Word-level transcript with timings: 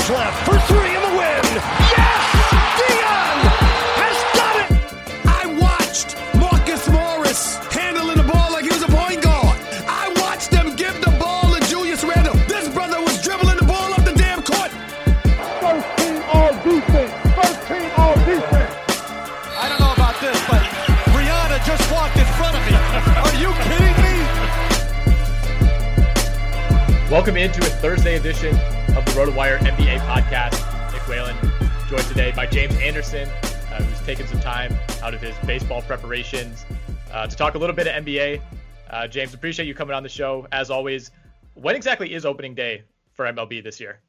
Seconds 0.00 0.10
left 0.10 0.46
for 0.46 0.58
three 0.72 0.94
in 0.94 1.02
the 1.02 1.08
win. 1.18 1.44
Yes! 1.96 2.24
Dion 2.78 3.38
has 4.00 4.16
done 4.38 4.56
it! 4.64 4.70
I 5.26 5.46
watched 5.58 6.16
Marcus 6.36 6.88
Morris 6.88 7.56
handling 7.72 8.16
the 8.16 8.24
ball 8.24 8.52
like 8.52 8.64
he 8.64 8.70
was 8.70 8.82
a 8.82 8.88
point 8.88 9.22
guard. 9.22 9.58
I 9.88 10.12
watched 10.16 10.50
them 10.50 10.74
give 10.76 11.00
the 11.00 11.10
ball 11.18 11.52
to 11.54 11.60
Julius 11.68 12.04
Randle. 12.04 12.34
This 12.48 12.68
brother 12.68 13.00
was 13.00 13.20
dribbling 13.22 13.56
the 13.56 13.64
ball 13.64 13.92
up 13.92 14.04
the 14.04 14.12
damn 14.12 14.42
court. 14.42 14.70
First 15.60 15.86
team 15.98 16.22
all 16.32 16.52
defense. 16.64 17.12
First 17.34 17.66
team 17.68 17.90
all 17.96 18.14
defense. 18.24 18.74
I 19.56 19.68
don't 19.68 19.80
know 19.80 19.92
about 19.92 20.20
this, 20.20 20.38
but 20.48 20.62
Rihanna 21.12 21.64
just 21.66 21.90
walked 21.92 22.16
in 22.16 22.26
front 22.38 22.56
of 22.56 22.62
me. 22.66 22.74
Are 23.26 23.36
you 23.42 23.52
kidding 23.68 23.96
me? 24.04 24.14
Welcome 27.10 27.36
into 27.36 27.60
a 27.60 27.70
Thursday 27.82 28.16
edition 28.16 28.54
of 28.54 28.79
the 29.10 29.16
RotoWire 29.16 29.58
NBA 29.58 29.98
podcast. 30.00 30.92
Nick 30.92 31.08
Whalen, 31.08 31.36
joined 31.88 32.04
today 32.04 32.30
by 32.30 32.46
James 32.46 32.76
Anderson, 32.76 33.28
uh, 33.28 33.82
who's 33.82 34.00
taken 34.06 34.24
some 34.28 34.40
time 34.40 34.72
out 35.02 35.14
of 35.14 35.20
his 35.20 35.34
baseball 35.46 35.82
preparations 35.82 36.64
uh, 37.12 37.26
to 37.26 37.34
talk 37.34 37.56
a 37.56 37.58
little 37.58 37.74
bit 37.74 37.88
of 37.88 38.04
NBA. 38.04 38.40
Uh, 38.88 39.08
James, 39.08 39.34
appreciate 39.34 39.66
you 39.66 39.74
coming 39.74 39.96
on 39.96 40.04
the 40.04 40.08
show 40.08 40.46
as 40.52 40.70
always. 40.70 41.10
When 41.54 41.74
exactly 41.74 42.14
is 42.14 42.24
opening 42.24 42.54
day 42.54 42.84
for 43.14 43.24
MLB 43.24 43.64
this 43.64 43.80
year? 43.80 44.00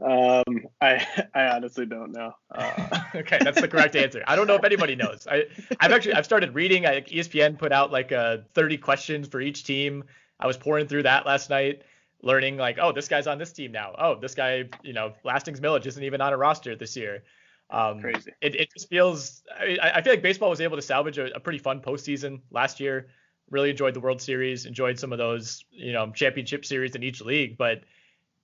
Um, 0.00 0.68
I 0.80 1.04
I 1.34 1.46
honestly 1.46 1.86
don't 1.86 2.12
know. 2.12 2.32
Uh, 2.54 3.00
okay, 3.16 3.38
that's 3.42 3.60
the 3.60 3.66
correct 3.66 3.96
answer. 3.96 4.22
I 4.28 4.36
don't 4.36 4.46
know 4.46 4.54
if 4.54 4.62
anybody 4.62 4.94
knows. 4.94 5.26
I 5.28 5.46
I've 5.80 5.90
actually 5.90 6.14
I've 6.14 6.24
started 6.24 6.54
reading. 6.54 6.86
I, 6.86 7.00
ESPN 7.00 7.58
put 7.58 7.72
out 7.72 7.90
like 7.90 8.12
uh 8.12 8.38
30 8.54 8.78
questions 8.78 9.26
for 9.26 9.40
each 9.40 9.64
team. 9.64 10.04
I 10.38 10.46
was 10.46 10.56
pouring 10.56 10.86
through 10.86 11.04
that 11.04 11.26
last 11.26 11.50
night, 11.50 11.82
learning 12.22 12.56
like, 12.56 12.78
oh, 12.80 12.92
this 12.92 13.08
guy's 13.08 13.26
on 13.26 13.38
this 13.38 13.52
team 13.52 13.72
now. 13.72 13.94
Oh, 13.98 14.18
this 14.18 14.34
guy, 14.34 14.64
you 14.82 14.92
know, 14.92 15.14
Lastings 15.24 15.60
Milledge 15.60 15.86
isn't 15.86 16.02
even 16.02 16.20
on 16.20 16.32
a 16.32 16.36
roster 16.36 16.76
this 16.76 16.96
year. 16.96 17.22
Um, 17.70 18.00
Crazy. 18.00 18.32
It, 18.40 18.54
it 18.54 18.72
just 18.72 18.88
feels. 18.88 19.42
I, 19.58 19.78
I 19.94 20.02
feel 20.02 20.12
like 20.12 20.22
baseball 20.22 20.50
was 20.50 20.60
able 20.60 20.76
to 20.76 20.82
salvage 20.82 21.18
a, 21.18 21.34
a 21.36 21.40
pretty 21.40 21.58
fun 21.58 21.80
postseason 21.80 22.40
last 22.50 22.80
year. 22.80 23.08
Really 23.50 23.70
enjoyed 23.70 23.94
the 23.94 24.00
World 24.00 24.20
Series. 24.22 24.66
Enjoyed 24.66 24.98
some 24.98 25.12
of 25.12 25.18
those, 25.18 25.64
you 25.70 25.92
know, 25.92 26.10
championship 26.12 26.64
series 26.64 26.94
in 26.94 27.02
each 27.02 27.20
league, 27.20 27.58
but 27.58 27.82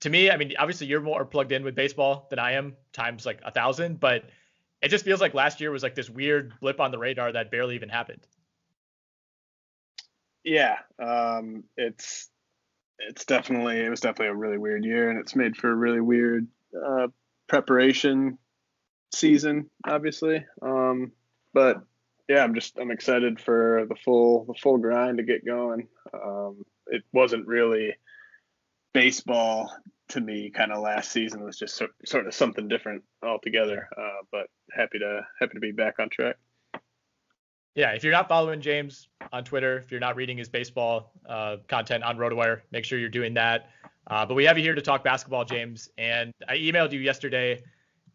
to 0.01 0.09
me, 0.09 0.29
I 0.29 0.37
mean, 0.37 0.53
obviously 0.59 0.87
you're 0.87 1.01
more 1.01 1.25
plugged 1.25 1.51
in 1.51 1.63
with 1.63 1.75
baseball 1.75 2.27
than 2.29 2.39
I 2.39 2.53
am, 2.53 2.75
times 2.93 3.25
like 3.25 3.39
a 3.43 3.51
thousand, 3.51 3.99
but 3.99 4.25
it 4.81 4.89
just 4.89 5.05
feels 5.05 5.21
like 5.21 5.33
last 5.33 5.61
year 5.61 5.71
was 5.71 5.83
like 5.83 5.95
this 5.95 6.09
weird 6.09 6.53
blip 6.59 6.79
on 6.79 6.91
the 6.91 6.97
radar 6.97 7.31
that 7.31 7.49
barely 7.49 7.75
even 7.75 7.89
happened. 7.89 8.27
Yeah, 10.45 10.77
um, 10.99 11.63
it's 11.75 12.29
it's 12.99 13.25
definitely 13.25 13.79
it 13.79 13.89
was 13.89 13.99
definitely 13.99 14.27
a 14.27 14.35
really 14.35 14.57
weird 14.57 14.85
year, 14.85 15.09
and 15.09 15.19
it's 15.19 15.35
made 15.35 15.57
for 15.57 15.71
a 15.71 15.75
really 15.75 15.99
weird 15.99 16.47
uh, 16.73 17.07
preparation 17.47 18.37
season, 19.13 19.69
obviously. 19.85 20.45
Um, 20.61 21.11
but 21.53 21.81
yeah, 22.29 22.43
I'm 22.43 22.53
just 22.53 22.77
I'm 22.79 22.91
excited 22.91 23.41
for 23.41 23.85
the 23.89 23.95
full 23.95 24.45
the 24.45 24.53
full 24.53 24.77
grind 24.77 25.17
to 25.17 25.23
get 25.23 25.45
going. 25.45 25.87
Um, 26.13 26.63
it 26.87 27.03
wasn't 27.11 27.47
really 27.47 27.95
baseball 28.93 29.75
to 30.07 30.21
me 30.21 30.51
kind 30.51 30.71
of 30.71 30.81
last 30.81 31.11
season 31.11 31.43
was 31.43 31.57
just 31.57 31.75
so, 31.75 31.87
sort 32.05 32.27
of 32.27 32.33
something 32.33 32.67
different 32.67 33.03
altogether 33.23 33.89
uh, 33.97 34.23
but 34.31 34.47
happy 34.71 34.99
to 34.99 35.21
happy 35.39 35.55
to 35.55 35.59
be 35.59 35.71
back 35.71 35.95
on 35.99 36.09
track 36.09 36.37
Yeah, 37.75 37.91
if 37.91 38.05
you're 38.05 38.13
not 38.13 38.29
following 38.29 38.61
James 38.61 39.09
on 39.33 39.43
Twitter, 39.43 39.77
if 39.79 39.91
you're 39.91 39.99
not 39.99 40.15
reading 40.15 40.37
his 40.37 40.47
baseball 40.47 41.11
uh, 41.27 41.57
content 41.67 42.05
on 42.05 42.17
RotoWire, 42.17 42.61
make 42.71 42.85
sure 42.85 42.97
you're 42.97 43.09
doing 43.09 43.33
that. 43.33 43.69
Uh, 44.07 44.25
but 44.25 44.35
we 44.35 44.45
have 44.45 44.57
you 44.57 44.63
here 44.63 44.75
to 44.75 44.81
talk 44.81 45.03
basketball, 45.03 45.43
James. 45.43 45.89
And 45.97 46.33
I 46.47 46.55
emailed 46.55 46.93
you 46.93 47.01
yesterday 47.01 47.63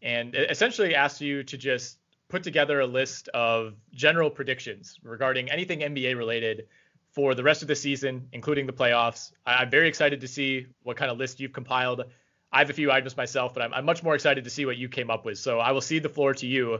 and 0.01 0.33
essentially 0.35 0.95
asked 0.95 1.21
you 1.21 1.43
to 1.43 1.57
just 1.57 1.99
put 2.27 2.41
together 2.41 2.79
a 2.79 2.87
list 2.87 3.27
of 3.29 3.75
general 3.93 4.31
predictions 4.31 4.97
regarding 5.03 5.51
anything 5.51 5.81
NBA 5.81 6.17
related 6.17 6.67
for 7.11 7.35
the 7.35 7.43
rest 7.43 7.61
of 7.61 7.67
the 7.67 7.75
season, 7.75 8.29
including 8.31 8.65
the 8.65 8.73
playoffs. 8.73 9.31
I'm 9.45 9.69
very 9.69 9.89
excited 9.89 10.21
to 10.21 10.27
see 10.27 10.65
what 10.81 10.97
kind 10.97 11.11
of 11.11 11.19
list 11.19 11.39
you've 11.39 11.53
compiled. 11.53 12.05
I 12.51 12.59
have 12.59 12.69
a 12.69 12.73
few 12.73 12.91
items 12.91 13.15
myself, 13.15 13.53
but 13.53 13.61
I'm, 13.61 13.73
I'm 13.73 13.85
much 13.85 14.01
more 14.01 14.15
excited 14.15 14.45
to 14.45 14.49
see 14.49 14.65
what 14.65 14.77
you 14.77 14.89
came 14.89 15.11
up 15.11 15.23
with. 15.23 15.37
So 15.37 15.59
I 15.59 15.71
will 15.73 15.81
cede 15.81 16.03
the 16.03 16.09
floor 16.09 16.33
to 16.35 16.47
you, 16.47 16.79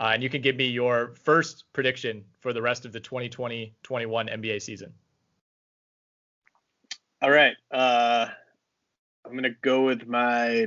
uh, 0.00 0.10
and 0.14 0.22
you 0.22 0.30
can 0.30 0.40
give 0.40 0.56
me 0.56 0.66
your 0.66 1.14
first 1.22 1.64
prediction 1.72 2.24
for 2.40 2.52
the 2.52 2.62
rest 2.62 2.84
of 2.84 2.92
the 2.92 3.00
2020-21 3.00 3.72
NBA 3.84 4.62
season. 4.62 4.92
all 7.22 7.30
right 7.30 7.54
uh, 7.70 8.26
i'm 9.24 9.34
gonna 9.34 9.50
go 9.62 9.84
with 9.84 10.06
my 10.06 10.66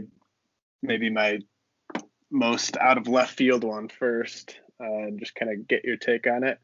maybe 0.83 1.09
my 1.09 1.39
most 2.33 2.75
out 2.77 2.97
of 2.97 3.07
left 3.07 3.37
field 3.37 3.63
one 3.63 3.87
first, 3.87 4.59
uh, 4.83 5.11
just 5.17 5.35
kind 5.35 5.51
of 5.51 5.67
get 5.67 5.85
your 5.85 5.97
take 5.97 6.27
on 6.27 6.43
it. 6.43 6.59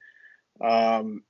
Um, 0.59 1.23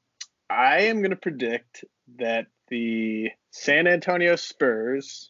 I 0.50 0.84
am 0.84 1.00
going 1.00 1.12
to 1.12 1.18
predict 1.18 1.84
that 2.18 2.48
the 2.70 3.30
San 3.52 3.86
Antonio 3.86 4.36
Spurs, 4.38 5.30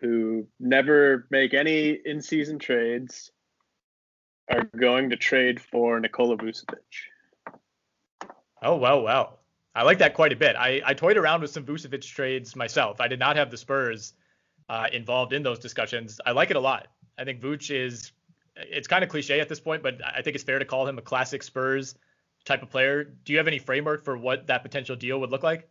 who 0.00 0.46
never 0.60 1.26
make 1.30 1.54
any 1.54 1.98
in-season 2.04 2.58
trades, 2.58 3.32
are 4.50 4.64
going 4.76 5.10
to 5.10 5.16
trade 5.16 5.60
for 5.60 6.00
Nikola 6.00 6.36
Vucevic. 6.36 6.76
Oh 8.62 8.76
well, 8.76 9.02
well. 9.02 9.38
I 9.74 9.84
like 9.84 9.98
that 9.98 10.14
quite 10.14 10.32
a 10.32 10.36
bit. 10.36 10.56
I, 10.56 10.82
I 10.84 10.94
toyed 10.94 11.16
around 11.16 11.42
with 11.42 11.50
some 11.50 11.64
Vucevic 11.64 12.02
trades 12.02 12.56
myself. 12.56 13.00
I 13.00 13.08
did 13.08 13.20
not 13.20 13.36
have 13.36 13.50
the 13.50 13.56
Spurs 13.56 14.14
uh, 14.68 14.88
involved 14.92 15.32
in 15.32 15.42
those 15.42 15.60
discussions. 15.60 16.20
I 16.26 16.32
like 16.32 16.50
it 16.50 16.56
a 16.56 16.60
lot. 16.60 16.88
I 17.16 17.24
think 17.24 17.40
Vooch 17.40 17.74
is 17.74 18.12
it's 18.56 18.88
kind 18.88 19.04
of 19.04 19.10
cliche 19.10 19.40
at 19.40 19.48
this 19.48 19.60
point, 19.60 19.82
but 19.82 20.00
I 20.04 20.22
think 20.22 20.34
it's 20.34 20.44
fair 20.44 20.58
to 20.58 20.64
call 20.64 20.86
him 20.86 20.98
a 20.98 21.02
classic 21.02 21.42
Spurs 21.42 21.94
type 22.44 22.62
of 22.62 22.70
player. 22.70 23.04
Do 23.04 23.32
you 23.32 23.38
have 23.38 23.46
any 23.46 23.58
framework 23.58 24.04
for 24.04 24.16
what 24.16 24.48
that 24.48 24.62
potential 24.62 24.96
deal 24.96 25.20
would 25.20 25.30
look 25.30 25.42
like? 25.42 25.68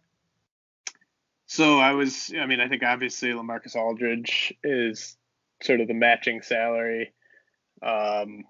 So 1.46 1.80
I 1.80 1.94
was, 1.94 2.32
I 2.40 2.46
mean, 2.46 2.60
I 2.60 2.68
think 2.68 2.84
obviously 2.84 3.30
Lamarcus 3.30 3.76
Aldridge 3.76 4.54
is 4.64 5.18
sort 5.64 5.82
of 5.82 5.88
the 5.88 5.94
matching 5.94 6.42
salary. 6.42 7.12
Um, 7.82 8.46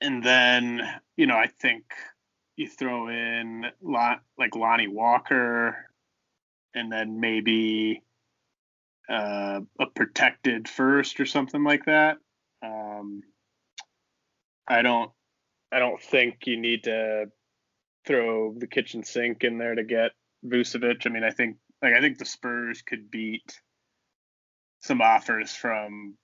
and 0.00 0.22
then, 0.22 0.80
you 1.16 1.26
know, 1.26 1.36
I 1.36 1.46
think 1.46 1.84
you 2.56 2.68
throw 2.68 3.08
in 3.08 3.66
lot 3.82 4.22
like 4.38 4.56
Lonnie 4.56 4.88
Walker 4.88 5.76
and 6.74 6.90
then 6.90 7.20
maybe 7.20 8.02
uh, 9.08 9.60
a 9.80 9.86
protected 9.94 10.68
first 10.68 11.18
or 11.20 11.26
something 11.26 11.64
like 11.64 11.84
that. 11.86 12.18
Um, 12.62 13.22
I 14.66 14.82
don't 14.82 15.10
I 15.72 15.78
don't 15.78 16.00
think 16.00 16.46
you 16.46 16.58
need 16.58 16.84
to 16.84 17.30
throw 18.06 18.54
the 18.56 18.66
kitchen 18.66 19.02
sink 19.04 19.44
in 19.44 19.58
there 19.58 19.74
to 19.74 19.84
get 19.84 20.12
Vucevic. 20.44 21.06
I 21.06 21.10
mean, 21.10 21.24
I 21.24 21.30
think 21.30 21.56
like 21.82 21.94
I 21.94 22.00
think 22.00 22.18
the 22.18 22.24
Spurs 22.24 22.82
could 22.82 23.10
beat 23.10 23.60
some 24.80 25.00
offers 25.00 25.54
from 25.54 26.16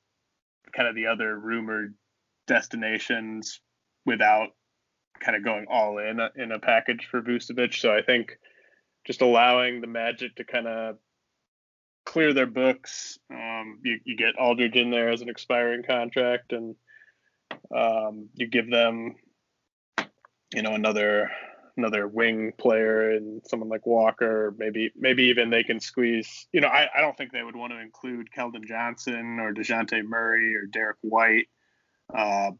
kind 0.72 0.88
of 0.88 0.94
the 0.94 1.06
other 1.06 1.38
rumored 1.38 1.94
destinations 2.46 3.60
without 4.06 4.50
kind 5.20 5.36
of 5.36 5.44
going 5.44 5.66
all 5.70 5.98
in 5.98 6.20
in 6.36 6.52
a 6.52 6.58
package 6.58 7.08
for 7.10 7.22
Vucevic. 7.22 7.74
So 7.74 7.94
I 7.94 8.02
think 8.02 8.38
just 9.06 9.22
allowing 9.22 9.80
the 9.80 9.86
Magic 9.86 10.36
to 10.36 10.44
kind 10.44 10.66
of 10.66 10.96
clear 12.04 12.32
their 12.32 12.46
books. 12.46 13.18
Um, 13.30 13.78
you, 13.82 13.98
you 14.04 14.16
get 14.16 14.38
Aldridge 14.38 14.76
in 14.76 14.90
there 14.90 15.10
as 15.10 15.22
an 15.22 15.28
expiring 15.28 15.82
contract, 15.82 16.52
and 16.52 16.76
um, 17.74 18.28
you 18.34 18.46
give 18.46 18.70
them, 18.70 19.16
you 20.54 20.62
know, 20.62 20.74
another 20.74 21.30
another 21.76 22.06
wing 22.06 22.52
player 22.56 23.10
and 23.10 23.42
someone 23.46 23.68
like 23.68 23.86
Walker. 23.86 24.54
Maybe 24.58 24.92
maybe 24.96 25.24
even 25.24 25.50
they 25.50 25.64
can 25.64 25.80
squeeze. 25.80 26.46
You 26.52 26.60
know, 26.60 26.68
I, 26.68 26.88
I 26.96 27.00
don't 27.00 27.16
think 27.16 27.32
they 27.32 27.42
would 27.42 27.56
want 27.56 27.72
to 27.72 27.80
include 27.80 28.28
Keldon 28.36 28.66
Johnson 28.66 29.38
or 29.40 29.52
Dejounte 29.52 30.04
Murray 30.04 30.54
or 30.54 30.66
Derek 30.66 30.98
White. 31.00 31.48
Uh, 32.14 32.52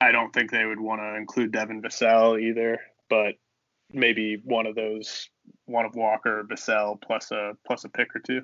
I 0.00 0.12
don't 0.12 0.32
think 0.32 0.50
they 0.50 0.64
would 0.64 0.80
want 0.80 1.00
to 1.00 1.16
include 1.16 1.52
Devin 1.52 1.82
Vassell 1.82 2.40
either, 2.40 2.78
but 3.08 3.34
maybe 3.92 4.40
one 4.44 4.66
of 4.66 4.74
those, 4.74 5.28
one 5.66 5.84
of 5.84 5.94
Walker, 5.94 6.44
Vassell 6.48 7.00
plus 7.00 7.30
a 7.30 7.52
plus 7.66 7.84
a 7.84 7.88
pick 7.88 8.14
or 8.14 8.20
two. 8.20 8.42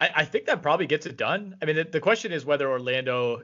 I, 0.00 0.10
I 0.16 0.24
think 0.24 0.46
that 0.46 0.62
probably 0.62 0.86
gets 0.86 1.06
it 1.06 1.16
done. 1.16 1.56
I 1.60 1.64
mean, 1.64 1.76
the, 1.76 1.84
the 1.84 2.00
question 2.00 2.32
is 2.32 2.44
whether 2.44 2.70
Orlando 2.70 3.42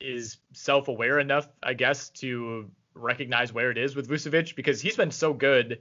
is 0.00 0.38
self-aware 0.52 1.20
enough, 1.20 1.48
I 1.62 1.74
guess, 1.74 2.10
to 2.10 2.70
recognize 2.94 3.52
where 3.52 3.70
it 3.70 3.78
is 3.78 3.94
with 3.94 4.08
Vucevic 4.08 4.56
because 4.56 4.80
he's 4.80 4.96
been 4.96 5.10
so 5.10 5.32
good 5.32 5.78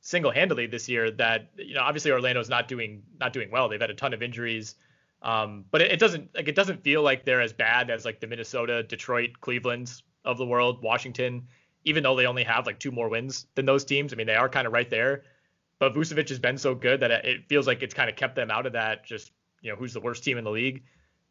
single-handedly 0.00 0.66
this 0.66 0.88
year 0.88 1.10
that 1.10 1.48
you 1.56 1.74
know 1.74 1.80
obviously 1.80 2.10
Orlando's 2.10 2.50
not 2.50 2.68
doing 2.68 3.02
not 3.18 3.32
doing 3.32 3.50
well. 3.50 3.68
They've 3.68 3.80
had 3.80 3.90
a 3.90 3.94
ton 3.94 4.12
of 4.12 4.22
injuries, 4.22 4.74
um, 5.24 5.64
but 5.70 5.80
it, 5.80 5.92
it, 5.92 5.98
doesn't 5.98 6.34
like 6.34 6.48
it 6.48 6.54
doesn't 6.54 6.84
feel 6.84 7.02
like 7.02 7.24
they're 7.24 7.40
as 7.40 7.54
bad 7.54 7.90
as 7.90 8.04
like 8.04 8.20
the 8.20 8.26
Minnesota, 8.26 8.82
Detroit, 8.82 9.30
Cleveland's 9.40 10.02
of 10.24 10.36
the 10.36 10.46
world, 10.46 10.82
Washington. 10.82 11.48
Even 11.86 12.02
though 12.02 12.14
they 12.14 12.26
only 12.26 12.44
have 12.44 12.66
like 12.66 12.78
two 12.78 12.92
more 12.92 13.08
wins 13.08 13.46
than 13.54 13.64
those 13.64 13.84
teams, 13.84 14.12
I 14.12 14.16
mean 14.16 14.26
they 14.26 14.36
are 14.36 14.48
kind 14.48 14.66
of 14.66 14.72
right 14.72 14.88
there. 14.88 15.24
But 15.78 15.94
Vucevic 15.94 16.28
has 16.28 16.38
been 16.38 16.58
so 16.58 16.74
good 16.74 17.00
that 17.00 17.10
it 17.10 17.48
feels 17.48 17.66
like 17.66 17.82
it's 17.82 17.94
kind 17.94 18.08
of 18.08 18.16
kept 18.16 18.36
them 18.36 18.50
out 18.50 18.66
of 18.66 18.74
that 18.74 19.04
just 19.04 19.32
you 19.62 19.70
know 19.70 19.76
who's 19.76 19.94
the 19.94 20.00
worst 20.00 20.22
team 20.22 20.36
in 20.36 20.44
the 20.44 20.50
league 20.50 20.84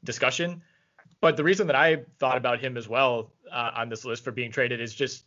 discussion. 0.04 0.64
But 1.22 1.38
the 1.38 1.44
reason 1.44 1.68
that 1.68 1.76
I 1.76 2.04
thought 2.20 2.38
about 2.38 2.60
him 2.60 2.78
as 2.78 2.90
well 2.90 3.32
uh, 3.52 3.72
on 3.76 3.90
this 3.90 4.06
list 4.06 4.24
for 4.24 4.32
being 4.32 4.52
traded 4.52 4.82
is 4.82 4.94
just 4.94 5.26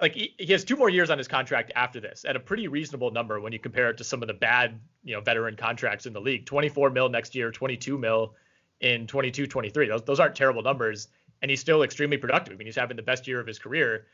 like 0.00 0.14
he, 0.14 0.34
he, 0.38 0.52
has 0.52 0.64
two 0.64 0.76
more 0.76 0.90
years 0.90 1.10
on 1.10 1.18
his 1.18 1.26
contract 1.26 1.72
after 1.74 2.00
this 2.00 2.24
at 2.26 2.36
a 2.36 2.40
pretty 2.40 2.68
reasonable 2.68 3.10
number 3.10 3.40
when 3.40 3.52
you 3.52 3.58
compare 3.58 3.90
it 3.90 3.96
to 3.98 4.04
some 4.04 4.22
of 4.22 4.28
the 4.28 4.34
bad 4.34 4.80
you 5.04 5.14
know 5.14 5.20
veteran 5.20 5.56
contracts 5.56 6.06
in 6.06 6.12
the 6.12 6.20
league. 6.20 6.46
24 6.46 6.90
mil 6.90 7.08
next 7.08 7.34
year 7.34 7.50
22 7.50 7.98
mil 7.98 8.34
in 8.80 9.06
22 9.06 9.46
23 9.46 9.88
those, 9.88 10.02
those 10.02 10.20
aren't 10.20 10.36
terrible 10.36 10.62
numbers 10.62 11.08
and 11.42 11.50
he's 11.50 11.60
still 11.60 11.82
extremely 11.82 12.16
productive 12.16 12.54
i 12.54 12.56
mean 12.56 12.66
he's 12.66 12.76
having 12.76 12.96
the 12.96 13.02
best 13.02 13.26
year 13.26 13.40
of 13.40 13.46
his 13.46 13.58
career. 13.58 14.06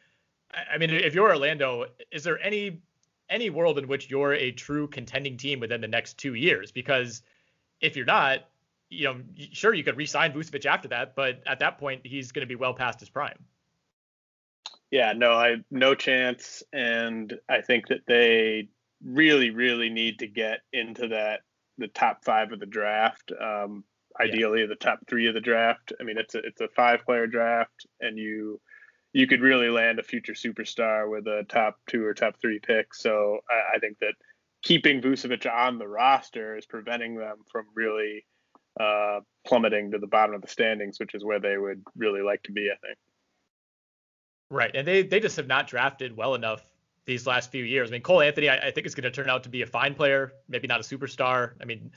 I, 0.52 0.74
I 0.74 0.78
mean 0.78 0.90
if 0.90 1.14
you're 1.14 1.28
orlando 1.28 1.86
is 2.10 2.24
there 2.24 2.38
any 2.40 2.80
any 3.28 3.50
world 3.50 3.78
in 3.78 3.88
which 3.88 4.10
you're 4.10 4.34
a 4.34 4.52
true 4.52 4.86
contending 4.86 5.36
team 5.36 5.60
within 5.60 5.80
the 5.80 5.88
next 5.88 6.18
two 6.18 6.34
years? 6.34 6.70
Because 6.72 7.22
if 7.80 7.96
you're 7.96 8.06
not, 8.06 8.40
you 8.90 9.04
know, 9.04 9.16
sure 9.52 9.74
you 9.74 9.84
could 9.84 9.96
re-sign 9.96 10.32
Vucevic 10.32 10.66
after 10.66 10.88
that, 10.88 11.14
but 11.16 11.42
at 11.46 11.58
that 11.60 11.78
point 11.78 12.02
he's 12.04 12.32
going 12.32 12.42
to 12.42 12.46
be 12.46 12.54
well 12.54 12.74
past 12.74 13.00
his 13.00 13.08
prime. 13.08 13.38
Yeah, 14.94 15.12
no, 15.12 15.32
I 15.32 15.56
no 15.72 15.96
chance, 15.96 16.62
and 16.72 17.36
I 17.48 17.62
think 17.62 17.88
that 17.88 18.02
they 18.06 18.68
really, 19.04 19.50
really 19.50 19.90
need 19.90 20.20
to 20.20 20.28
get 20.28 20.60
into 20.72 21.08
that 21.08 21.40
the 21.78 21.88
top 21.88 22.24
five 22.24 22.52
of 22.52 22.60
the 22.60 22.66
draft. 22.66 23.32
Um, 23.32 23.82
ideally, 24.20 24.60
yeah. 24.60 24.66
the 24.68 24.76
top 24.76 25.00
three 25.08 25.26
of 25.26 25.34
the 25.34 25.40
draft. 25.40 25.92
I 26.00 26.04
mean, 26.04 26.16
it's 26.16 26.36
a 26.36 26.38
it's 26.44 26.60
a 26.60 26.68
five 26.76 27.04
player 27.04 27.26
draft, 27.26 27.88
and 28.00 28.16
you 28.16 28.60
you 29.12 29.26
could 29.26 29.40
really 29.40 29.68
land 29.68 29.98
a 29.98 30.04
future 30.04 30.34
superstar 30.34 31.10
with 31.10 31.26
a 31.26 31.44
top 31.48 31.76
two 31.90 32.04
or 32.04 32.14
top 32.14 32.36
three 32.40 32.60
pick. 32.64 32.94
So 32.94 33.40
I, 33.50 33.74
I 33.74 33.78
think 33.80 33.98
that 33.98 34.14
keeping 34.62 35.02
Vucevic 35.02 35.52
on 35.52 35.78
the 35.78 35.88
roster 35.88 36.56
is 36.56 36.66
preventing 36.66 37.16
them 37.16 37.38
from 37.50 37.64
really 37.74 38.24
uh, 38.78 39.22
plummeting 39.44 39.90
to 39.90 39.98
the 39.98 40.06
bottom 40.06 40.36
of 40.36 40.42
the 40.42 40.46
standings, 40.46 41.00
which 41.00 41.16
is 41.16 41.24
where 41.24 41.40
they 41.40 41.58
would 41.58 41.82
really 41.96 42.22
like 42.22 42.44
to 42.44 42.52
be, 42.52 42.70
I 42.70 42.78
think. 42.86 42.96
Right, 44.54 44.70
and 44.74 44.86
they 44.86 45.02
they 45.02 45.20
just 45.20 45.36
have 45.36 45.48
not 45.48 45.66
drafted 45.66 46.16
well 46.16 46.34
enough 46.34 46.62
these 47.06 47.26
last 47.26 47.50
few 47.50 47.64
years. 47.64 47.90
I 47.90 47.92
mean, 47.92 48.02
Cole 48.02 48.22
Anthony, 48.22 48.48
I, 48.48 48.68
I 48.68 48.70
think 48.70 48.86
is 48.86 48.94
going 48.94 49.04
to 49.04 49.10
turn 49.10 49.28
out 49.28 49.42
to 49.42 49.48
be 49.48 49.62
a 49.62 49.66
fine 49.66 49.94
player, 49.94 50.32
maybe 50.48 50.66
not 50.66 50.80
a 50.80 50.82
superstar. 50.82 51.52
I 51.60 51.64
mean, 51.64 51.90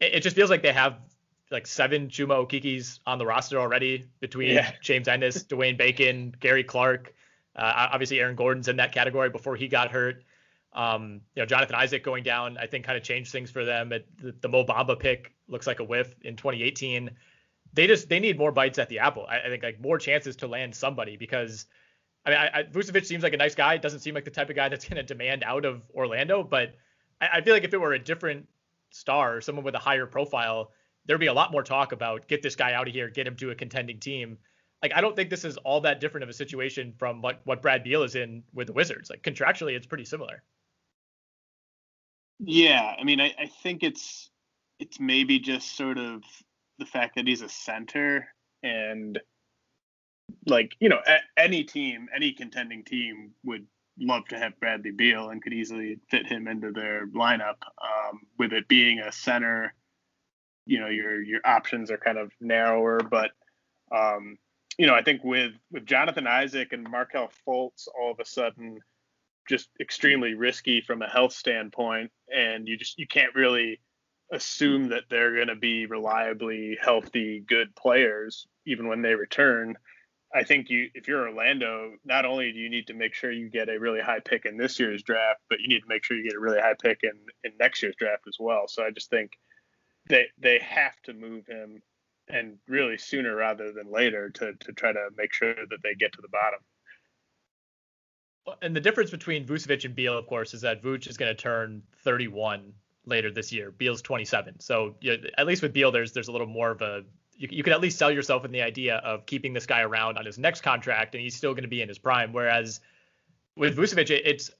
it, 0.00 0.14
it, 0.14 0.20
just 0.22 0.36
feels 0.36 0.48
like 0.48 0.62
they 0.62 0.72
have 0.72 0.98
like 1.50 1.66
seven 1.66 2.08
Chuma 2.08 2.46
Okekes 2.46 3.00
on 3.06 3.18
the 3.18 3.26
roster 3.26 3.58
already 3.58 4.06
between 4.20 4.54
yeah. 4.54 4.70
James 4.80 5.08
Ennis, 5.08 5.42
Dwayne 5.48 5.76
Bacon, 5.76 6.34
Gary 6.38 6.64
Clark. 6.64 7.12
Uh, 7.54 7.88
obviously, 7.92 8.20
Aaron 8.20 8.36
Gordon's 8.36 8.68
in 8.68 8.76
that 8.76 8.92
category 8.92 9.30
before 9.30 9.56
he 9.56 9.66
got 9.66 9.90
hurt. 9.90 10.22
Um, 10.72 11.22
you 11.34 11.42
know, 11.42 11.46
Jonathan 11.46 11.74
Isaac 11.74 12.04
going 12.04 12.22
down, 12.22 12.58
I 12.58 12.66
think, 12.66 12.84
kind 12.84 12.98
of 12.98 13.02
changed 13.02 13.32
things 13.32 13.50
for 13.50 13.64
them. 13.64 13.92
It, 13.92 14.06
the, 14.18 14.34
the 14.40 14.48
Mo 14.48 14.64
Bamba 14.64 14.98
pick 14.98 15.34
looks 15.48 15.66
like 15.66 15.80
a 15.80 15.84
whiff 15.84 16.14
in 16.22 16.36
2018. 16.36 17.10
They 17.72 17.86
just 17.86 18.08
they 18.08 18.20
need 18.20 18.38
more 18.38 18.52
bites 18.52 18.78
at 18.78 18.88
the 18.88 19.00
apple. 19.00 19.26
I, 19.28 19.40
I 19.40 19.48
think 19.48 19.62
like 19.62 19.80
more 19.80 19.98
chances 19.98 20.36
to 20.36 20.46
land 20.46 20.74
somebody 20.74 21.16
because 21.16 21.66
I 22.26 22.30
mean, 22.30 22.38
I, 22.38 22.58
I, 22.58 22.62
Vucevic 22.64 23.06
seems 23.06 23.22
like 23.22 23.34
a 23.34 23.36
nice 23.36 23.54
guy. 23.54 23.74
It 23.74 23.82
doesn't 23.82 24.00
seem 24.00 24.14
like 24.14 24.24
the 24.24 24.30
type 24.32 24.50
of 24.50 24.56
guy 24.56 24.68
that's 24.68 24.84
going 24.84 24.96
to 24.96 25.02
demand 25.02 25.44
out 25.44 25.64
of 25.64 25.82
Orlando. 25.94 26.42
But 26.42 26.74
I, 27.20 27.28
I, 27.34 27.40
feel 27.40 27.54
like 27.54 27.62
if 27.62 27.72
it 27.72 27.80
were 27.80 27.92
a 27.92 27.98
different 27.98 28.48
star, 28.90 29.40
someone 29.40 29.64
with 29.64 29.76
a 29.76 29.78
higher 29.78 30.06
profile, 30.06 30.72
there'd 31.06 31.20
be 31.20 31.26
a 31.26 31.32
lot 31.32 31.52
more 31.52 31.62
talk 31.62 31.92
about 31.92 32.26
get 32.26 32.42
this 32.42 32.56
guy 32.56 32.72
out 32.72 32.88
of 32.88 32.94
here, 32.94 33.08
get 33.08 33.26
him 33.26 33.36
to 33.36 33.50
a 33.50 33.54
contending 33.54 34.00
team. 34.00 34.38
Like 34.82 34.92
I 34.94 35.00
don't 35.00 35.14
think 35.14 35.30
this 35.30 35.44
is 35.44 35.56
all 35.58 35.80
that 35.82 36.00
different 36.00 36.24
of 36.24 36.28
a 36.28 36.32
situation 36.32 36.92
from 36.98 37.22
what 37.22 37.40
what 37.44 37.62
Brad 37.62 37.84
Beal 37.84 38.02
is 38.02 38.16
in 38.16 38.42
with 38.52 38.66
the 38.66 38.72
Wizards. 38.72 39.08
Like 39.08 39.22
contractually, 39.22 39.76
it's 39.76 39.86
pretty 39.86 40.04
similar. 40.04 40.42
Yeah, 42.40 42.94
I 42.98 43.04
mean, 43.04 43.20
I, 43.20 43.34
I 43.38 43.46
think 43.62 43.82
it's 43.82 44.30
it's 44.78 45.00
maybe 45.00 45.38
just 45.38 45.76
sort 45.76 45.96
of 45.96 46.22
the 46.78 46.84
fact 46.84 47.14
that 47.14 47.26
he's 47.26 47.40
a 47.40 47.48
center 47.48 48.28
and 48.62 49.18
like 50.46 50.76
you 50.80 50.88
know 50.88 51.00
a, 51.06 51.18
any 51.36 51.64
team, 51.64 52.08
any 52.14 52.32
contending 52.32 52.84
team 52.84 53.32
would 53.44 53.66
love 53.98 54.26
to 54.28 54.38
have 54.38 54.58
Bradley 54.60 54.90
Beal 54.90 55.30
and 55.30 55.42
could 55.42 55.52
easily 55.52 55.98
fit 56.10 56.26
him 56.26 56.48
into 56.48 56.70
their 56.70 57.06
lineup. 57.08 57.56
Um, 57.82 58.20
with 58.38 58.52
it 58.52 58.68
being 58.68 59.00
a 59.00 59.12
center, 59.12 59.74
you 60.66 60.80
know 60.80 60.88
your 60.88 61.22
your 61.22 61.40
options 61.44 61.90
are 61.90 61.98
kind 61.98 62.18
of 62.18 62.30
narrower, 62.40 63.00
but 63.00 63.30
um, 63.94 64.36
you 64.78 64.86
know 64.86 64.94
I 64.94 65.02
think 65.02 65.24
with 65.24 65.52
with 65.70 65.86
Jonathan 65.86 66.26
Isaac 66.26 66.72
and 66.72 66.88
Markelle 66.88 67.30
Fultz 67.46 67.88
all 67.98 68.12
of 68.12 68.20
a 68.20 68.24
sudden 68.24 68.78
just 69.48 69.68
extremely 69.80 70.34
risky 70.34 70.80
from 70.80 71.02
a 71.02 71.08
health 71.08 71.32
standpoint 71.32 72.10
and 72.34 72.66
you 72.66 72.76
just 72.76 72.98
you 72.98 73.06
can't 73.06 73.32
really 73.36 73.78
assume 74.32 74.88
that 74.88 75.04
they're 75.08 75.34
going 75.36 75.48
to 75.48 75.54
be 75.54 75.86
reliably 75.86 76.76
healthy, 76.82 77.44
good 77.46 77.74
players 77.76 78.46
even 78.66 78.88
when 78.88 79.02
they 79.02 79.14
return. 79.14 79.76
I 80.34 80.42
think 80.42 80.70
you, 80.70 80.90
if 80.94 81.08
you're 81.08 81.28
Orlando, 81.28 81.92
not 82.04 82.24
only 82.24 82.52
do 82.52 82.58
you 82.58 82.68
need 82.68 82.88
to 82.88 82.94
make 82.94 83.14
sure 83.14 83.30
you 83.30 83.48
get 83.48 83.68
a 83.68 83.78
really 83.78 84.00
high 84.00 84.20
pick 84.20 84.44
in 84.44 84.56
this 84.56 84.78
year's 84.78 85.02
draft, 85.02 85.40
but 85.48 85.60
you 85.60 85.68
need 85.68 85.80
to 85.80 85.88
make 85.88 86.04
sure 86.04 86.16
you 86.16 86.24
get 86.24 86.36
a 86.36 86.40
really 86.40 86.60
high 86.60 86.74
pick 86.74 87.00
in, 87.02 87.12
in 87.44 87.52
next 87.58 87.82
year's 87.82 87.96
draft 87.96 88.24
as 88.26 88.36
well. 88.38 88.66
So 88.66 88.84
I 88.84 88.90
just 88.90 89.08
think 89.08 89.32
they 90.08 90.26
they 90.38 90.58
have 90.58 91.00
to 91.04 91.12
move 91.12 91.46
him, 91.46 91.82
and 92.28 92.58
really 92.66 92.98
sooner 92.98 93.34
rather 93.34 93.72
than 93.72 93.90
later 93.90 94.30
to 94.30 94.52
to 94.54 94.72
try 94.72 94.92
to 94.92 95.08
make 95.16 95.32
sure 95.32 95.54
that 95.54 95.78
they 95.82 95.94
get 95.94 96.12
to 96.12 96.22
the 96.22 96.28
bottom. 96.28 96.60
And 98.62 98.76
the 98.76 98.80
difference 98.80 99.10
between 99.10 99.44
Vucevic 99.44 99.84
and 99.84 99.94
Beal, 99.94 100.16
of 100.16 100.26
course, 100.26 100.54
is 100.54 100.60
that 100.60 100.80
Vuce 100.82 101.08
is 101.08 101.16
going 101.16 101.34
to 101.34 101.42
turn 101.42 101.82
31 102.04 102.72
later 103.04 103.30
this 103.30 103.52
year. 103.52 103.72
Beal's 103.72 104.02
27. 104.02 104.60
So 104.60 104.96
at 105.36 105.46
least 105.46 105.62
with 105.62 105.72
Beal, 105.72 105.90
there's 105.90 106.12
there's 106.12 106.28
a 106.28 106.32
little 106.32 106.46
more 106.46 106.70
of 106.70 106.82
a 106.82 107.04
you, 107.36 107.48
you 107.50 107.62
can 107.62 107.72
at 107.72 107.80
least 107.80 107.98
sell 107.98 108.10
yourself 108.10 108.44
in 108.44 108.52
the 108.52 108.62
idea 108.62 108.96
of 108.96 109.26
keeping 109.26 109.52
this 109.52 109.66
guy 109.66 109.82
around 109.82 110.18
on 110.18 110.24
his 110.24 110.38
next 110.38 110.62
contract 110.62 111.14
and 111.14 111.22
he's 111.22 111.36
still 111.36 111.52
going 111.52 111.62
to 111.62 111.68
be 111.68 111.82
in 111.82 111.88
his 111.88 111.98
prime. 111.98 112.32
Whereas 112.32 112.80
with 113.56 113.76
Vucevic, 113.76 114.10
it, 114.10 114.22
it's 114.26 114.50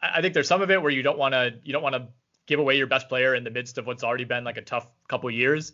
I 0.00 0.20
think 0.20 0.34
there's 0.34 0.48
some 0.48 0.62
of 0.62 0.70
it 0.70 0.80
where 0.80 0.92
you 0.92 1.02
don't 1.02 1.18
want 1.18 1.34
to 1.34 1.54
you 1.64 1.72
don't 1.72 1.82
want 1.82 1.94
to 1.94 2.08
give 2.46 2.60
away 2.60 2.76
your 2.76 2.86
best 2.86 3.08
player 3.08 3.34
in 3.34 3.44
the 3.44 3.50
midst 3.50 3.78
of 3.78 3.86
what's 3.86 4.04
already 4.04 4.24
been 4.24 4.44
like 4.44 4.56
a 4.56 4.62
tough 4.62 4.86
couple 5.08 5.30
years. 5.30 5.72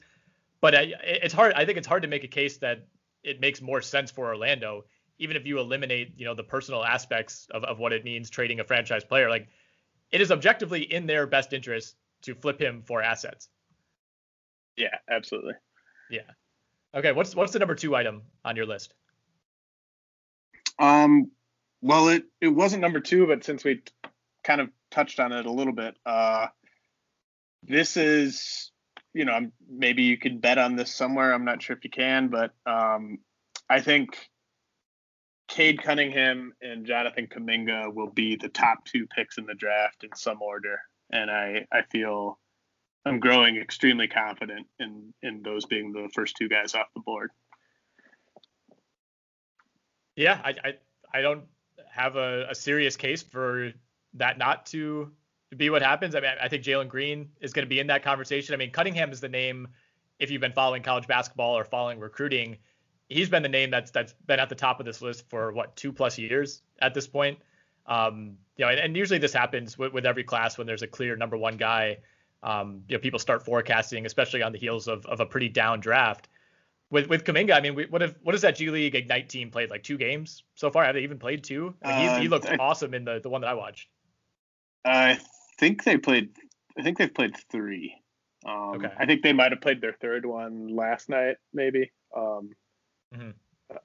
But 0.60 0.74
it's 0.74 1.34
hard. 1.34 1.52
I 1.54 1.64
think 1.64 1.78
it's 1.78 1.86
hard 1.86 2.02
to 2.02 2.08
make 2.08 2.24
a 2.24 2.28
case 2.28 2.56
that 2.58 2.86
it 3.22 3.40
makes 3.40 3.60
more 3.60 3.80
sense 3.80 4.10
for 4.10 4.26
Orlando, 4.26 4.84
even 5.18 5.36
if 5.36 5.46
you 5.46 5.58
eliminate 5.60 6.14
you 6.16 6.24
know 6.24 6.34
the 6.34 6.42
personal 6.42 6.84
aspects 6.84 7.46
of, 7.50 7.64
of 7.64 7.78
what 7.78 7.92
it 7.92 8.04
means 8.04 8.30
trading 8.30 8.60
a 8.60 8.64
franchise 8.64 9.04
player. 9.04 9.28
Like 9.28 9.48
it 10.10 10.20
is 10.20 10.32
objectively 10.32 10.82
in 10.82 11.06
their 11.06 11.26
best 11.26 11.52
interest 11.52 11.96
to 12.22 12.34
flip 12.34 12.60
him 12.60 12.82
for 12.82 13.02
assets. 13.02 13.48
Yeah, 14.76 14.96
absolutely. 15.08 15.54
Yeah. 16.10 16.22
Okay. 16.94 17.12
What's 17.12 17.34
what's 17.34 17.52
the 17.52 17.58
number 17.58 17.74
two 17.74 17.94
item 17.94 18.22
on 18.44 18.56
your 18.56 18.66
list? 18.66 18.94
Um. 20.78 21.30
Well, 21.80 22.08
it 22.08 22.24
it 22.40 22.48
wasn't 22.48 22.82
number 22.82 23.00
two, 23.00 23.26
but 23.26 23.44
since 23.44 23.64
we 23.64 23.82
kind 24.42 24.60
of 24.60 24.70
touched 24.90 25.20
on 25.20 25.32
it 25.32 25.46
a 25.46 25.52
little 25.52 25.72
bit, 25.72 25.96
uh, 26.06 26.46
this 27.62 27.96
is 27.96 28.72
you 29.14 29.24
know 29.24 29.50
maybe 29.68 30.02
you 30.02 30.16
could 30.16 30.40
bet 30.40 30.58
on 30.58 30.76
this 30.76 30.94
somewhere. 30.94 31.32
I'm 31.32 31.44
not 31.44 31.62
sure 31.62 31.76
if 31.76 31.84
you 31.84 31.90
can, 31.90 32.28
but 32.28 32.52
um, 32.66 33.18
I 33.68 33.80
think 33.80 34.18
Cade 35.48 35.82
Cunningham 35.82 36.52
and 36.60 36.86
Jonathan 36.86 37.26
Kuminga 37.26 37.92
will 37.92 38.10
be 38.10 38.36
the 38.36 38.48
top 38.48 38.84
two 38.84 39.06
picks 39.06 39.38
in 39.38 39.46
the 39.46 39.54
draft 39.54 40.04
in 40.04 40.10
some 40.14 40.42
order, 40.42 40.80
and 41.10 41.30
I 41.30 41.66
I 41.72 41.82
feel 41.90 42.38
I'm 43.04 43.20
growing 43.20 43.56
extremely 43.56 44.08
confident 44.08 44.66
in 44.78 45.12
in 45.22 45.42
those 45.42 45.64
being 45.64 45.92
the 45.92 46.08
first 46.14 46.36
two 46.36 46.48
guys 46.48 46.74
off 46.74 46.88
the 46.94 47.00
board. 47.00 47.30
Yeah, 50.16 50.40
I 50.44 50.54
I, 50.64 50.74
I 51.14 51.20
don't 51.20 51.44
have 51.90 52.16
a, 52.16 52.46
a 52.50 52.54
serious 52.54 52.96
case 52.96 53.22
for 53.22 53.72
that 54.14 54.38
not 54.38 54.66
to 54.66 55.10
be 55.56 55.70
what 55.70 55.82
happens. 55.82 56.14
I 56.14 56.20
mean, 56.20 56.30
I 56.40 56.48
think 56.48 56.62
Jalen 56.62 56.88
Green 56.88 57.30
is 57.40 57.52
going 57.52 57.64
to 57.64 57.68
be 57.68 57.80
in 57.80 57.86
that 57.86 58.02
conversation. 58.02 58.54
I 58.54 58.58
mean, 58.58 58.70
Cunningham 58.70 59.10
is 59.10 59.20
the 59.20 59.28
name. 59.28 59.68
If 60.18 60.30
you've 60.30 60.40
been 60.40 60.52
following 60.52 60.82
college 60.82 61.06
basketball 61.06 61.56
or 61.56 61.64
following 61.64 61.98
recruiting, 61.98 62.58
he's 63.08 63.28
been 63.28 63.42
the 63.42 63.48
name 63.48 63.70
that's 63.70 63.90
that's 63.90 64.14
been 64.26 64.40
at 64.40 64.48
the 64.48 64.54
top 64.54 64.80
of 64.80 64.86
this 64.86 65.00
list 65.00 65.28
for 65.28 65.52
what 65.52 65.74
two 65.76 65.92
plus 65.92 66.18
years 66.18 66.62
at 66.80 66.94
this 66.94 67.06
point. 67.06 67.38
Um, 67.86 68.36
you 68.56 68.64
know, 68.64 68.70
and, 68.70 68.80
and 68.80 68.96
usually 68.96 69.18
this 69.18 69.32
happens 69.32 69.78
with, 69.78 69.94
with, 69.94 70.04
every 70.04 70.22
class 70.22 70.58
when 70.58 70.66
there's 70.66 70.82
a 70.82 70.86
clear 70.86 71.16
number 71.16 71.38
one 71.38 71.56
guy. 71.56 71.98
Um, 72.42 72.82
you 72.88 72.96
know, 72.96 73.00
people 73.00 73.18
start 73.18 73.44
forecasting, 73.44 74.06
especially 74.06 74.42
on 74.42 74.52
the 74.52 74.58
heels 74.58 74.88
of, 74.88 75.04
of 75.06 75.20
a 75.20 75.26
pretty 75.26 75.48
down 75.48 75.80
draft. 75.80 76.28
With 76.90 77.08
with 77.08 77.24
Kuminga, 77.24 77.52
I 77.52 77.60
mean, 77.60 77.74
we, 77.74 77.86
what 77.86 78.02
if 78.02 78.14
what 78.22 78.34
has 78.34 78.42
that 78.42 78.56
G 78.56 78.70
League 78.70 78.94
Ignite 78.94 79.28
team 79.28 79.50
played 79.50 79.70
like 79.70 79.82
two 79.82 79.98
games 79.98 80.42
so 80.54 80.70
far? 80.70 80.84
Have 80.84 80.94
they 80.94 81.02
even 81.02 81.18
played 81.18 81.44
two? 81.44 81.74
I 81.82 81.98
mean, 81.98 82.08
uh, 82.08 82.20
he 82.20 82.28
looked 82.28 82.46
I, 82.46 82.56
awesome 82.56 82.94
in 82.94 83.04
the 83.04 83.20
the 83.20 83.28
one 83.28 83.42
that 83.42 83.48
I 83.48 83.54
watched. 83.54 83.88
I 84.84 85.18
think 85.58 85.84
they 85.84 85.98
played. 85.98 86.30
I 86.78 86.82
think 86.82 86.96
they've 86.96 87.12
played 87.12 87.36
three. 87.50 87.94
Um, 88.46 88.76
okay. 88.76 88.92
I 88.96 89.04
think 89.04 89.22
they 89.22 89.32
might 89.32 89.52
have 89.52 89.60
played 89.60 89.80
their 89.80 89.92
third 90.00 90.24
one 90.24 90.68
last 90.68 91.08
night, 91.08 91.36
maybe. 91.52 91.90
Um, 92.16 92.50
Mm-hmm. 93.14 93.30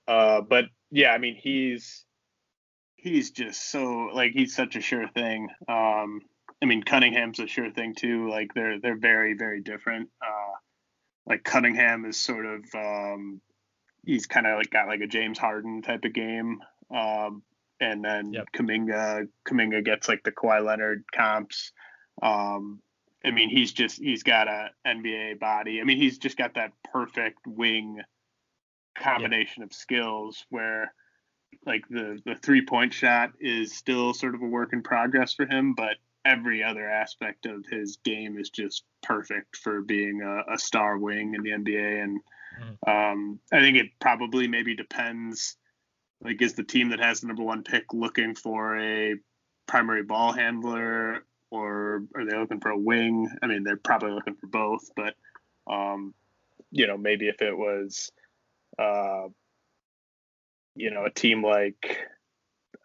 Uh, 0.07 0.41
but 0.41 0.65
yeah, 0.91 1.11
I 1.11 1.17
mean, 1.17 1.35
he's 1.35 2.05
he's 2.95 3.31
just 3.31 3.69
so 3.69 4.09
like 4.13 4.31
he's 4.33 4.55
such 4.55 4.75
a 4.75 4.81
sure 4.81 5.07
thing. 5.09 5.49
Um, 5.67 6.21
I 6.61 6.65
mean, 6.65 6.83
Cunningham's 6.83 7.39
a 7.39 7.47
sure 7.47 7.71
thing 7.71 7.95
too. 7.95 8.29
Like 8.29 8.53
they're 8.53 8.79
they're 8.79 8.97
very 8.97 9.33
very 9.33 9.61
different. 9.61 10.09
Uh, 10.21 10.53
like 11.25 11.43
Cunningham 11.43 12.05
is 12.05 12.19
sort 12.19 12.45
of 12.45 12.63
um, 12.75 13.41
he's 14.05 14.27
kind 14.27 14.47
of 14.47 14.57
like 14.57 14.69
got 14.69 14.87
like 14.87 15.01
a 15.01 15.07
James 15.07 15.37
Harden 15.37 15.81
type 15.81 16.05
of 16.05 16.13
game. 16.13 16.59
Um, 16.93 17.43
and 17.79 18.03
then 18.03 18.33
yep. 18.33 18.47
Kuminga 18.55 19.27
Kuminga 19.47 19.83
gets 19.83 20.07
like 20.07 20.23
the 20.23 20.31
Kawhi 20.31 20.63
Leonard 20.63 21.03
comps. 21.13 21.71
Um, 22.21 22.81
I 23.25 23.31
mean, 23.31 23.49
he's 23.49 23.71
just 23.71 23.99
he's 23.99 24.23
got 24.23 24.47
a 24.47 24.69
NBA 24.85 25.39
body. 25.39 25.79
I 25.81 25.83
mean, 25.83 25.97
he's 25.97 26.17
just 26.17 26.37
got 26.37 26.55
that 26.55 26.71
perfect 26.91 27.39
wing 27.47 28.01
combination 28.97 29.61
yeah. 29.61 29.65
of 29.65 29.73
skills 29.73 30.45
where 30.49 30.93
like 31.65 31.87
the 31.89 32.19
the 32.25 32.35
three 32.35 32.65
point 32.65 32.93
shot 32.93 33.31
is 33.39 33.73
still 33.73 34.13
sort 34.13 34.35
of 34.35 34.41
a 34.41 34.45
work 34.45 34.73
in 34.73 34.83
progress 34.83 35.33
for 35.33 35.45
him, 35.45 35.73
but 35.73 35.95
every 36.25 36.63
other 36.63 36.87
aspect 36.89 37.45
of 37.45 37.65
his 37.65 37.97
game 38.03 38.37
is 38.37 38.49
just 38.49 38.83
perfect 39.01 39.57
for 39.57 39.81
being 39.81 40.21
a, 40.21 40.53
a 40.53 40.57
star 40.57 40.97
wing 40.97 41.35
in 41.35 41.43
the 41.43 41.51
NBA. 41.51 42.03
And 42.03 42.21
mm. 42.61 43.11
um, 43.11 43.39
I 43.51 43.59
think 43.59 43.77
it 43.77 43.87
probably 43.99 44.47
maybe 44.47 44.75
depends. 44.75 45.57
Like, 46.21 46.41
is 46.41 46.53
the 46.53 46.63
team 46.63 46.89
that 46.89 46.99
has 46.99 47.21
the 47.21 47.27
number 47.27 47.43
one 47.43 47.63
pick 47.63 47.93
looking 47.93 48.35
for 48.35 48.79
a 48.79 49.15
primary 49.67 50.03
ball 50.03 50.31
handler, 50.31 51.25
or 51.51 52.03
are 52.15 52.25
they 52.25 52.37
looking 52.37 52.61
for 52.61 52.69
a 52.69 52.77
wing? 52.77 53.29
I 53.41 53.47
mean, 53.47 53.63
they're 53.63 53.75
probably 53.75 54.11
looking 54.11 54.35
for 54.35 54.47
both, 54.47 54.89
but 54.95 55.15
um, 55.67 56.13
you 56.71 56.87
know, 56.87 56.97
maybe 56.97 57.27
if 57.27 57.41
it 57.41 57.57
was 57.57 58.11
uh, 58.79 59.27
you 60.75 60.91
know, 60.91 61.05
a 61.05 61.09
team 61.09 61.43
like 61.43 61.99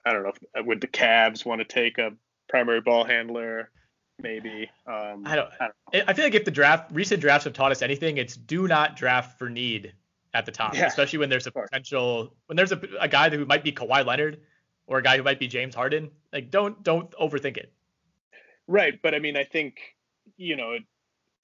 I 0.04 0.12
don't 0.12 0.23
know, 0.23 0.33
would 0.64 0.80
the 0.80 0.87
Cavs 0.87 1.45
want 1.45 1.61
to 1.61 1.64
take 1.64 1.99
a 1.99 2.12
primary 2.49 2.81
ball 2.81 3.05
handler? 3.05 3.71
Maybe. 4.21 4.69
Um, 4.87 5.23
I, 5.26 5.37
don't, 5.37 5.49
I 5.61 5.69
don't. 5.93 6.09
I 6.09 6.12
feel 6.12 6.25
like 6.25 6.35
if 6.35 6.45
the 6.45 6.50
draft, 6.50 6.90
recent 6.93 7.21
drafts 7.21 7.45
have 7.45 7.52
taught 7.52 7.71
us 7.71 7.83
anything, 7.83 8.17
it's 8.17 8.37
do 8.37 8.67
not 8.67 8.97
draft 8.97 9.38
for 9.38 9.49
need 9.49 9.93
at 10.35 10.45
the 10.45 10.52
top, 10.52 10.75
yeah, 10.75 10.87
especially 10.87 11.21
when 11.21 11.31
there's 11.31 11.47
a 11.47 11.52
potential, 11.52 12.35
when 12.47 12.57
there's 12.57 12.73
a, 12.73 12.81
a 13.00 13.09
guy 13.09 13.31
who 13.31 13.47
might 13.47 13.62
be 13.62 13.73
Kawhi 13.73 14.05
Leonard 14.05 14.40
or 14.87 14.99
a 14.99 15.02
guy 15.02 15.17
who 15.17 15.23
might 15.23 15.38
be 15.38 15.47
James 15.47 15.75
Harden. 15.75 16.11
Like, 16.33 16.50
don't 16.50 16.83
don't 16.83 17.11
overthink 17.12 17.57
it. 17.57 17.73
Right, 18.67 19.00
but 19.00 19.14
I 19.14 19.21
mean, 19.21 19.37
I 19.37 19.45
think 19.45 19.78
you 20.37 20.57
know, 20.57 20.78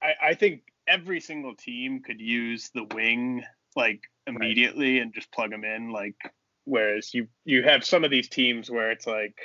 I, 0.03 0.31
I 0.31 0.35
think 0.35 0.63
every 0.87 1.21
single 1.21 1.55
team 1.55 2.03
could 2.03 2.21
use 2.21 2.71
the 2.75 2.85
wing 2.85 3.43
like 3.77 4.03
immediately 4.27 4.95
right. 4.95 5.03
and 5.03 5.15
just 5.15 5.33
plug 5.33 5.51
them 5.51 5.65
in 5.65 5.91
like 5.91 6.17
whereas 6.65 7.13
you 7.13 7.27
you 7.45 7.63
have 7.63 7.85
some 7.85 8.05
of 8.05 8.11
these 8.11 8.29
teams 8.29 8.71
where 8.71 8.91
it's 8.91 9.07
like 9.07 9.37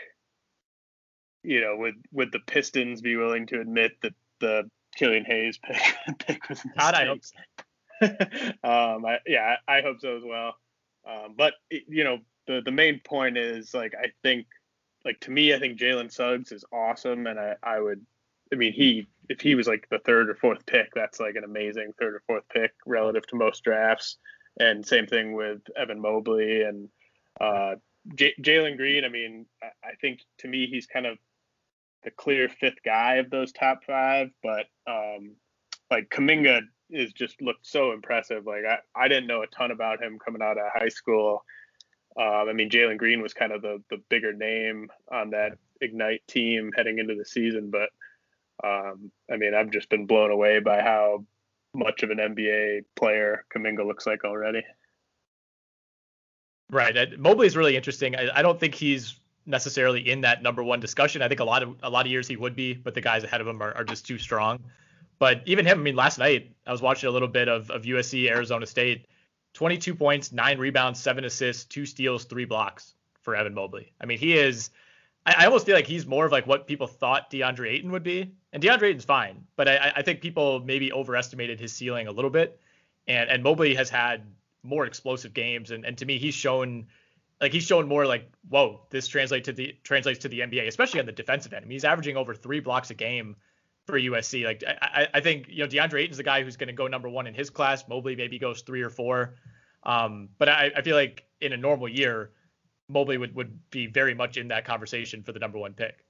you 1.43 1.61
know 1.61 1.75
would 1.75 1.95
would 2.11 2.31
the 2.31 2.39
pistons 2.39 3.01
be 3.01 3.15
willing 3.15 3.45
to 3.47 3.59
admit 3.59 3.91
that 4.01 4.13
the 4.39 4.69
killian 4.95 5.25
hayes 5.25 5.57
pick, 5.63 6.19
pick 6.19 6.49
was 6.49 6.61
God, 6.77 6.93
I 6.93 7.05
hope 7.05 7.21
so. 7.23 7.35
um 8.63 9.05
I, 9.05 9.19
yeah 9.27 9.57
I, 9.67 9.81
hope 9.81 9.99
so 9.99 10.15
as 10.15 10.23
well 10.23 10.55
um 11.09 11.35
but 11.37 11.53
you 11.69 12.03
know 12.03 12.19
the 12.47 12.61
the 12.63 12.71
main 12.71 13.01
point 13.03 13.37
is 13.37 13.73
like 13.73 13.93
i 13.93 14.07
think 14.23 14.47
like 15.03 15.19
to 15.21 15.31
me 15.31 15.53
i 15.53 15.59
think 15.59 15.77
jalen 15.77 16.11
suggs 16.11 16.53
is 16.53 16.63
awesome 16.71 17.27
and 17.27 17.37
i 17.37 17.55
i 17.61 17.77
would 17.77 18.05
i 18.53 18.55
mean 18.55 18.71
he 18.71 19.07
if 19.27 19.41
he 19.41 19.53
was 19.53 19.67
like 19.67 19.85
the 19.91 19.99
third 19.99 20.29
or 20.29 20.35
fourth 20.35 20.65
pick 20.65 20.93
that's 20.95 21.19
like 21.19 21.35
an 21.35 21.43
amazing 21.43 21.91
third 21.99 22.15
or 22.15 22.23
fourth 22.25 22.47
pick 22.53 22.71
relative 22.85 23.27
to 23.27 23.35
most 23.35 23.63
drafts 23.65 24.17
and 24.59 24.85
same 24.85 25.07
thing 25.07 25.33
with 25.33 25.61
Evan 25.75 26.01
Mobley 26.01 26.63
and 26.63 26.89
uh, 27.39 27.75
J- 28.15 28.35
Jalen 28.41 28.77
Green. 28.77 29.05
I 29.05 29.09
mean, 29.09 29.45
I 29.63 29.95
think 30.01 30.21
to 30.39 30.47
me 30.47 30.67
he's 30.67 30.85
kind 30.85 31.05
of 31.05 31.17
the 32.03 32.11
clear 32.11 32.49
fifth 32.49 32.81
guy 32.83 33.15
of 33.15 33.29
those 33.29 33.51
top 33.51 33.83
five, 33.85 34.29
but 34.41 34.65
um, 34.87 35.35
like 35.91 36.09
Kuminga 36.09 36.61
is 36.89 37.13
just 37.13 37.41
looked 37.41 37.65
so 37.65 37.91
impressive. 37.91 38.45
Like 38.45 38.63
I, 38.67 38.77
I 38.95 39.07
didn't 39.07 39.27
know 39.27 39.43
a 39.43 39.47
ton 39.47 39.71
about 39.71 40.01
him 40.01 40.19
coming 40.23 40.41
out 40.41 40.57
of 40.57 40.65
high 40.73 40.89
school. 40.89 41.43
Um, 42.17 42.49
I 42.49 42.53
mean, 42.53 42.69
Jalen 42.69 42.97
Green 42.97 43.21
was 43.21 43.33
kind 43.33 43.51
of 43.51 43.61
the 43.61 43.81
the 43.89 43.97
bigger 44.09 44.33
name 44.33 44.89
on 45.11 45.29
that 45.31 45.57
Ignite 45.81 46.21
team 46.27 46.71
heading 46.75 46.99
into 46.99 47.15
the 47.15 47.25
season, 47.25 47.71
but 47.71 47.89
um, 48.63 49.11
I 49.31 49.37
mean, 49.37 49.53
I've 49.53 49.71
just 49.71 49.89
been 49.89 50.05
blown 50.05 50.31
away 50.31 50.59
by 50.59 50.81
how 50.81 51.25
much 51.73 52.03
of 52.03 52.09
an 52.09 52.17
NBA 52.17 52.81
player 52.95 53.45
Kuminga 53.55 53.85
looks 53.85 54.05
like 54.05 54.25
already. 54.25 54.63
Right. 56.71 57.17
Mobley 57.17 57.47
is 57.47 57.57
really 57.57 57.75
interesting. 57.75 58.15
I, 58.15 58.29
I, 58.35 58.41
don't 58.41 58.59
think 58.59 58.75
he's 58.75 59.19
necessarily 59.49 60.09
in 60.09 60.21
that 60.21 60.41
number 60.41 60.63
one 60.63 60.79
discussion. 60.79 61.21
I 61.21 61.27
think 61.27 61.39
a 61.39 61.43
lot 61.43 61.63
of 61.63 61.75
a 61.83 61.89
lot 61.89 62.05
of 62.05 62.11
years 62.11 62.27
he 62.27 62.37
would 62.37 62.55
be, 62.55 62.73
but 62.73 62.93
the 62.93 63.01
guys 63.01 63.23
ahead 63.23 63.41
of 63.41 63.47
him 63.47 63.61
are, 63.61 63.73
are 63.75 63.83
just 63.83 64.05
too 64.05 64.17
strong. 64.17 64.59
But 65.17 65.41
even 65.45 65.65
him, 65.65 65.79
I 65.79 65.81
mean, 65.81 65.95
last 65.95 66.17
night 66.17 66.55
I 66.65 66.71
was 66.71 66.81
watching 66.81 67.09
a 67.09 67.11
little 67.11 67.27
bit 67.27 67.49
of, 67.49 67.69
of 67.69 67.83
USC 67.83 68.29
Arizona 68.29 68.65
State. 68.65 69.07
22 69.53 69.95
points, 69.95 70.31
nine 70.31 70.59
rebounds, 70.59 70.99
seven 70.99 71.25
assists, 71.25 71.65
two 71.65 71.85
steals, 71.85 72.25
three 72.25 72.45
blocks 72.45 72.93
for 73.21 73.35
Evan 73.35 73.53
Mobley. 73.53 73.91
I 73.99 74.05
mean, 74.05 74.17
he 74.17 74.37
is. 74.37 74.69
I, 75.25 75.35
I 75.39 75.45
almost 75.45 75.65
feel 75.65 75.75
like 75.75 75.87
he's 75.87 76.05
more 76.05 76.25
of 76.25 76.31
like 76.31 76.47
what 76.47 76.67
people 76.67 76.87
thought 76.87 77.31
DeAndre 77.31 77.71
Ayton 77.71 77.91
would 77.91 78.03
be, 78.03 78.31
and 78.53 78.63
DeAndre 78.63 78.89
Ayton's 78.89 79.05
fine, 79.05 79.43
but 79.55 79.67
I, 79.67 79.93
I 79.97 80.01
think 80.01 80.21
people 80.21 80.61
maybe 80.61 80.93
overestimated 80.93 81.59
his 81.59 81.73
ceiling 81.73 82.07
a 82.07 82.11
little 82.11 82.29
bit, 82.29 82.59
and 83.07 83.29
and 83.29 83.43
Mobley 83.43 83.75
has 83.75 83.89
had 83.89 84.23
more 84.63 84.85
explosive 84.85 85.33
games, 85.33 85.71
and 85.71 85.83
and 85.85 85.97
to 85.97 86.05
me 86.05 86.17
he's 86.17 86.35
shown. 86.35 86.87
Like 87.41 87.53
he's 87.53 87.63
shown 87.63 87.87
more 87.87 88.05
like, 88.05 88.29
whoa, 88.49 88.81
this 88.89 89.07
translates 89.07 89.45
to 89.45 89.53
the 89.53 89.75
translates 89.83 90.19
to 90.19 90.29
the 90.29 90.41
NBA, 90.41 90.67
especially 90.67 90.99
on 90.99 91.05
the 91.05 91.11
defensive 91.11 91.53
end. 91.53 91.63
I 91.63 91.67
mean, 91.67 91.75
he's 91.75 91.85
averaging 91.85 92.17
over 92.17 92.33
three 92.33 92.59
blocks 92.59 92.89
a 92.89 92.93
game 92.93 93.35
for 93.85 93.99
USC. 93.99 94.43
Like 94.43 94.63
I, 94.67 95.07
I 95.13 95.19
think 95.21 95.47
you 95.47 95.59
know 95.59 95.67
DeAndre 95.67 96.01
Ayton's 96.01 96.17
the 96.17 96.23
guy 96.23 96.43
who's 96.43 96.57
going 96.57 96.67
to 96.67 96.73
go 96.73 96.87
number 96.87 97.09
one 97.09 97.27
in 97.27 97.33
his 97.33 97.49
class. 97.49 97.87
Mobley 97.87 98.15
maybe 98.15 98.39
goes 98.39 98.61
three 98.61 98.81
or 98.81 98.89
four. 98.89 99.35
Um, 99.83 100.29
but 100.37 100.49
I, 100.49 100.71
I 100.75 100.81
feel 100.81 100.95
like 100.95 101.25
in 101.39 101.53
a 101.53 101.57
normal 101.57 101.87
year, 101.87 102.31
Mobley 102.89 103.17
would, 103.17 103.33
would 103.35 103.57
be 103.71 103.87
very 103.87 104.13
much 104.13 104.35
in 104.35 104.49
that 104.49 104.65
conversation 104.65 105.23
for 105.23 105.31
the 105.31 105.39
number 105.39 105.57
one 105.57 105.73
pick. 105.73 106.03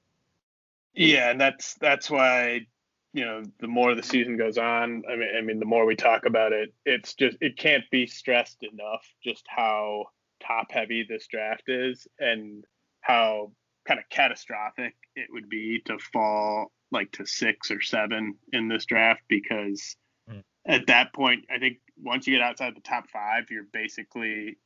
Yeah, 0.93 1.29
and 1.29 1.39
that's 1.39 1.75
that's 1.75 2.09
why 2.09 2.65
you 3.13 3.25
know 3.25 3.43
the 3.59 3.67
more 3.67 3.95
the 3.95 4.03
season 4.03 4.38
goes 4.38 4.57
on, 4.57 5.03
I 5.09 5.15
mean, 5.15 5.29
I 5.38 5.41
mean 5.41 5.59
the 5.59 5.65
more 5.65 5.86
we 5.86 5.95
talk 5.95 6.25
about 6.25 6.53
it, 6.53 6.74
it's 6.86 7.13
just 7.13 7.38
it 7.41 7.57
can't 7.57 7.83
be 7.91 8.07
stressed 8.07 8.63
enough 8.63 9.05
just 9.24 9.45
how 9.48 10.05
top 10.46 10.72
heavy 10.72 11.05
this 11.08 11.27
draft 11.27 11.63
is 11.67 12.08
and 12.19 12.63
how 13.01 13.51
kind 13.88 14.00
of 14.00 14.10
catastrophic 14.10 14.96
it 15.15 15.27
would 15.31 15.50
be 15.50 15.81
to 15.86 15.98
fall 16.13 16.72
like 16.91 17.12
to 17.12 17.25
six 17.25 17.72
or 17.72 17.81
seven 17.81 18.36
in 18.51 18.67
this 18.67 18.86
draft 18.86 19.22
because 19.27 19.96
mm. 20.29 20.43
at 20.65 20.88
that 20.88 21.13
point, 21.13 21.46
I 21.53 21.60
think 21.60 21.77
once 21.98 22.27
you 22.27 22.36
get 22.36 22.43
outside 22.43 22.75
the 22.75 22.81
top 22.81 23.10
five, 23.10 23.46
you're 23.50 23.67
basically 23.72 24.58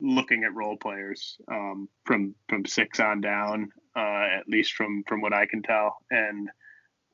looking 0.00 0.44
at 0.44 0.54
role 0.54 0.76
players 0.76 1.36
um, 1.50 1.88
from 2.04 2.34
from 2.48 2.66
six 2.66 3.00
on 3.00 3.20
down, 3.20 3.70
uh, 3.96 4.26
at 4.38 4.48
least 4.48 4.74
from 4.74 5.04
from 5.08 5.20
what 5.20 5.32
I 5.32 5.46
can 5.46 5.62
tell. 5.62 5.96
And 6.10 6.48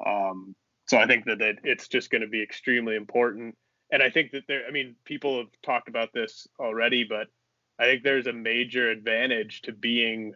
um, 0.05 0.55
so 0.87 0.99
I 0.99 1.07
think 1.07 1.27
that 1.27 1.41
it, 1.41 1.59
it's 1.65 1.89
just 1.89 2.11
going 2.11 2.23
to 2.23 2.29
be 2.29 2.43
extremely 2.43 2.97
important. 2.97 3.57
And 3.91 4.03
I 4.03 4.11
think 4.11 4.33
that 4.33 4.45
there, 4.49 4.63
I 4.67 4.71
mean, 4.71 4.97
people 5.05 5.39
have 5.39 5.49
talked 5.63 5.89
about 5.89 6.13
this 6.13 6.47
already, 6.61 7.05
but 7.05 7.29
I 7.79 7.85
think 7.85 8.03
there's 8.03 8.27
a 8.27 8.33
major 8.33 8.91
advantage 8.91 9.63
to 9.63 9.73
being 9.73 10.35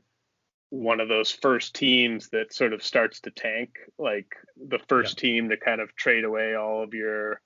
one 0.71 1.01
of 1.01 1.09
those 1.09 1.31
first 1.31 1.75
teams 1.75 2.29
that 2.31 2.55
sort 2.55 2.73
of 2.73 2.83
starts 2.83 3.21
to 3.21 3.31
tank, 3.31 3.71
like 3.99 4.35
the 4.57 4.79
first 4.89 5.23
yeah. 5.23 5.29
team 5.29 5.49
to 5.51 5.57
kind 5.57 5.81
of 5.81 5.95
trade 5.97 6.25
away 6.25 6.55
all 6.55 6.83
of 6.83 6.95
your 6.95 7.41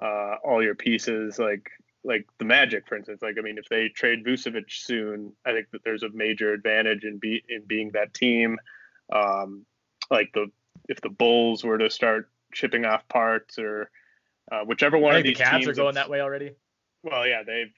uh, 0.00 0.36
all 0.44 0.62
your 0.62 0.74
pieces, 0.74 1.38
like 1.38 1.68
like 2.04 2.26
the 2.38 2.44
Magic, 2.44 2.88
for 2.88 2.96
instance. 2.96 3.20
Like 3.22 3.36
I 3.38 3.42
mean, 3.42 3.58
if 3.58 3.68
they 3.68 3.88
trade 3.88 4.24
Vucevic 4.24 4.70
soon, 4.70 5.32
I 5.44 5.52
think 5.52 5.66
that 5.72 5.84
there's 5.84 6.02
a 6.02 6.08
major 6.10 6.52
advantage 6.52 7.04
in 7.04 7.18
be 7.18 7.42
in 7.48 7.64
being 7.66 7.90
that 7.92 8.14
team. 8.14 8.58
Um, 9.12 9.66
like 10.10 10.30
the 10.32 10.50
if 10.88 11.00
the 11.00 11.10
Bulls 11.10 11.62
were 11.64 11.78
to 11.78 11.90
start 11.90 12.30
shipping 12.54 12.84
off 12.84 13.06
parts 13.08 13.58
or 13.58 13.90
uh, 14.50 14.60
whichever 14.64 14.98
one 14.98 15.16
of 15.16 15.22
these 15.22 15.38
the 15.38 15.44
Cavs 15.44 15.58
teams 15.58 15.68
are 15.68 15.74
going 15.74 15.94
that 15.94 16.10
way 16.10 16.20
already. 16.20 16.52
Well, 17.02 17.26
yeah, 17.26 17.42
they've. 17.46 17.72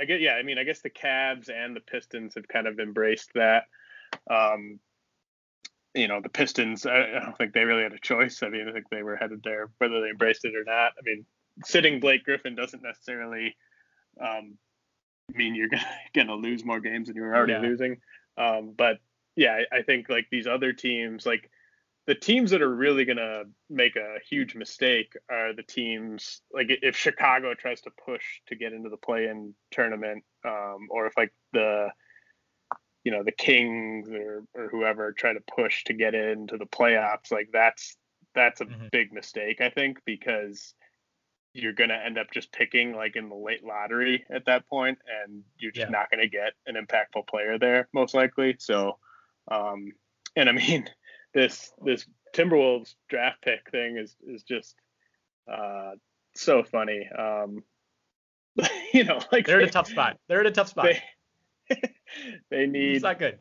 I 0.00 0.04
get 0.04 0.20
yeah. 0.20 0.34
I 0.34 0.42
mean, 0.42 0.58
I 0.58 0.64
guess 0.64 0.80
the 0.80 0.90
Cavs 0.90 1.50
and 1.50 1.74
the 1.74 1.80
Pistons 1.80 2.34
have 2.34 2.48
kind 2.48 2.66
of 2.66 2.78
embraced 2.78 3.30
that. 3.34 3.64
Um, 4.30 4.80
you 5.94 6.08
know, 6.08 6.20
the 6.20 6.28
Pistons, 6.28 6.84
I, 6.84 7.16
I 7.16 7.20
don't 7.24 7.38
think 7.38 7.54
they 7.54 7.64
really 7.64 7.82
had 7.82 7.92
a 7.92 7.98
choice. 7.98 8.42
I 8.42 8.50
mean, 8.50 8.68
I 8.68 8.72
think 8.72 8.88
they 8.90 9.02
were 9.02 9.16
headed 9.16 9.40
there, 9.42 9.70
whether 9.78 10.00
they 10.00 10.10
embraced 10.10 10.44
it 10.44 10.54
or 10.54 10.64
not. 10.64 10.92
I 10.98 11.02
mean, 11.04 11.24
sitting 11.64 12.00
Blake 12.00 12.24
Griffin 12.24 12.54
doesn't 12.54 12.82
necessarily 12.82 13.56
um, 14.20 14.58
mean 15.32 15.54
you're 15.54 15.68
gonna, 15.70 15.86
gonna 16.14 16.34
lose 16.34 16.64
more 16.64 16.80
games 16.80 17.08
than 17.08 17.16
you're 17.16 17.34
already 17.34 17.54
yeah. 17.54 17.60
losing. 17.60 17.98
Um, 18.36 18.74
but 18.76 18.98
yeah, 19.36 19.60
I, 19.72 19.78
I, 19.78 19.82
think 19.82 20.08
like 20.08 20.26
these 20.30 20.46
other 20.46 20.72
teams, 20.72 21.24
like 21.24 21.50
the 22.06 22.14
teams 22.14 22.50
that 22.52 22.62
are 22.62 22.74
really 22.74 23.04
gonna 23.04 23.44
make 23.68 23.96
a 23.96 24.16
huge 24.28 24.54
mistake 24.54 25.12
are 25.30 25.52
the 25.52 25.62
teams 25.62 26.40
like 26.52 26.66
if 26.68 26.96
Chicago 26.96 27.54
tries 27.54 27.80
to 27.82 27.90
push 28.04 28.24
to 28.46 28.56
get 28.56 28.72
into 28.72 28.88
the 28.88 28.96
play-in 28.96 29.54
tournament, 29.72 30.24
um, 30.44 30.86
or 30.90 31.06
if 31.06 31.16
like 31.16 31.32
the 31.52 31.88
you 33.04 33.12
know 33.12 33.22
the 33.22 33.32
Kings 33.32 34.08
or 34.10 34.44
or 34.54 34.68
whoever 34.68 35.12
try 35.12 35.32
to 35.32 35.42
push 35.54 35.84
to 35.84 35.92
get 35.92 36.14
into 36.14 36.56
the 36.56 36.66
playoffs, 36.66 37.32
like 37.32 37.48
that's 37.52 37.96
that's 38.34 38.60
a 38.60 38.66
mm-hmm. 38.66 38.86
big 38.92 39.12
mistake 39.12 39.60
I 39.60 39.70
think 39.70 39.98
because 40.04 40.74
you're 41.56 41.72
going 41.72 41.88
to 41.88 41.96
end 41.96 42.18
up 42.18 42.30
just 42.32 42.52
picking 42.52 42.94
like 42.94 43.16
in 43.16 43.30
the 43.30 43.34
late 43.34 43.64
lottery 43.64 44.24
at 44.30 44.44
that 44.44 44.68
point 44.68 44.98
and 45.24 45.42
you're 45.58 45.72
just 45.72 45.86
yeah. 45.86 45.98
not 45.98 46.10
going 46.10 46.20
to 46.20 46.28
get 46.28 46.52
an 46.66 46.74
impactful 46.76 47.26
player 47.26 47.58
there 47.58 47.88
most 47.94 48.14
likely 48.14 48.54
so 48.58 48.98
um 49.50 49.90
and 50.36 50.48
i 50.50 50.52
mean 50.52 50.86
this 51.36 51.72
this 51.84 52.06
timberwolves 52.34 52.94
draft 53.08 53.40
pick 53.42 53.70
thing 53.70 53.96
is 53.96 54.16
is 54.26 54.42
just 54.42 54.74
uh 55.50 55.92
so 56.34 56.62
funny 56.64 57.08
um 57.16 57.62
you 58.92 59.04
know 59.04 59.20
like 59.30 59.46
they're 59.46 59.60
in 59.60 59.68
a 59.68 59.70
tough 59.70 59.88
spot 59.88 60.18
they're 60.28 60.40
in 60.40 60.46
a 60.46 60.50
tough 60.50 60.68
spot 60.68 60.86
they, 61.68 61.80
they 62.50 62.66
need. 62.66 62.96
It's 62.96 63.02
not 63.02 63.18
good. 63.18 63.38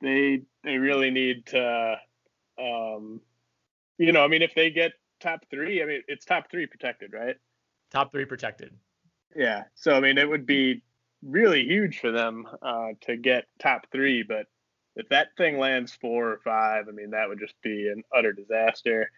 They 0.00 0.42
they 0.62 0.76
really 0.76 1.10
need 1.10 1.46
to, 1.46 1.96
um, 2.58 3.20
you 3.98 4.12
know, 4.12 4.24
I 4.24 4.28
mean, 4.28 4.42
if 4.42 4.54
they 4.54 4.70
get 4.70 4.92
top 5.20 5.40
three, 5.50 5.82
I 5.82 5.86
mean, 5.86 6.02
it's 6.08 6.24
top 6.24 6.50
three 6.50 6.66
protected, 6.66 7.12
right? 7.12 7.36
Top 7.90 8.12
three 8.12 8.24
protected. 8.24 8.74
Yeah. 9.34 9.64
So 9.74 9.94
I 9.94 10.00
mean, 10.00 10.18
it 10.18 10.28
would 10.28 10.46
be 10.46 10.82
really 11.22 11.64
huge 11.64 12.00
for 12.00 12.10
them 12.10 12.46
uh, 12.62 12.88
to 13.02 13.16
get 13.16 13.46
top 13.58 13.86
three, 13.90 14.22
but 14.22 14.46
if 14.96 15.08
that 15.10 15.28
thing 15.36 15.58
lands 15.58 15.92
four 15.92 16.30
or 16.30 16.38
five, 16.38 16.88
I 16.88 16.92
mean, 16.92 17.10
that 17.10 17.28
would 17.28 17.38
just 17.38 17.54
be 17.62 17.88
an 17.88 18.02
utter 18.16 18.32
disaster. 18.32 19.10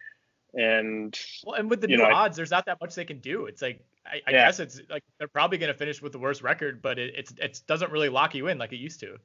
And 0.53 1.17
well, 1.45 1.55
and 1.55 1.69
with 1.69 1.81
the 1.81 1.87
new 1.87 1.97
know, 1.97 2.05
odds, 2.11 2.35
there's 2.35 2.51
not 2.51 2.65
that 2.65 2.79
much 2.81 2.95
they 2.95 3.05
can 3.05 3.19
do. 3.19 3.45
It's 3.45 3.61
like 3.61 3.81
I, 4.05 4.21
I 4.27 4.31
yeah. 4.31 4.45
guess 4.45 4.59
it's 4.59 4.81
like 4.89 5.03
they're 5.17 5.27
probably 5.27 5.57
going 5.57 5.71
to 5.71 5.77
finish 5.77 6.01
with 6.01 6.11
the 6.11 6.19
worst 6.19 6.41
record, 6.41 6.81
but 6.81 6.99
it 6.99 7.13
it's 7.15 7.33
it 7.37 7.61
doesn't 7.67 7.91
really 7.91 8.09
lock 8.09 8.35
you 8.35 8.47
in 8.47 8.57
like 8.57 8.73
it 8.73 8.77
used 8.77 8.99
to. 9.01 9.17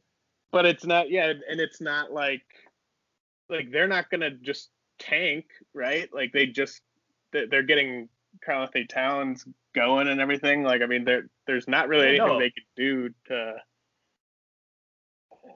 But 0.52 0.66
it's 0.66 0.84
not, 0.84 1.10
yeah, 1.10 1.32
and 1.50 1.60
it's 1.60 1.80
not 1.80 2.12
like 2.12 2.44
like 3.48 3.72
they're 3.72 3.88
not 3.88 4.10
going 4.10 4.20
to 4.20 4.30
just 4.30 4.70
tank, 4.98 5.46
right? 5.72 6.08
Like 6.12 6.32
they 6.32 6.46
just 6.46 6.82
they're 7.32 7.62
getting 7.62 8.08
Karl-Anthony 8.44 8.86
Towns 8.86 9.44
going 9.74 10.08
and 10.08 10.20
everything. 10.20 10.62
Like 10.62 10.82
I 10.82 10.86
mean, 10.86 11.04
there 11.04 11.28
there's 11.46 11.66
not 11.66 11.88
really 11.88 12.08
anything 12.08 12.38
they 12.38 12.50
can 12.50 12.64
do 12.76 13.08
to. 13.26 13.54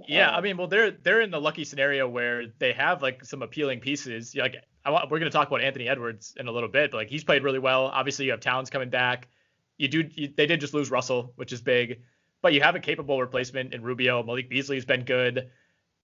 Yeah, 0.07 0.31
I 0.31 0.41
mean, 0.41 0.57
well, 0.57 0.69
they're 0.69 0.91
they're 0.91 1.21
in 1.21 1.31
the 1.31 1.41
lucky 1.41 1.65
scenario 1.65 2.09
where 2.09 2.47
they 2.59 2.73
have 2.73 3.03
like 3.03 3.25
some 3.25 3.43
appealing 3.43 3.81
pieces. 3.81 4.35
Like 4.35 4.57
I 4.85 4.91
want, 4.91 5.11
we're 5.11 5.19
going 5.19 5.31
to 5.31 5.37
talk 5.37 5.49
about 5.49 5.63
Anthony 5.63 5.89
Edwards 5.89 6.35
in 6.39 6.49
a 6.49 6.53
little 6.53 6.69
bit, 6.69 6.91
but 6.91 6.99
like 6.99 7.09
he's 7.09 7.25
played 7.25 7.43
really 7.43 7.59
well. 7.59 7.87
Obviously, 7.87 8.27
you 8.27 8.31
have 8.31 8.41
Towns 8.41 8.71
coming 8.71 8.91
back. 8.91 9.29
You 9.77 9.89
do 9.89 10.09
you, 10.15 10.33
they 10.37 10.47
did 10.47 10.61
just 10.61 10.75
lose 10.75 10.91
Russell, 10.91 11.33
which 11.37 11.53
is 11.53 11.61
big, 11.61 12.03
but 12.43 12.53
you 12.53 12.63
have 12.63 12.75
a 12.75 12.81
capable 12.81 13.21
replacement 13.21 13.75
in 13.75 13.83
Rubio. 13.83 14.23
Malik 14.23 14.49
Beasley's 14.49 14.85
been 14.85 15.05
good. 15.05 15.51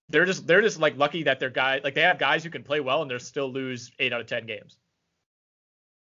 They're 0.09 0.26
just 0.26 0.46
they're 0.46 0.61
just 0.61 0.78
like 0.80 0.96
lucky 0.96 1.24
that 1.24 1.40
they're 1.40 1.50
guys 1.50 1.80
like 1.85 1.94
they 1.94 2.02
have 2.02 2.18
guys 2.18 2.44
who 2.44 2.50
can 2.50 2.62
play 2.62 2.80
well 2.80 3.02
and 3.02 3.11
they're 3.11 3.18
still 3.18 3.50
lose 3.50 3.90
eight 3.98 4.12
out 4.12 4.20
of 4.20 4.26
ten 4.26 4.46
games. 4.46 4.76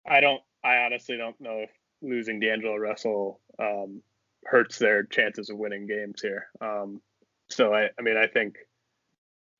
I 0.06 0.20
don't. 0.20 0.42
I 0.62 0.78
honestly 0.78 1.16
don't 1.16 1.40
know 1.40 1.64
if 1.64 1.70
losing 2.02 2.40
D'Angelo 2.40 2.76
Russell 2.76 3.40
um, 3.58 4.02
hurts 4.44 4.78
their 4.78 5.04
chances 5.04 5.50
of 5.50 5.56
winning 5.56 5.86
games 5.86 6.20
here. 6.20 6.48
Um, 6.60 7.00
so 7.48 7.74
I, 7.74 7.90
I 7.98 8.02
mean, 8.02 8.16
I 8.16 8.26
think 8.26 8.56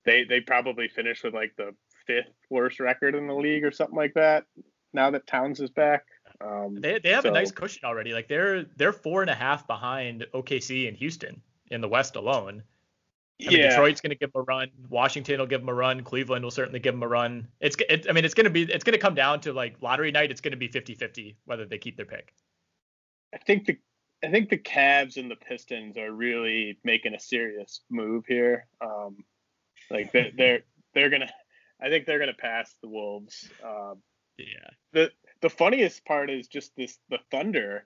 they 0.05 0.25
they 0.25 0.40
probably 0.40 0.88
finish 0.88 1.23
with 1.23 1.35
like 1.35 1.55
the 1.57 1.75
fifth 2.07 2.33
worst 2.51 2.81
record 2.81 3.14
in 3.14 3.27
the 3.27 3.35
league 3.35 3.64
or 3.64 3.73
something 3.73 3.97
like 3.97 4.14
that. 4.14 4.44
Now 4.92 5.11
that 5.11 5.27
Towns 5.27 5.61
is 5.61 5.70
back, 5.70 6.05
um, 6.40 6.81
they 6.81 6.99
they 6.99 7.11
have 7.11 7.23
so, 7.23 7.31
a 7.31 7.33
nice 7.33 7.53
cushion 7.53 7.85
already. 7.85 8.12
Like 8.12 8.29
they're 8.29 8.64
they're 8.77 8.92
four 8.92 9.23
and 9.23 9.31
a 9.31 9.35
half 9.35 9.66
behind 9.66 10.27
OKC 10.35 10.88
and 10.88 10.97
Houston 10.97 11.40
in 11.70 11.81
the 11.81 11.88
West 11.88 12.16
alone. 12.16 12.62
I 13.40 13.51
mean, 13.51 13.59
yeah. 13.59 13.70
Detroit's 13.70 14.01
going 14.01 14.11
to 14.11 14.16
give 14.16 14.33
them 14.33 14.42
a 14.42 14.44
run. 14.44 14.70
Washington 14.88 15.40
will 15.40 15.47
give 15.47 15.61
them 15.61 15.68
a 15.68 15.75
run. 15.75 16.03
Cleveland 16.05 16.44
will 16.44 16.53
certainly 16.53 16.79
give 16.79 16.94
them 16.94 17.03
a 17.03 17.09
run. 17.09 17.49
It's, 17.61 17.77
it, 17.88 18.07
I 18.09 18.12
mean, 18.12 18.25
it's 18.25 18.35
going 18.35 18.44
to 18.44 18.51
be, 18.51 18.62
it's 18.62 18.85
going 18.85 18.92
to 18.92 18.99
come 18.99 19.16
down 19.16 19.40
to 19.40 19.53
like 19.53 19.75
lottery 19.83 20.12
night. 20.12 20.31
It's 20.31 20.40
going 20.40 20.53
to 20.53 20.57
be 20.57 20.68
50-50 20.68 21.35
whether 21.44 21.64
they 21.64 21.79
keep 21.79 21.97
their 21.97 22.07
pick. 22.07 22.33
I 23.35 23.38
think 23.38 23.66
the, 23.66 23.77
I 24.24 24.30
think 24.30 24.48
the 24.48 24.58
Cavs 24.58 25.16
and 25.16 25.30
the 25.30 25.37
Pistons 25.37 25.96
are 25.98 26.12
really 26.12 26.78
making 26.84 27.14
a 27.14 27.20
serious 27.20 27.80
move 27.90 28.24
here. 28.26 28.66
Um, 28.80 29.24
like 29.90 30.12
they're, 30.12 30.30
they're, 30.37 30.60
they're 30.94 31.10
going 31.10 31.22
to, 31.22 31.32
I 31.80 31.88
think 31.88 32.06
they're 32.06 32.18
going 32.18 32.32
to 32.32 32.40
pass 32.40 32.74
the 32.82 32.88
Wolves. 32.88 33.48
Um, 33.64 34.02
yeah. 34.38 34.70
The 34.92 35.10
the 35.40 35.50
funniest 35.50 36.04
part 36.04 36.30
is 36.30 36.48
just 36.48 36.74
this 36.76 36.98
the 37.10 37.18
Thunder, 37.30 37.84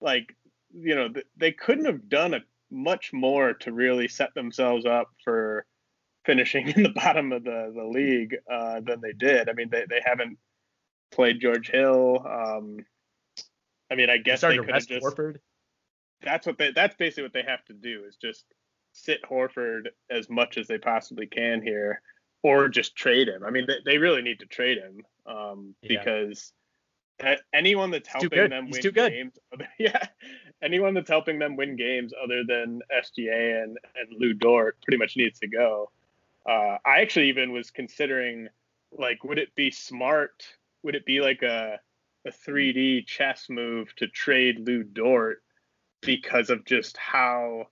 like 0.00 0.34
you 0.72 0.94
know 0.94 1.08
they 1.36 1.52
couldn't 1.52 1.86
have 1.86 2.08
done 2.08 2.34
a 2.34 2.40
much 2.70 3.12
more 3.12 3.54
to 3.54 3.72
really 3.72 4.08
set 4.08 4.34
themselves 4.34 4.84
up 4.84 5.08
for 5.24 5.64
finishing 6.26 6.68
in 6.68 6.82
the 6.82 6.88
bottom 6.94 7.32
of 7.32 7.44
the 7.44 7.72
the 7.74 7.84
league 7.84 8.36
uh, 8.50 8.80
than 8.80 9.00
they 9.00 9.12
did. 9.12 9.48
I 9.48 9.52
mean 9.52 9.70
they 9.70 9.84
they 9.88 10.02
haven't 10.04 10.38
played 11.10 11.40
George 11.40 11.70
Hill. 11.70 12.26
Um, 12.26 12.84
I 13.90 13.94
mean, 13.94 14.10
I 14.10 14.18
guess 14.18 14.42
they 14.42 14.56
to 14.56 14.64
could 14.64 14.74
have 14.74 14.86
just. 14.86 15.04
Horford. 15.04 15.38
That's 16.22 16.46
what 16.46 16.58
they. 16.58 16.72
That's 16.72 16.96
basically 16.96 17.24
what 17.24 17.32
they 17.32 17.44
have 17.44 17.64
to 17.66 17.72
do 17.72 18.04
is 18.08 18.16
just 18.16 18.44
sit 18.92 19.22
Horford 19.22 19.88
as 20.10 20.28
much 20.28 20.58
as 20.58 20.66
they 20.66 20.78
possibly 20.78 21.26
can 21.26 21.62
here, 21.62 22.02
or 22.42 22.68
just 22.68 22.96
trade 22.96 23.28
him. 23.28 23.44
I 23.44 23.50
mean, 23.50 23.66
they, 23.66 23.76
they 23.84 23.98
really 23.98 24.22
need 24.22 24.40
to 24.40 24.46
trade 24.46 24.78
him 24.78 25.04
um, 25.26 25.74
Yeah. 25.82 25.98
because 25.98 26.52
anyone 27.52 27.90
that's 27.90 28.08
helping 28.08 28.50
them 28.50 28.66
He's 28.66 28.82
win 28.84 28.94
games, 28.94 29.32
yeah, 29.78 30.06
anyone 30.62 30.94
that's 30.94 31.10
helping 31.10 31.38
them 31.38 31.56
win 31.56 31.76
games 31.76 32.12
other 32.22 32.44
than 32.44 32.80
SGA 32.94 33.62
and 33.62 33.78
and 33.96 34.08
Lou 34.18 34.34
Dort 34.34 34.76
pretty 34.82 34.98
much 34.98 35.16
needs 35.16 35.38
to 35.40 35.48
go. 35.48 35.90
Uh, 36.46 36.78
I 36.84 37.00
actually 37.00 37.28
even 37.28 37.52
was 37.52 37.70
considering 37.70 38.48
like, 38.92 39.22
would 39.24 39.38
it 39.38 39.54
be 39.54 39.70
smart? 39.70 40.44
Would 40.82 40.94
it 40.94 41.04
be 41.04 41.20
like 41.20 41.42
a 41.42 41.78
a 42.26 42.30
3D 42.30 43.06
chess 43.06 43.46
move 43.48 43.94
to 43.96 44.08
trade 44.08 44.66
Lou 44.66 44.82
Dort 44.82 45.42
because 46.02 46.50
of 46.50 46.64
just 46.64 46.96
how 46.96 47.66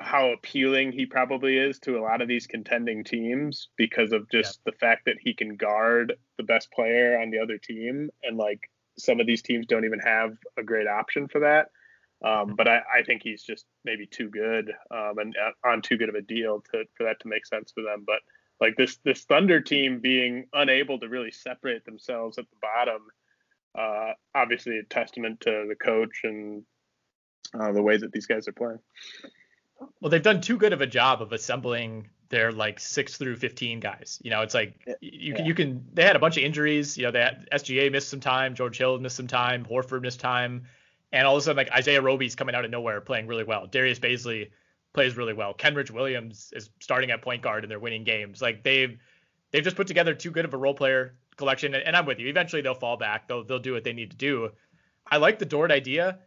how 0.00 0.32
appealing 0.32 0.90
he 0.90 1.06
probably 1.06 1.56
is 1.56 1.78
to 1.78 1.96
a 1.96 2.02
lot 2.02 2.20
of 2.20 2.26
these 2.26 2.48
contending 2.48 3.04
teams 3.04 3.68
because 3.76 4.12
of 4.12 4.28
just 4.28 4.58
the 4.64 4.72
fact 4.72 5.04
that 5.06 5.16
he 5.20 5.32
can 5.32 5.56
guard 5.56 6.14
the 6.36 6.42
best 6.42 6.70
player 6.72 7.20
on 7.20 7.30
the 7.30 7.38
other 7.38 7.58
team. 7.58 8.10
And 8.24 8.36
like 8.36 8.68
some 8.98 9.20
of 9.20 9.26
these 9.26 9.40
teams 9.40 9.66
don't 9.66 9.84
even 9.84 10.00
have 10.00 10.36
a 10.56 10.64
great 10.64 10.88
option 10.88 11.28
for 11.28 11.40
that. 11.40 11.68
Um, 12.28 12.56
but 12.56 12.66
I, 12.66 12.80
I 12.92 13.02
think 13.04 13.22
he's 13.22 13.44
just 13.44 13.66
maybe 13.84 14.06
too 14.06 14.28
good 14.30 14.72
um, 14.90 15.18
and 15.18 15.34
uh, 15.36 15.68
on 15.68 15.80
too 15.80 15.96
good 15.96 16.08
of 16.08 16.16
a 16.16 16.22
deal 16.22 16.64
to 16.72 16.84
for 16.96 17.04
that 17.04 17.20
to 17.20 17.28
make 17.28 17.46
sense 17.46 17.70
for 17.72 17.82
them. 17.82 18.04
But 18.04 18.20
like 18.60 18.76
this 18.76 18.96
this 19.04 19.24
thunder 19.24 19.60
team 19.60 20.00
being 20.00 20.46
unable 20.52 20.98
to 20.98 21.08
really 21.08 21.30
separate 21.30 21.84
themselves 21.84 22.38
at 22.38 22.50
the 22.50 22.56
bottom 22.60 23.02
uh, 23.76 24.12
obviously 24.34 24.78
a 24.78 24.84
testament 24.84 25.40
to 25.40 25.66
the 25.68 25.74
coach 25.74 26.20
and 26.24 26.62
uh, 27.58 27.72
the 27.72 27.82
way 27.82 27.96
that 27.96 28.12
these 28.12 28.26
guys 28.26 28.48
are 28.48 28.52
playing 28.52 28.78
Well, 30.00 30.10
they've 30.10 30.22
done 30.22 30.40
too 30.40 30.56
good 30.56 30.72
of 30.72 30.80
a 30.80 30.86
job 30.86 31.22
of 31.22 31.32
assembling 31.32 32.08
their 32.28 32.52
like 32.52 32.80
six 32.80 33.16
through 33.16 33.36
fifteen 33.36 33.80
guys. 33.80 34.18
You 34.22 34.30
know, 34.30 34.42
it's 34.42 34.54
like 34.54 34.86
you 35.00 35.34
can 35.34 35.46
you 35.46 35.54
can. 35.54 35.86
They 35.92 36.04
had 36.04 36.16
a 36.16 36.18
bunch 36.18 36.36
of 36.36 36.42
injuries. 36.42 36.96
You 36.96 37.04
know, 37.04 37.10
they 37.10 37.30
SGA 37.52 37.92
missed 37.92 38.08
some 38.08 38.20
time, 38.20 38.54
George 38.54 38.78
Hill 38.78 38.98
missed 38.98 39.16
some 39.16 39.26
time, 39.26 39.64
Horford 39.64 40.02
missed 40.02 40.20
time, 40.20 40.64
and 41.12 41.26
all 41.26 41.36
of 41.36 41.40
a 41.40 41.44
sudden 41.44 41.56
like 41.56 41.70
Isaiah 41.72 42.02
Roby's 42.02 42.34
coming 42.34 42.54
out 42.54 42.64
of 42.64 42.70
nowhere 42.70 43.00
playing 43.00 43.26
really 43.26 43.44
well. 43.44 43.66
Darius 43.66 43.98
Bazley 43.98 44.50
plays 44.94 45.16
really 45.16 45.32
well. 45.32 45.52
Kenrich 45.52 45.90
Williams 45.90 46.52
is 46.54 46.70
starting 46.80 47.10
at 47.10 47.20
point 47.20 47.42
guard 47.42 47.64
and 47.64 47.70
they're 47.70 47.78
winning 47.78 48.04
games. 48.04 48.40
Like 48.40 48.62
they've 48.62 48.98
they've 49.50 49.62
just 49.62 49.76
put 49.76 49.86
together 49.86 50.14
too 50.14 50.30
good 50.30 50.44
of 50.44 50.54
a 50.54 50.56
role 50.56 50.74
player 50.74 51.16
collection. 51.36 51.74
And, 51.74 51.84
and 51.84 51.96
I'm 51.96 52.06
with 52.06 52.18
you. 52.18 52.28
Eventually 52.28 52.62
they'll 52.62 52.74
fall 52.74 52.96
back. 52.96 53.28
They'll 53.28 53.44
they'll 53.44 53.58
do 53.58 53.72
what 53.72 53.84
they 53.84 53.92
need 53.92 54.10
to 54.12 54.16
do. 54.16 54.50
I 55.10 55.18
like 55.18 55.38
the 55.38 55.44
Dort 55.44 55.70
idea. 55.70 56.20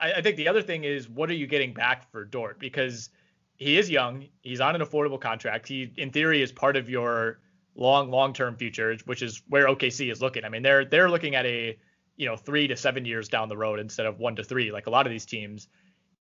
I, 0.00 0.14
I 0.14 0.22
think 0.22 0.36
the 0.36 0.48
other 0.48 0.62
thing 0.62 0.84
is 0.84 1.08
what 1.08 1.30
are 1.30 1.34
you 1.34 1.46
getting 1.46 1.72
back 1.72 2.10
for 2.10 2.24
Dort? 2.24 2.58
Because 2.58 3.10
he 3.56 3.78
is 3.78 3.90
young. 3.90 4.26
He's 4.42 4.60
on 4.60 4.74
an 4.74 4.82
affordable 4.82 5.20
contract. 5.20 5.66
He, 5.68 5.92
in 5.96 6.10
theory, 6.10 6.42
is 6.42 6.52
part 6.52 6.76
of 6.76 6.88
your 6.88 7.38
long, 7.74 8.10
long-term 8.10 8.56
future, 8.56 8.96
which 9.06 9.22
is 9.22 9.42
where 9.48 9.66
OKC 9.66 10.10
is 10.10 10.20
looking. 10.20 10.44
I 10.44 10.48
mean, 10.48 10.62
they're 10.62 10.84
they're 10.84 11.10
looking 11.10 11.34
at 11.34 11.46
a 11.46 11.78
you 12.16 12.26
know 12.26 12.36
three 12.36 12.66
to 12.68 12.76
seven 12.76 13.04
years 13.04 13.28
down 13.28 13.48
the 13.48 13.56
road 13.56 13.78
instead 13.78 14.06
of 14.06 14.18
one 14.18 14.36
to 14.36 14.44
three, 14.44 14.72
like 14.72 14.86
a 14.86 14.90
lot 14.90 15.06
of 15.06 15.10
these 15.10 15.26
teams. 15.26 15.68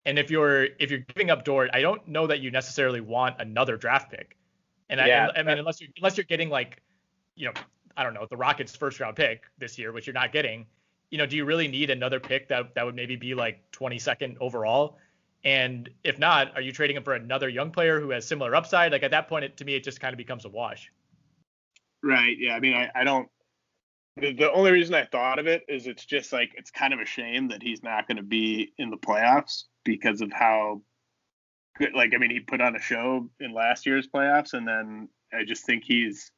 And 0.06 0.18
if 0.18 0.30
you're 0.30 0.64
if 0.78 0.90
you're 0.90 1.00
giving 1.00 1.30
up 1.30 1.44
Dort, 1.44 1.70
I 1.72 1.80
don't 1.80 2.06
know 2.06 2.26
that 2.26 2.40
you 2.40 2.50
necessarily 2.50 3.00
want 3.00 3.36
another 3.40 3.76
draft 3.76 4.10
pick. 4.10 4.36
And 4.88 5.00
Yeah, 5.00 5.30
I, 5.34 5.40
I 5.40 5.42
mean, 5.42 5.58
unless 5.58 5.80
you're 5.80 5.90
unless 5.96 6.16
you're 6.16 6.24
getting 6.24 6.50
like, 6.50 6.82
you 7.36 7.46
know, 7.46 7.52
I 7.96 8.02
don't 8.04 8.14
know, 8.14 8.26
the 8.28 8.36
Rockets' 8.36 8.76
first 8.76 9.00
round 9.00 9.16
pick 9.16 9.44
this 9.58 9.78
year, 9.78 9.92
which 9.92 10.06
you're 10.06 10.14
not 10.14 10.32
getting. 10.32 10.66
You 11.14 11.18
know, 11.18 11.26
do 11.26 11.36
you 11.36 11.44
really 11.44 11.68
need 11.68 11.90
another 11.90 12.18
pick 12.18 12.48
that 12.48 12.74
that 12.74 12.84
would 12.84 12.96
maybe 12.96 13.14
be 13.14 13.36
like 13.36 13.70
22nd 13.70 14.36
overall? 14.40 14.98
And 15.44 15.88
if 16.02 16.18
not, 16.18 16.52
are 16.56 16.60
you 16.60 16.72
trading 16.72 16.96
him 16.96 17.04
for 17.04 17.14
another 17.14 17.48
young 17.48 17.70
player 17.70 18.00
who 18.00 18.10
has 18.10 18.26
similar 18.26 18.56
upside? 18.56 18.90
Like 18.90 19.04
at 19.04 19.12
that 19.12 19.28
point, 19.28 19.44
it, 19.44 19.56
to 19.58 19.64
me, 19.64 19.76
it 19.76 19.84
just 19.84 20.00
kind 20.00 20.12
of 20.12 20.18
becomes 20.18 20.44
a 20.44 20.48
wash. 20.48 20.90
Right. 22.02 22.36
Yeah. 22.36 22.56
I 22.56 22.58
mean, 22.58 22.74
I, 22.74 22.90
I 22.96 23.04
don't. 23.04 23.28
The, 24.16 24.32
the 24.32 24.50
only 24.50 24.72
reason 24.72 24.92
I 24.96 25.04
thought 25.04 25.38
of 25.38 25.46
it 25.46 25.62
is 25.68 25.86
it's 25.86 26.04
just 26.04 26.32
like 26.32 26.50
it's 26.56 26.72
kind 26.72 26.92
of 26.92 26.98
a 26.98 27.06
shame 27.06 27.46
that 27.46 27.62
he's 27.62 27.84
not 27.84 28.08
going 28.08 28.16
to 28.16 28.24
be 28.24 28.72
in 28.78 28.90
the 28.90 28.96
playoffs 28.96 29.66
because 29.84 30.20
of 30.20 30.32
how 30.32 30.82
good. 31.78 31.92
Like, 31.94 32.12
I 32.12 32.18
mean, 32.18 32.30
he 32.30 32.40
put 32.40 32.60
on 32.60 32.74
a 32.74 32.80
show 32.80 33.30
in 33.38 33.54
last 33.54 33.86
year's 33.86 34.08
playoffs, 34.08 34.54
and 34.54 34.66
then 34.66 35.08
I 35.32 35.44
just 35.44 35.64
think 35.64 35.84
he's 35.84 36.32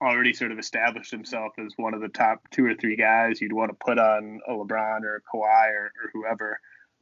already 0.00 0.32
sort 0.32 0.52
of 0.52 0.58
established 0.58 1.10
himself 1.10 1.52
as 1.58 1.72
one 1.76 1.94
of 1.94 2.00
the 2.00 2.08
top 2.08 2.48
two 2.50 2.64
or 2.64 2.74
three 2.74 2.96
guys 2.96 3.40
you'd 3.40 3.52
want 3.52 3.70
to 3.70 3.76
put 3.84 3.98
on 3.98 4.40
a 4.46 4.52
LeBron 4.52 5.02
or 5.02 5.16
a 5.16 5.20
Kawhi 5.20 5.70
or, 5.70 5.92
or 6.02 6.10
whoever. 6.12 6.60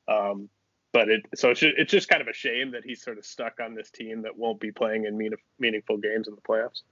Um, 0.08 0.48
but 0.92 1.08
it 1.10 1.26
so 1.34 1.50
it's 1.50 1.60
just, 1.60 1.74
it's 1.76 1.92
just 1.92 2.08
kind 2.08 2.22
of 2.22 2.28
a 2.28 2.32
shame 2.32 2.70
that 2.70 2.84
he's 2.84 3.02
sort 3.02 3.18
of 3.18 3.26
stuck 3.26 3.60
on 3.62 3.74
this 3.74 3.90
team 3.90 4.22
that 4.22 4.36
won't 4.36 4.60
be 4.60 4.72
playing 4.72 5.04
in 5.04 5.16
mean, 5.16 5.32
meaningful 5.58 5.98
games 5.98 6.26
in 6.26 6.34
the 6.34 6.40
playoffs. 6.40 6.82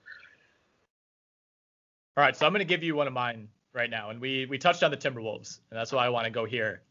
All 2.16 2.22
right, 2.22 2.36
so 2.36 2.46
I'm 2.46 2.52
going 2.52 2.60
to 2.60 2.66
give 2.66 2.82
you 2.82 2.94
one 2.94 3.06
of 3.06 3.12
mine 3.12 3.48
right 3.72 3.88
now, 3.88 4.10
and 4.10 4.20
we 4.20 4.46
we 4.46 4.58
touched 4.58 4.82
on 4.82 4.90
the 4.90 4.96
Timberwolves, 4.96 5.60
and 5.70 5.78
that's 5.78 5.90
why 5.90 6.04
I 6.04 6.10
want 6.10 6.26
to 6.26 6.30
go 6.30 6.44
here. 6.44 6.82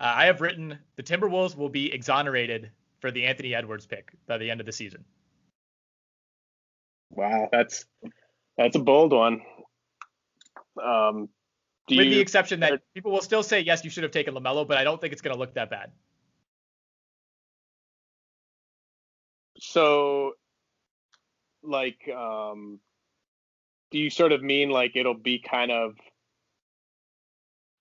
Uh, 0.00 0.12
I 0.16 0.26
have 0.26 0.40
written 0.40 0.78
the 0.96 1.02
Timberwolves 1.02 1.56
will 1.56 1.68
be 1.68 1.92
exonerated 1.92 2.70
for 3.00 3.10
the 3.10 3.24
Anthony 3.24 3.54
Edwards 3.54 3.86
pick 3.86 4.12
by 4.26 4.36
the 4.36 4.50
end 4.50 4.58
of 4.60 4.66
the 4.66 4.72
season. 4.72 5.04
Wow, 7.10 7.48
that's 7.52 7.86
that's 8.56 8.76
a 8.76 8.80
bold 8.80 9.12
one. 9.12 9.42
Um, 10.82 11.28
do 11.88 11.96
With 11.96 12.06
you, 12.06 12.14
the 12.14 12.20
exception 12.20 12.60
that 12.60 12.80
people 12.94 13.12
will 13.12 13.22
still 13.22 13.42
say 13.42 13.60
yes, 13.60 13.84
you 13.84 13.90
should 13.90 14.02
have 14.02 14.12
taken 14.12 14.34
Lamelo, 14.34 14.66
but 14.66 14.76
I 14.76 14.84
don't 14.84 15.00
think 15.00 15.12
it's 15.12 15.22
going 15.22 15.34
to 15.34 15.38
look 15.38 15.54
that 15.54 15.70
bad. 15.70 15.92
so 19.58 20.32
like 21.62 22.08
um, 22.08 22.80
do 23.90 23.98
you 23.98 24.10
sort 24.10 24.32
of 24.32 24.42
mean 24.42 24.70
like 24.70 24.92
it'll 24.94 25.14
be 25.14 25.38
kind 25.38 25.70
of 25.70 25.94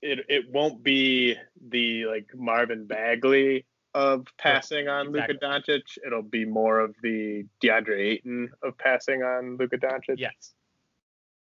it 0.02 0.20
it 0.30 0.52
won't 0.52 0.84
be 0.84 1.36
the 1.70 2.06
like 2.06 2.28
Marvin 2.36 2.86
Bagley 2.86 3.66
of 3.96 4.28
passing 4.38 4.90
on 4.90 5.08
exactly. 5.08 5.36
Luka 5.42 5.46
Doncic. 5.46 5.98
It'll 6.06 6.22
be 6.22 6.44
more 6.46 6.82
of 6.82 6.94
the 7.02 7.46
DeAndre 7.64 8.12
Ayton 8.12 8.52
of 8.62 8.78
passing 8.78 9.24
on 9.24 9.56
Luka 9.58 9.78
Doncic. 9.78 10.18
Yes. 10.18 10.54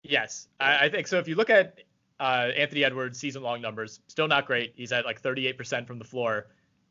Yes, 0.01 0.47
I, 0.59 0.85
I 0.85 0.89
think 0.89 1.07
so. 1.07 1.19
If 1.19 1.27
you 1.27 1.35
look 1.35 1.51
at 1.51 1.81
uh, 2.19 2.49
Anthony 2.55 2.83
Edwards' 2.83 3.19
season-long 3.19 3.61
numbers, 3.61 3.99
still 4.07 4.27
not 4.27 4.47
great. 4.47 4.73
He's 4.75 4.91
at 4.91 5.05
like 5.05 5.21
38% 5.21 5.85
from 5.85 5.99
the 5.99 6.05
floor. 6.05 6.47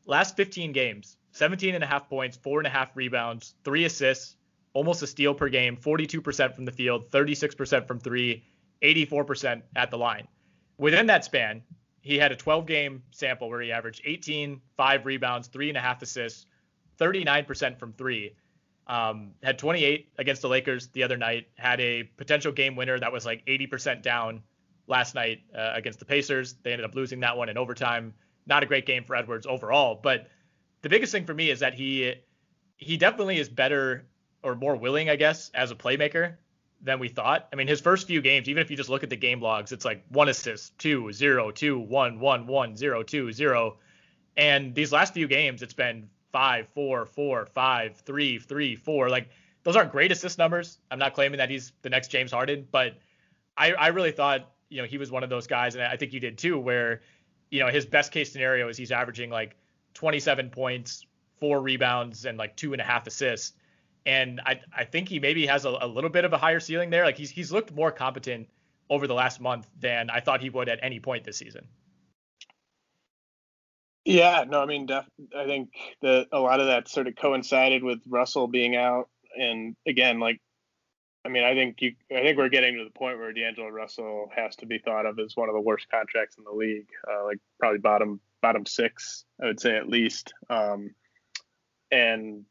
Last 0.06 0.36
15 0.36 0.72
games, 0.72 1.16
17 1.32 1.74
and 1.74 1.82
a 1.82 1.86
half 1.86 2.08
points, 2.08 2.36
four 2.36 2.60
and 2.60 2.66
a 2.66 2.70
half 2.70 2.94
rebounds, 2.94 3.54
three 3.64 3.84
assists, 3.84 4.36
almost 4.74 5.02
a 5.02 5.06
steal 5.06 5.34
per 5.34 5.48
game, 5.48 5.76
42% 5.76 6.54
from 6.54 6.66
the 6.66 6.72
field, 6.72 7.10
36% 7.10 7.88
from 7.88 7.98
three, 7.98 8.44
84% 8.82 9.62
at 9.74 9.90
the 9.90 9.98
line. 9.98 10.28
Within 10.76 11.06
that 11.06 11.24
span, 11.24 11.62
he 12.00 12.18
had 12.18 12.32
a 12.32 12.36
12-game 12.36 13.02
sample 13.10 13.48
where 13.48 13.60
he 13.60 13.72
averaged 13.72 14.02
18, 14.04 14.60
five 14.76 15.06
rebounds, 15.06 15.48
three 15.48 15.68
and 15.68 15.76
a 15.76 15.80
half 15.80 16.02
assists, 16.02 16.46
39% 16.98 17.78
from 17.78 17.92
three. 17.92 18.34
Um, 18.86 19.32
had 19.42 19.58
28 19.58 20.12
against 20.18 20.42
the 20.42 20.48
Lakers 20.48 20.88
the 20.88 21.02
other 21.02 21.16
night. 21.16 21.48
Had 21.56 21.80
a 21.80 22.04
potential 22.04 22.52
game 22.52 22.74
winner 22.74 22.98
that 22.98 23.12
was 23.12 23.26
like 23.26 23.44
80% 23.46 24.02
down 24.02 24.42
last 24.86 25.14
night 25.14 25.42
uh, 25.54 25.72
against 25.74 25.98
the 25.98 26.06
Pacers. 26.06 26.54
They 26.62 26.72
ended 26.72 26.86
up 26.86 26.94
losing 26.94 27.20
that 27.20 27.36
one 27.36 27.48
in 27.48 27.58
overtime. 27.58 28.14
Not 28.46 28.62
a 28.62 28.66
great 28.66 28.86
game 28.86 29.04
for 29.04 29.14
Edwards 29.14 29.46
overall, 29.46 30.00
but 30.02 30.28
the 30.80 30.88
biggest 30.88 31.12
thing 31.12 31.26
for 31.26 31.34
me 31.34 31.50
is 31.50 31.60
that 31.60 31.74
he 31.74 32.14
he 32.76 32.96
definitely 32.96 33.38
is 33.38 33.48
better 33.48 34.06
or 34.42 34.54
more 34.54 34.76
willing, 34.76 35.10
I 35.10 35.16
guess, 35.16 35.50
as 35.52 35.70
a 35.70 35.74
playmaker 35.74 36.36
than 36.80 36.98
we 36.98 37.08
thought. 37.08 37.48
I 37.52 37.56
mean, 37.56 37.66
his 37.66 37.80
first 37.80 38.06
few 38.06 38.20
games, 38.20 38.48
even 38.48 38.60
if 38.62 38.70
you 38.70 38.76
just 38.76 38.88
look 38.88 39.02
at 39.02 39.10
the 39.10 39.16
game 39.16 39.40
logs, 39.40 39.72
it's 39.72 39.84
like 39.84 40.04
one 40.10 40.28
assist, 40.28 40.78
two, 40.78 41.12
zero, 41.12 41.50
two, 41.50 41.78
one, 41.78 42.20
one, 42.20 42.46
one, 42.46 42.76
zero, 42.76 43.02
two, 43.02 43.32
zero. 43.32 43.76
And 44.36 44.74
these 44.74 44.92
last 44.92 45.14
few 45.14 45.26
games, 45.26 45.62
it's 45.62 45.74
been 45.74 46.08
five, 46.30 46.68
four, 46.68 47.06
four, 47.06 47.46
five, 47.46 47.96
three, 47.96 48.38
three, 48.38 48.76
four. 48.76 49.08
Like 49.08 49.28
those 49.64 49.76
aren't 49.76 49.92
great 49.92 50.12
assist 50.12 50.38
numbers. 50.38 50.78
I'm 50.90 50.98
not 50.98 51.14
claiming 51.14 51.38
that 51.38 51.50
he's 51.50 51.72
the 51.82 51.90
next 51.90 52.08
James 52.08 52.32
Harden, 52.32 52.66
but 52.70 52.98
I, 53.56 53.72
I 53.72 53.88
really 53.88 54.12
thought, 54.12 54.50
you 54.68 54.80
know, 54.80 54.86
he 54.86 54.98
was 54.98 55.10
one 55.10 55.24
of 55.24 55.30
those 55.30 55.46
guys, 55.46 55.74
and 55.74 55.82
I 55.82 55.96
think 55.96 56.12
you 56.12 56.20
did 56.20 56.38
too, 56.38 56.58
where, 56.58 57.00
you 57.50 57.60
know, 57.60 57.68
his 57.68 57.86
best 57.86 58.12
case 58.12 58.30
scenario 58.30 58.68
is 58.68 58.76
he's 58.76 58.92
averaging 58.92 59.30
like 59.30 59.56
27 59.94 60.50
points, 60.50 61.04
four 61.38 61.60
rebounds, 61.60 62.24
and 62.24 62.38
like 62.38 62.56
two 62.56 62.72
and 62.72 62.80
a 62.80 62.84
half 62.84 63.06
assists. 63.06 63.54
And 64.08 64.40
I, 64.46 64.58
I 64.74 64.84
think 64.84 65.10
he 65.10 65.20
maybe 65.20 65.46
has 65.46 65.66
a, 65.66 65.68
a 65.82 65.86
little 65.86 66.08
bit 66.08 66.24
of 66.24 66.32
a 66.32 66.38
higher 66.38 66.60
ceiling 66.60 66.88
there. 66.88 67.04
Like 67.04 67.18
he's 67.18 67.30
he's 67.30 67.52
looked 67.52 67.74
more 67.74 67.92
competent 67.92 68.48
over 68.88 69.06
the 69.06 69.12
last 69.12 69.38
month 69.38 69.68
than 69.78 70.08
I 70.08 70.20
thought 70.20 70.40
he 70.40 70.48
would 70.48 70.70
at 70.70 70.78
any 70.82 70.98
point 70.98 71.24
this 71.24 71.36
season. 71.36 71.68
Yeah, 74.06 74.44
no, 74.48 74.62
I 74.62 74.64
mean, 74.64 74.86
def- 74.86 75.10
I 75.36 75.44
think 75.44 75.68
that 76.00 76.28
a 76.32 76.40
lot 76.40 76.60
of 76.60 76.68
that 76.68 76.88
sort 76.88 77.06
of 77.06 77.16
coincided 77.16 77.84
with 77.84 78.00
Russell 78.08 78.46
being 78.46 78.74
out, 78.74 79.10
and 79.38 79.76
again, 79.86 80.18
like 80.20 80.40
I 81.26 81.28
mean, 81.28 81.44
I 81.44 81.52
think 81.52 81.82
you, 81.82 81.94
I 82.10 82.22
think 82.22 82.38
we're 82.38 82.48
getting 82.48 82.78
to 82.78 82.84
the 82.84 82.98
point 82.98 83.18
where 83.18 83.34
D'Angelo 83.34 83.68
Russell 83.68 84.30
has 84.34 84.56
to 84.56 84.66
be 84.66 84.78
thought 84.78 85.04
of 85.04 85.18
as 85.18 85.36
one 85.36 85.50
of 85.50 85.54
the 85.54 85.60
worst 85.60 85.86
contracts 85.90 86.38
in 86.38 86.44
the 86.44 86.50
league, 86.50 86.88
uh, 87.06 87.24
like 87.26 87.40
probably 87.60 87.80
bottom 87.80 88.20
bottom 88.40 88.64
six, 88.64 89.26
I 89.42 89.44
would 89.44 89.60
say 89.60 89.76
at 89.76 89.86
least. 89.86 90.32
Um, 90.48 90.94
and 91.90 92.46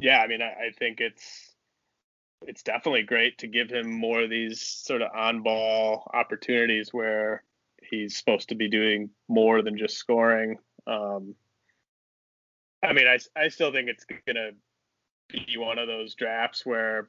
yeah, 0.00 0.18
I 0.18 0.26
mean, 0.26 0.42
I, 0.42 0.68
I 0.68 0.70
think 0.78 1.00
it's 1.00 1.54
it's 2.46 2.62
definitely 2.62 3.02
great 3.02 3.38
to 3.38 3.46
give 3.46 3.70
him 3.70 3.92
more 3.92 4.22
of 4.22 4.30
these 4.30 4.62
sort 4.62 5.02
of 5.02 5.10
on 5.14 5.42
ball 5.42 6.10
opportunities 6.14 6.88
where 6.92 7.42
he's 7.82 8.16
supposed 8.16 8.48
to 8.48 8.54
be 8.54 8.68
doing 8.68 9.10
more 9.28 9.62
than 9.62 9.76
just 9.76 9.96
scoring. 9.96 10.56
Um, 10.86 11.34
I 12.82 12.94
mean, 12.94 13.06
I, 13.06 13.18
I 13.38 13.48
still 13.48 13.72
think 13.72 13.88
it's 13.88 14.04
going 14.04 14.36
to 14.36 14.52
be 15.32 15.58
one 15.58 15.78
of 15.78 15.86
those 15.86 16.14
drafts 16.14 16.64
where 16.64 17.08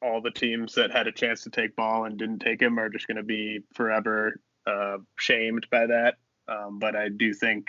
all 0.00 0.20
the 0.20 0.30
teams 0.30 0.74
that 0.74 0.92
had 0.92 1.08
a 1.08 1.12
chance 1.12 1.42
to 1.42 1.50
take 1.50 1.74
ball 1.74 2.04
and 2.04 2.16
didn't 2.16 2.38
take 2.38 2.62
him 2.62 2.78
are 2.78 2.88
just 2.88 3.08
going 3.08 3.16
to 3.16 3.24
be 3.24 3.60
forever 3.74 4.40
uh, 4.66 4.98
shamed 5.16 5.66
by 5.70 5.86
that. 5.86 6.18
Um, 6.46 6.78
but 6.78 6.94
I 6.94 7.08
do 7.08 7.34
think 7.34 7.66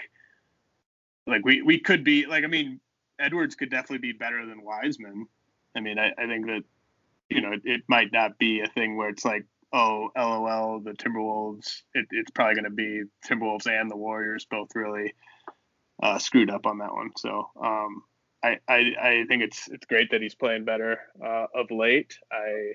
like 1.26 1.44
we, 1.44 1.64
we 1.64 1.80
could 1.80 2.04
be 2.04 2.28
like, 2.28 2.44
I 2.44 2.48
mean, 2.48 2.80
Edwards 3.20 3.56
could 3.56 3.70
definitely 3.70 4.00
be 4.00 4.18
better 4.18 4.46
than 4.46 4.64
Wiseman. 4.64 5.28
I 5.76 5.82
mean, 5.82 6.00
I, 6.00 6.12
I 6.18 6.28
think 6.28 6.48
that, 6.48 6.64
you 7.30 7.42
know, 7.42 7.52
it, 7.54 7.62
it 7.64 7.82
might 7.88 8.12
not 8.12 8.38
be 8.40 8.62
a 8.62 8.68
thing 8.68 8.98
where 8.98 9.10
it's 9.10 9.26
like, 9.26 9.46
oh, 9.72 10.10
LOL, 10.18 10.80
the 10.80 10.94
Timberwolves, 10.94 11.82
it, 11.94 12.08
it's 12.12 12.32
probably 12.32 12.56
going 12.56 12.64
to 12.64 12.70
be 12.72 13.04
Timberwolves 13.28 13.68
and 13.68 13.90
the 13.90 13.98
Warriors 13.98 14.48
both 14.50 14.70
really 14.74 15.14
uh, 16.02 16.18
screwed 16.18 16.50
up 16.50 16.66
on 16.66 16.80
that 16.80 16.94
one. 16.94 17.12
So 17.18 17.50
um, 17.62 18.04
I, 18.44 18.58
I, 18.68 18.94
I 19.02 19.26
think 19.28 19.44
it's 19.44 19.68
it's 19.68 19.86
great 19.86 20.12
that 20.12 20.22
he's 20.22 20.36
playing 20.36 20.66
better 20.66 21.00
uh, 21.24 21.48
of 21.54 21.70
late. 21.72 22.18
I 22.32 22.74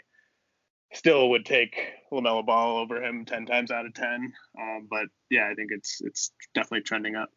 still 0.92 1.30
would 1.30 1.44
take 1.44 1.76
Lamelo 2.12 2.44
Ball 2.46 2.78
over 2.78 3.02
him 3.02 3.24
ten 3.24 3.46
times 3.46 3.70
out 3.70 3.86
of 3.86 3.94
ten. 3.94 4.32
Um, 4.60 4.86
but 4.88 5.06
yeah, 5.30 5.48
I 5.50 5.54
think 5.54 5.70
it's 5.72 6.00
it's 6.00 6.30
definitely 6.54 6.82
trending 6.82 7.16
up. 7.16 7.30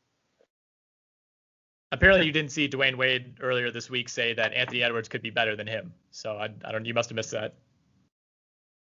Apparently, 1.92 2.26
you 2.26 2.34
didn't 2.34 2.52
see 2.52 2.68
Dwyane 2.68 2.96
Wade 2.96 3.38
earlier 3.42 3.72
this 3.72 3.90
week 3.90 4.10
say 4.10 4.34
that 4.34 4.54
Anthony 4.54 4.84
Edwards 4.84 5.08
could 5.08 5.22
be 5.22 5.30
better 5.30 5.56
than 5.56 5.68
him. 5.68 5.94
So 6.12 6.36
I, 6.36 6.50
I 6.66 6.72
don't. 6.72 6.86
You 6.86 6.94
must 6.94 7.10
have 7.10 7.16
missed 7.16 7.32
that. 7.32 7.56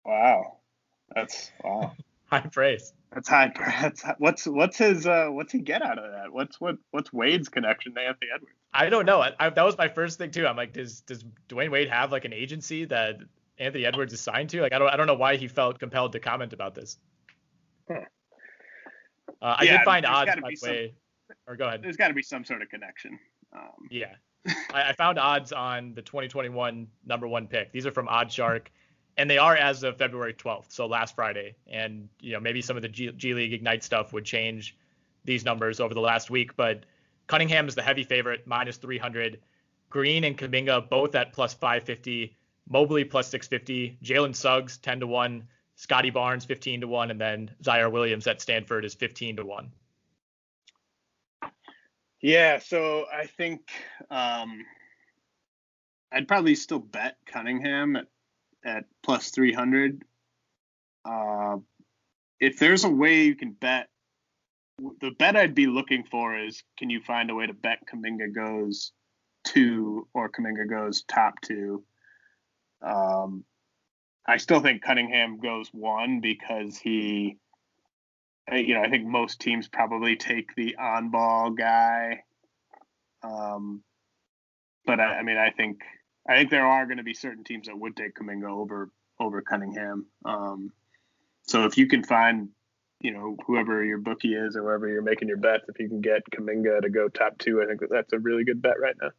Wow, 0.05 0.57
that's 1.15 1.53
wow. 1.63 1.93
high 2.27 2.41
praise. 2.41 2.93
That's 3.13 3.29
high. 3.29 3.53
That's 3.57 4.03
what's 4.19 4.47
what's 4.47 4.77
his 4.79 5.07
uh 5.07 5.29
what's 5.29 5.53
he 5.53 5.61
get 5.61 5.83
out 5.83 5.99
of 5.99 6.11
that? 6.11 6.33
What's 6.33 6.61
what 6.61 6.77
what's 6.91 7.13
Wade's 7.13 7.49
connection 7.49 7.95
to 7.95 8.01
Anthony 8.01 8.31
Edwards? 8.35 8.55
I 8.73 8.91
don't 8.91 9.07
know. 9.07 9.21
I, 9.21 9.51
that 9.51 9.65
was 9.65 9.79
my 9.79 9.89
first 9.89 10.19
thing 10.19 10.31
too. 10.33 10.47
I'm 10.47 10.57
like, 10.57 10.73
does 10.73 11.01
does 11.03 11.25
Dwyane 11.49 11.71
Wade 11.71 11.89
have 11.89 12.11
like 12.11 12.25
an 12.25 12.33
agency 12.33 12.85
that 12.87 13.19
Anthony 13.59 13.87
Edwards 13.87 14.13
is 14.13 14.21
signed 14.21 14.51
to? 14.51 14.61
Like, 14.61 14.73
I 14.73 14.79
don't 14.79 14.93
I 14.93 14.97
don't 14.97 15.07
know 15.07 15.15
why 15.15 15.37
he 15.37 15.47
felt 15.47 15.79
compelled 15.79 16.13
to 16.13 16.21
comment 16.21 16.53
about 16.53 16.75
this. 16.75 16.99
Huh. 17.89 18.01
Uh, 19.41 19.57
I 19.59 19.67
did 19.67 19.81
find 19.85 20.05
odds 20.05 20.33
by 20.35 20.51
the 20.51 20.69
way. 20.69 20.95
Or 21.47 21.57
go 21.57 21.67
ahead. 21.67 21.83
There's 21.83 21.97
got 21.97 22.09
to 22.09 22.15
be 22.15 22.23
some 22.23 22.45
sort 22.45 22.63
of 22.63 22.69
connection. 22.69 23.19
Um. 23.53 23.89
Yeah, 23.91 24.15
I, 24.73 24.91
I, 24.91 24.93
found 24.93 25.19
odds 25.19 25.53
on 25.53 25.95
the 25.95 26.03
2021 26.03 26.87
number 27.07 27.27
one 27.27 27.47
pick. 27.47 27.73
These 27.73 27.87
are 27.87 27.93
from 27.93 28.09
OddsShark 28.09 28.67
and 29.19 29.29
they 29.29 29.37
are 29.37 29.57
as 29.57 29.83
of 29.83 29.99
February 29.99 30.33
12th, 30.33 30.71
so 30.71 30.87
last 30.87 31.17
Friday. 31.17 31.57
And 31.67 32.09
you 32.21 32.33
know 32.33 32.41
maybe 32.41 32.63
some 32.63 32.77
of 32.77 32.83
the 32.83 32.89
G, 32.89 33.11
G, 33.13 33.35
League 33.35 33.53
Ignite 33.53 33.83
stuff 33.83 34.13
would 34.13 34.25
change 34.25 34.77
these 35.25 35.45
numbers 35.45 35.81
over 35.81 35.93
the 35.93 36.01
last 36.01 36.31
week, 36.31 36.57
but 36.57 36.85
Cunningham 37.27 37.69
is 37.69 37.75
the 37.75 37.83
heavy 37.83 38.05
favorite, 38.05 38.47
minus 38.47 38.79
300. 38.79 39.41
Green 39.91 40.25
and 40.25 40.39
Kuminga 40.39 40.89
both 40.89 41.15
at 41.15 41.33
plus 41.33 41.53
550. 41.53 42.37
Mobley 42.71 43.05
plus 43.05 43.29
650. 43.29 43.99
Jalen 44.03 44.35
Suggs 44.35 44.79
10 44.79 45.01
to 45.01 45.07
one. 45.07 45.49
Scottie 45.75 46.11
Barnes 46.11 46.45
15 46.45 46.81
to 46.81 46.89
one, 46.89 47.11
and 47.11 47.21
then 47.21 47.51
Ziaire 47.63 47.91
Williams 47.93 48.27
at 48.27 48.41
Stanford 48.41 48.85
is 48.85 48.95
15 48.95 49.37
to 49.37 49.45
one. 49.45 49.71
Yeah, 52.21 52.59
so 52.59 53.05
I 53.13 53.27
think 53.27 53.61
um, 54.11 54.65
I'd 56.13 56.29
probably 56.29 56.55
still 56.55 56.81
bet 56.81 57.17
Cunningham 57.27 57.97
at 57.97 58.07
at 58.65 58.85
plus 59.03 59.31
300. 59.31 60.03
Uh, 61.05 61.57
if 62.41 62.59
there's 62.59 62.85
a 62.85 62.89
way 62.89 63.23
you 63.23 63.35
can 63.35 63.53
bet, 63.53 63.89
the 65.01 65.11
bet 65.11 65.37
I'd 65.37 65.55
be 65.55 65.67
looking 65.67 66.05
for 66.05 66.39
is 66.39 66.63
can 66.77 66.91
you 66.91 67.01
find 67.01 67.31
a 67.31 67.35
way 67.35 67.47
to 67.47 67.55
bet 67.55 67.81
Kuminga 67.93 68.35
goes 68.35 68.93
two 69.45 70.07
or 70.15 70.29
Kuminga 70.29 70.69
goes 70.69 71.03
top 71.03 71.41
two? 71.41 71.85
Um, 72.83 73.45
I 74.27 74.37
still 74.37 74.61
think 74.61 74.83
Cunningham 74.83 75.41
goes 75.41 75.69
one 75.73 76.21
because 76.21 76.77
he, 76.77 77.39
you 78.53 78.75
know, 78.75 78.83
I 78.83 78.89
think 78.89 79.07
most 79.07 79.41
teams 79.41 79.69
probably 79.69 80.17
take 80.17 80.55
the 80.55 80.77
on 80.77 81.11
ball 81.11 81.51
guy. 81.51 82.23
Um, 83.23 83.83
but 84.87 85.01
I, 85.01 85.19
I 85.19 85.23
mean, 85.23 85.37
I 85.37 85.51
think 85.51 85.83
I 86.29 86.37
think 86.37 86.51
there 86.51 86.67
are 86.67 86.87
going 86.87 86.99
to 86.99 87.03
be 87.03 87.15
certain 87.15 87.45
teams 87.45 87.67
that 87.67 87.79
would 87.79 87.97
take 87.97 88.15
Kuminga 88.15 88.49
over 88.49 88.91
over 89.19 89.43
Cunningham. 89.43 90.07
Um, 90.25 90.73
so 91.43 91.65
if 91.65 91.77
you 91.77 91.87
can 91.87 92.05
find, 92.05 92.51
you 93.01 93.11
know, 93.11 93.37
whoever 93.47 93.85
your 93.85 93.99
bookie 93.99 94.35
is 94.35 94.57
or 94.57 94.63
wherever 94.63 94.89
you're 94.89 95.03
making 95.03 95.29
your 95.29 95.39
bets, 95.39 95.65
if 95.69 95.79
you 95.79 95.89
can 95.89 96.01
get 96.01 96.23
Kuminga 96.31 96.83
to 96.83 96.91
go 96.91 97.09
top 97.09 97.39
two, 97.39 97.63
I 97.63 97.67
think 97.67 97.81
that 97.81 97.91
that's 97.91 98.13
a 98.13 98.19
really 98.19 98.45
good 98.45 98.63
bet 98.63 98.79
right 98.81 98.97
now. 99.01 99.11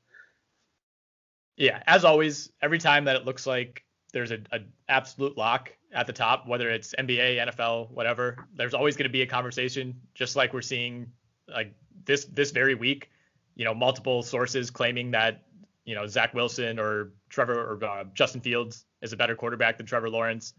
Yeah, 1.58 1.84
as 1.86 2.06
always, 2.06 2.50
every 2.62 2.78
time 2.78 3.06
that 3.06 3.18
it 3.18 3.26
looks 3.26 3.46
like 3.46 3.84
there's 4.12 4.32
a, 4.32 4.40
a 4.52 4.60
absolute 4.88 5.38
lock 5.38 5.72
at 5.94 6.08
the 6.08 6.14
top, 6.14 6.48
whether 6.48 6.70
it's 6.70 6.94
NBA, 6.98 7.48
NFL, 7.48 7.92
whatever, 7.92 8.48
there's 8.56 8.74
always 8.74 8.96
going 8.96 9.06
to 9.06 9.12
be 9.12 9.22
a 9.22 9.28
conversation, 9.28 10.00
just 10.14 10.36
like 10.36 10.54
we're 10.54 10.62
seeing 10.62 11.12
like 11.48 11.74
this 12.06 12.26
this 12.26 12.52
very 12.52 12.76
week. 12.76 13.10
You 13.56 13.66
know, 13.66 13.74
multiple 13.74 14.24
sources 14.24 14.72
claiming 14.72 15.12
that 15.12 15.44
you 15.86 15.96
know 15.96 16.08
Zach 16.08 16.34
Wilson 16.34 16.80
or 16.80 17.12
Trevor 17.30 17.74
or 17.74 17.84
uh, 17.84 18.04
Justin 18.14 18.42
Fields 18.42 18.86
is 19.02 19.14
a 19.14 19.18
better 19.18 19.36
quarterback 19.36 19.78
than 19.78 19.86
Trevor 19.86 20.10
Lawrence. 20.10 20.54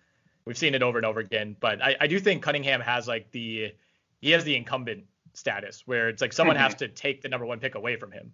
We've 0.45 0.59
seen 0.59 0.75
it 0.75 0.83
over 0.83 0.99
and 0.99 1.07
over 1.07 1.21
again, 1.21 1.57
but 1.61 1.83
I, 1.83 1.97
I 2.01 2.07
do 2.07 2.19
think 2.19 2.43
Cunningham 2.43 2.81
has 2.81 3.07
like 3.07 3.31
the 3.31 3.73
he 4.21 4.31
has 4.31 4.45
the 4.45 4.57
incumbent 4.57 5.05
status 5.35 5.87
where 5.87 6.09
it's 6.09 6.21
like 6.21 6.33
someone 6.33 6.57
mm-hmm. 6.57 6.65
has 6.65 6.75
to 6.77 6.89
take 6.89 7.23
the 7.23 7.29
number 7.29 7.47
one 7.47 7.61
pick 7.61 7.75
away 7.75 7.97
from 7.97 8.11
him. 8.13 8.33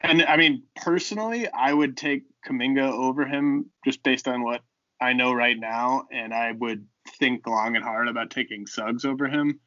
And 0.00 0.22
I 0.22 0.36
mean, 0.36 0.64
personally, 0.76 1.48
I 1.48 1.72
would 1.72 1.96
take 1.96 2.24
Kuminga 2.46 2.90
over 2.92 3.26
him 3.26 3.70
just 3.84 4.02
based 4.02 4.28
on 4.28 4.42
what 4.42 4.60
I 5.00 5.12
know 5.12 5.32
right 5.32 5.58
now, 5.58 6.04
and 6.12 6.32
I 6.32 6.52
would 6.52 6.86
think 7.18 7.46
long 7.46 7.76
and 7.76 7.84
hard 7.84 8.08
about 8.08 8.30
taking 8.30 8.66
Suggs 8.66 9.04
over 9.04 9.26
him. 9.26 9.60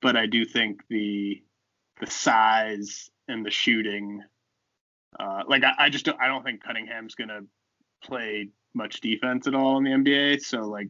But 0.00 0.16
I 0.16 0.26
do 0.26 0.44
think 0.44 0.82
the 0.88 1.42
the 2.00 2.06
size 2.06 3.10
and 3.28 3.44
the 3.44 3.50
shooting 3.50 4.22
uh, 5.18 5.42
like 5.46 5.62
I, 5.64 5.72
I 5.78 5.88
just 5.90 6.04
don't, 6.04 6.20
I 6.20 6.26
don't 6.26 6.42
think 6.42 6.62
Cunningham's 6.62 7.14
gonna 7.14 7.40
play 8.02 8.48
much 8.74 9.00
defense 9.00 9.46
at 9.46 9.54
all 9.54 9.78
in 9.78 9.84
the 9.84 9.90
NBA. 9.90 10.42
So 10.42 10.62
like 10.62 10.88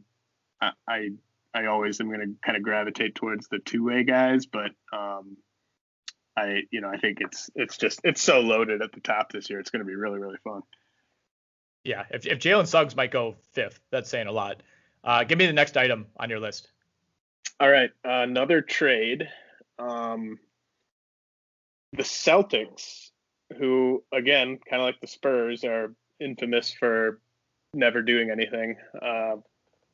I 0.60 0.70
I, 0.88 1.08
I 1.54 1.66
always 1.66 2.00
am 2.00 2.10
gonna 2.10 2.32
kind 2.44 2.56
of 2.56 2.62
gravitate 2.62 3.14
towards 3.14 3.48
the 3.48 3.58
two 3.58 3.84
way 3.84 4.04
guys, 4.04 4.46
but 4.46 4.70
um, 4.92 5.36
I 6.36 6.62
you 6.70 6.80
know 6.80 6.88
I 6.88 6.98
think 6.98 7.18
it's 7.20 7.50
it's 7.54 7.76
just 7.76 8.00
it's 8.04 8.22
so 8.22 8.40
loaded 8.40 8.82
at 8.82 8.92
the 8.92 9.00
top 9.00 9.32
this 9.32 9.50
year. 9.50 9.60
It's 9.60 9.70
gonna 9.70 9.84
be 9.84 9.94
really 9.94 10.18
really 10.18 10.38
fun. 10.44 10.62
Yeah, 11.84 12.04
if 12.10 12.26
if 12.26 12.38
Jalen 12.38 12.66
Suggs 12.66 12.96
might 12.96 13.10
go 13.10 13.36
fifth, 13.52 13.80
that's 13.90 14.08
saying 14.08 14.26
a 14.26 14.32
lot. 14.32 14.62
Uh, 15.04 15.24
give 15.24 15.38
me 15.38 15.46
the 15.46 15.52
next 15.52 15.76
item 15.76 16.06
on 16.16 16.30
your 16.30 16.38
list. 16.38 16.68
All 17.58 17.70
right, 17.70 17.90
uh, 18.04 18.22
another 18.22 18.60
trade. 18.60 19.28
Um, 19.78 20.38
the 21.92 22.04
Celtics 22.04 23.10
who 23.58 24.02
again, 24.12 24.58
kind 24.68 24.82
of 24.82 24.86
like 24.86 25.00
the 25.00 25.06
Spurs, 25.06 25.64
are 25.64 25.94
infamous 26.20 26.72
for 26.72 27.20
never 27.74 28.02
doing 28.02 28.30
anything. 28.30 28.76
Uh, 29.00 29.36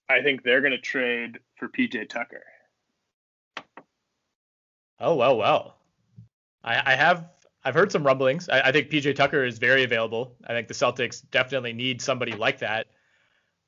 I 0.09 0.23
think 0.23 0.43
they're 0.43 0.61
going 0.61 0.73
to 0.73 0.79
trade 0.79 1.39
for 1.57 1.69
PJ 1.69 2.09
Tucker. 2.09 2.45
Oh 5.01 5.15
well, 5.15 5.37
well. 5.37 5.78
I, 6.65 6.93
I 6.93 6.97
have 6.97 7.29
I've 7.65 7.75
heard 7.75 7.93
some 7.93 8.05
rumblings. 8.05 8.49
I, 8.49 8.61
I, 8.61 8.73
think 8.73 8.89
PJ 8.89 9.15
Tucker 9.17 9.45
is 9.45 9.59
very 9.59 9.83
available. 9.83 10.37
I 10.47 10.53
think 10.53 10.69
the 10.69 10.75
Celtics 10.75 11.23
definitely 11.31 11.73
need 11.73 12.01
somebody 12.01 12.33
like 12.33 12.61
that. 12.61 12.87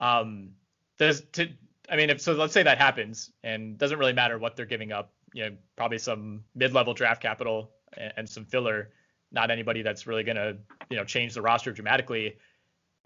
Um, 0.00 0.50
does 0.98 1.22
to 1.32 1.48
I 1.90 1.96
mean, 1.96 2.08
if 2.08 2.20
so, 2.20 2.32
let's 2.32 2.52
say 2.52 2.62
that 2.62 2.78
happens, 2.78 3.32
and 3.42 3.76
doesn't 3.76 3.98
really 3.98 4.12
matter 4.12 4.38
what 4.38 4.56
they're 4.56 4.66
giving 4.66 4.92
up. 4.92 5.12
You 5.34 5.44
know, 5.44 5.56
probably 5.76 5.98
some 5.98 6.44
mid-level 6.54 6.94
draft 6.94 7.20
capital 7.22 7.72
and, 7.96 8.12
and 8.16 8.28
some 8.28 8.44
filler 8.44 8.90
not 9.32 9.50
anybody 9.50 9.82
that's 9.82 10.06
really 10.06 10.24
to, 10.24 10.56
you 10.88 10.96
know, 10.96 11.04
change 11.04 11.34
the 11.34 11.42
roster 11.42 11.72
dramatically. 11.72 12.36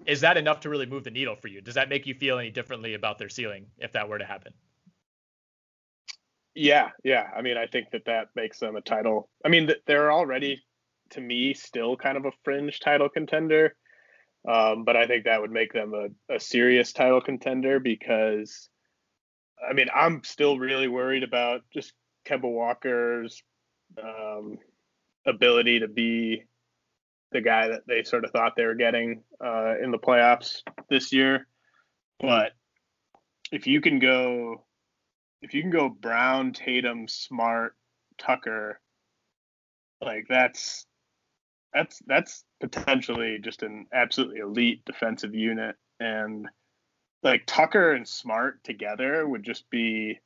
Is 0.07 0.20
that 0.23 0.37
enough 0.37 0.61
to 0.61 0.68
really 0.68 0.87
move 0.87 1.05
the 1.05 1.11
needle 1.11 1.37
for 1.37 1.49
you? 1.49 1.61
Does 1.61 1.75
that 1.75 1.88
make 1.88 2.07
you 2.07 2.14
feel 2.14 2.38
any 2.38 2.51
differently 2.51 2.94
about 2.94 3.18
their 3.18 3.29
ceiling 3.29 3.66
if 3.79 3.92
that 3.92 4.09
were 4.09 4.18
to 4.18 4.25
happen? 4.25 4.53
Yeah, 6.55 6.90
yeah. 7.03 7.29
I 7.37 7.43
mean, 7.43 7.57
I 7.57 7.67
think 7.67 7.90
that 7.93 8.05
that 8.07 8.29
makes 8.37 8.59
them 8.59 8.77
a 8.77 8.81
title. 8.81 9.29
I 9.45 9.49
mean, 9.49 9.69
they're 9.87 10.12
already, 10.12 10.62
to 11.11 11.21
me, 11.21 11.55
still 11.55 11.97
kind 11.97 12.17
of 12.17 12.25
a 12.27 12.33
fringe 12.45 12.81
title 12.81 13.09
contender. 13.09 13.75
Um, 14.49 14.85
but 14.85 14.97
I 14.97 15.07
think 15.07 15.25
that 15.25 15.40
would 15.40 15.51
make 15.51 15.73
them 15.73 15.93
a, 15.95 16.35
a 16.35 16.38
serious 16.38 16.93
title 16.93 17.21
contender 17.21 17.81
because, 17.81 18.69
I 19.69 19.73
mean, 19.73 19.88
I'm 19.95 20.23
still 20.23 20.59
really 20.59 20.87
worried 20.87 21.23
about 21.23 21.62
just 21.73 21.93
Kemba 22.29 22.51
Walker's 22.51 23.43
um, 24.03 24.59
ability 25.27 25.81
to 25.81 25.88
be 25.88 26.45
the 27.33 27.40
guy 27.40 27.69
that 27.69 27.83
they 27.88 28.05
sort 28.05 28.25
of 28.25 28.31
thought 28.31 28.53
they 28.57 28.67
were 28.67 28.75
getting 28.75 29.23
uh, 29.45 29.75
in 29.83 29.90
the 29.90 29.99
playoffs 29.99 30.62
this 30.88 31.12
year. 31.12 31.49
But 32.21 32.53
if 33.51 33.67
you 33.67 33.81
can 33.81 33.99
go, 33.99 34.64
if 35.45 35.53
you 35.53 35.61
can 35.61 35.71
go 35.71 35.91
Brown, 35.91 36.55
Tatum, 36.55 37.07
Smart, 37.07 37.77
Tucker, 38.17 38.81
like 40.01 40.25
that's 40.29 40.87
that's 41.75 42.01
that's 42.07 42.45
potentially 42.61 43.39
just 43.43 43.63
an 43.63 43.87
absolutely 43.93 44.39
elite 44.39 44.83
defensive 44.87 45.35
unit 45.35 45.77
and 46.01 46.49
like 47.23 47.43
Tucker 47.47 47.93
and 47.93 48.09
Smart 48.09 48.65
together 48.65 49.29
would 49.29 49.43
just 49.43 49.69
be 49.69 50.19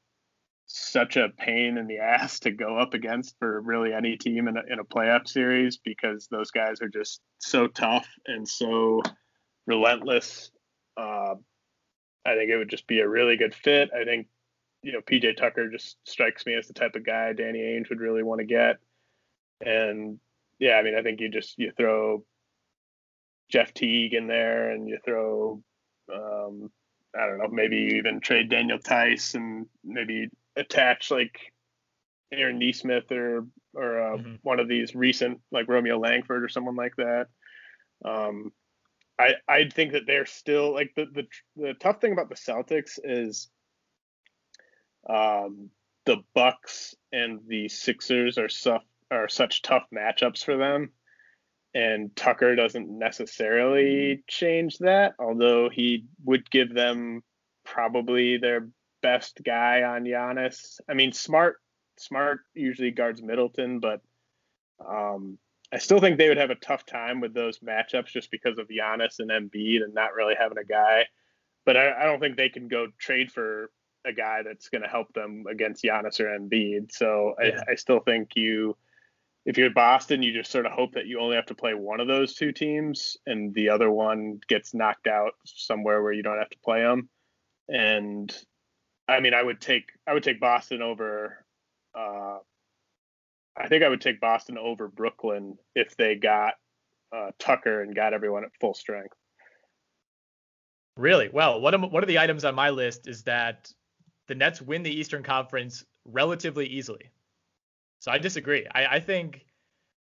such 0.66 1.16
a 1.16 1.30
pain 1.36 1.78
in 1.78 1.88
the 1.88 1.98
ass 1.98 2.38
to 2.40 2.52
go 2.52 2.78
up 2.78 2.94
against 2.94 3.36
for 3.40 3.60
really 3.60 3.92
any 3.92 4.16
team 4.16 4.46
in 4.46 4.56
a, 4.56 4.62
in 4.72 4.78
a 4.78 4.84
playoff 4.84 5.26
series 5.26 5.78
because 5.78 6.28
those 6.30 6.52
guys 6.52 6.80
are 6.80 6.88
just 6.88 7.20
so 7.38 7.66
tough 7.66 8.06
and 8.26 8.48
so 8.48 9.02
relentless. 9.66 10.52
Uh, 10.96 11.34
I 12.24 12.34
think 12.36 12.50
it 12.50 12.56
would 12.58 12.70
just 12.70 12.86
be 12.86 13.00
a 13.00 13.08
really 13.08 13.36
good 13.36 13.54
fit. 13.54 13.90
I 13.92 14.04
think, 14.04 14.28
you 14.82 14.92
know, 14.92 15.00
PJ 15.00 15.36
Tucker 15.36 15.70
just 15.70 15.96
strikes 16.04 16.46
me 16.46 16.54
as 16.54 16.66
the 16.66 16.74
type 16.74 16.94
of 16.94 17.04
guy 17.04 17.32
Danny 17.32 17.60
Ainge 17.60 17.88
would 17.88 18.00
really 18.00 18.22
want 18.22 18.40
to 18.40 18.46
get. 18.46 18.76
And 19.64 20.18
yeah, 20.58 20.74
I 20.74 20.82
mean, 20.82 20.96
I 20.96 21.02
think 21.02 21.20
you 21.20 21.28
just 21.28 21.58
you 21.58 21.72
throw 21.76 22.24
Jeff 23.50 23.74
Teague 23.74 24.14
in 24.14 24.26
there, 24.26 24.70
and 24.70 24.88
you 24.88 24.98
throw 25.04 25.62
um, 26.12 26.70
I 27.18 27.26
don't 27.26 27.38
know, 27.38 27.48
maybe 27.48 27.76
you 27.76 27.96
even 27.96 28.20
trade 28.20 28.50
Daniel 28.50 28.78
Theis 28.78 29.34
and 29.34 29.66
maybe 29.84 30.28
attach 30.56 31.10
like 31.10 31.38
Aaron 32.32 32.58
Nesmith 32.58 33.10
or 33.10 33.46
or 33.74 34.02
uh, 34.02 34.16
mm-hmm. 34.16 34.34
one 34.42 34.60
of 34.60 34.68
these 34.68 34.94
recent 34.94 35.40
like 35.50 35.68
Romeo 35.68 35.98
Langford 35.98 36.44
or 36.44 36.48
someone 36.48 36.76
like 36.76 36.94
that. 36.96 37.28
Um, 38.04 38.52
I 39.18 39.34
I 39.48 39.68
think 39.68 39.92
that 39.92 40.06
they're 40.06 40.26
still 40.26 40.72
like 40.72 40.92
the 40.94 41.06
the 41.06 41.26
the 41.56 41.74
tough 41.74 42.00
thing 42.00 42.12
about 42.12 42.28
the 42.28 42.34
Celtics 42.34 42.98
is 43.02 43.48
um, 45.08 45.70
the 46.06 46.18
Bucks 46.34 46.94
and 47.12 47.40
the 47.46 47.68
Sixers 47.68 48.38
are 48.38 48.48
suff 48.48 48.82
are 49.10 49.28
such 49.28 49.62
tough 49.62 49.84
matchups 49.94 50.44
for 50.44 50.56
them. 50.56 50.90
And 51.74 52.14
Tucker 52.16 52.56
doesn't 52.56 52.90
necessarily 52.90 54.22
change 54.26 54.78
that, 54.78 55.14
although 55.18 55.68
he 55.70 56.06
would 56.24 56.50
give 56.50 56.74
them 56.74 57.22
probably 57.64 58.38
their 58.38 58.68
best 59.02 59.40
guy 59.44 59.82
on 59.82 60.04
Giannis. 60.04 60.80
I 60.88 60.94
mean, 60.94 61.12
Smart 61.12 61.56
Smart 61.98 62.40
usually 62.54 62.90
guards 62.90 63.22
Middleton, 63.22 63.80
but 63.80 64.00
um, 64.86 65.38
I 65.72 65.78
still 65.78 66.00
think 66.00 66.16
they 66.16 66.28
would 66.28 66.38
have 66.38 66.50
a 66.50 66.54
tough 66.54 66.86
time 66.86 67.20
with 67.20 67.34
those 67.34 67.58
matchups 67.58 68.06
just 68.06 68.30
because 68.30 68.58
of 68.58 68.68
Giannis 68.68 69.18
and 69.18 69.30
Embiid 69.30 69.82
and 69.82 69.94
not 69.94 70.14
really 70.14 70.34
having 70.38 70.58
a 70.58 70.64
guy. 70.64 71.06
But 71.66 71.76
I, 71.76 72.02
I 72.02 72.04
don't 72.04 72.20
think 72.20 72.36
they 72.36 72.48
can 72.48 72.68
go 72.68 72.88
trade 72.98 73.30
for 73.30 73.70
a 74.08 74.12
guy 74.12 74.42
that's 74.42 74.68
going 74.68 74.82
to 74.82 74.88
help 74.88 75.12
them 75.12 75.44
against 75.50 75.84
Giannis 75.84 76.20
or 76.20 76.26
Embiid. 76.26 76.92
So 76.92 77.34
yeah. 77.42 77.60
I, 77.68 77.72
I 77.72 77.74
still 77.74 78.00
think 78.00 78.30
you 78.34 78.76
if 79.48 79.56
you're 79.56 79.70
Boston, 79.70 80.22
you 80.22 80.32
just 80.32 80.50
sort 80.50 80.66
of 80.66 80.72
hope 80.72 80.92
that 80.92 81.06
you 81.06 81.18
only 81.20 81.36
have 81.36 81.46
to 81.46 81.54
play 81.54 81.72
one 81.72 82.00
of 82.00 82.06
those 82.06 82.34
two 82.34 82.52
teams 82.52 83.16
and 83.26 83.54
the 83.54 83.70
other 83.70 83.90
one 83.90 84.40
gets 84.46 84.74
knocked 84.74 85.06
out 85.06 85.32
somewhere 85.46 86.02
where 86.02 86.12
you 86.12 86.22
don't 86.22 86.38
have 86.38 86.50
to 86.50 86.58
play 86.58 86.82
them. 86.82 87.08
And 87.66 88.34
I 89.08 89.20
mean, 89.20 89.32
I 89.32 89.42
would 89.42 89.60
take 89.60 89.90
I 90.06 90.12
would 90.12 90.22
take 90.22 90.40
Boston 90.40 90.82
over. 90.82 91.44
Uh, 91.98 92.38
I 93.56 93.68
think 93.68 93.82
I 93.82 93.88
would 93.88 94.02
take 94.02 94.20
Boston 94.20 94.58
over 94.58 94.86
Brooklyn 94.86 95.56
if 95.74 95.96
they 95.96 96.14
got 96.14 96.54
uh, 97.10 97.30
Tucker 97.38 97.82
and 97.82 97.94
got 97.94 98.12
everyone 98.12 98.44
at 98.44 98.50
full 98.60 98.74
strength. 98.74 99.16
Really? 100.98 101.30
Well, 101.32 101.60
one 101.60 101.74
of 101.74 101.80
one 101.90 102.02
of 102.02 102.08
the 102.08 102.18
items 102.18 102.44
on 102.44 102.54
my 102.54 102.70
list 102.70 103.08
is 103.08 103.22
that 103.22 103.72
the 104.28 104.34
Nets 104.34 104.62
win 104.62 104.82
the 104.82 104.90
Eastern 104.90 105.22
Conference 105.22 105.84
relatively 106.04 106.66
easily. 106.66 107.10
So 107.98 108.12
I 108.12 108.18
disagree. 108.18 108.66
I, 108.72 108.86
I 108.86 109.00
think 109.00 109.44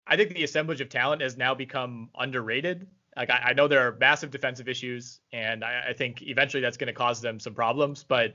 I 0.07 0.16
think 0.16 0.35
the 0.35 0.44
assemblage 0.44 0.81
of 0.81 0.88
talent 0.88 1.22
has 1.22 1.37
now 1.37 1.54
become 1.54 2.11
underrated. 2.18 2.87
Like 3.16 3.31
I, 3.31 3.48
I 3.48 3.52
know 3.54 3.68
there 3.68 3.87
are 3.87 3.96
massive 3.98 4.31
defensive 4.31 4.68
issues, 4.68 5.20
and 5.33 5.64
I, 5.64 5.88
I 5.88 5.92
think 5.92 6.22
eventually 6.22 6.61
that's 6.61 6.76
going 6.76 6.88
to 6.88 6.92
cause 6.92 7.20
them 7.20 7.40
some 7.40 7.54
problems. 7.54 8.04
But 8.04 8.35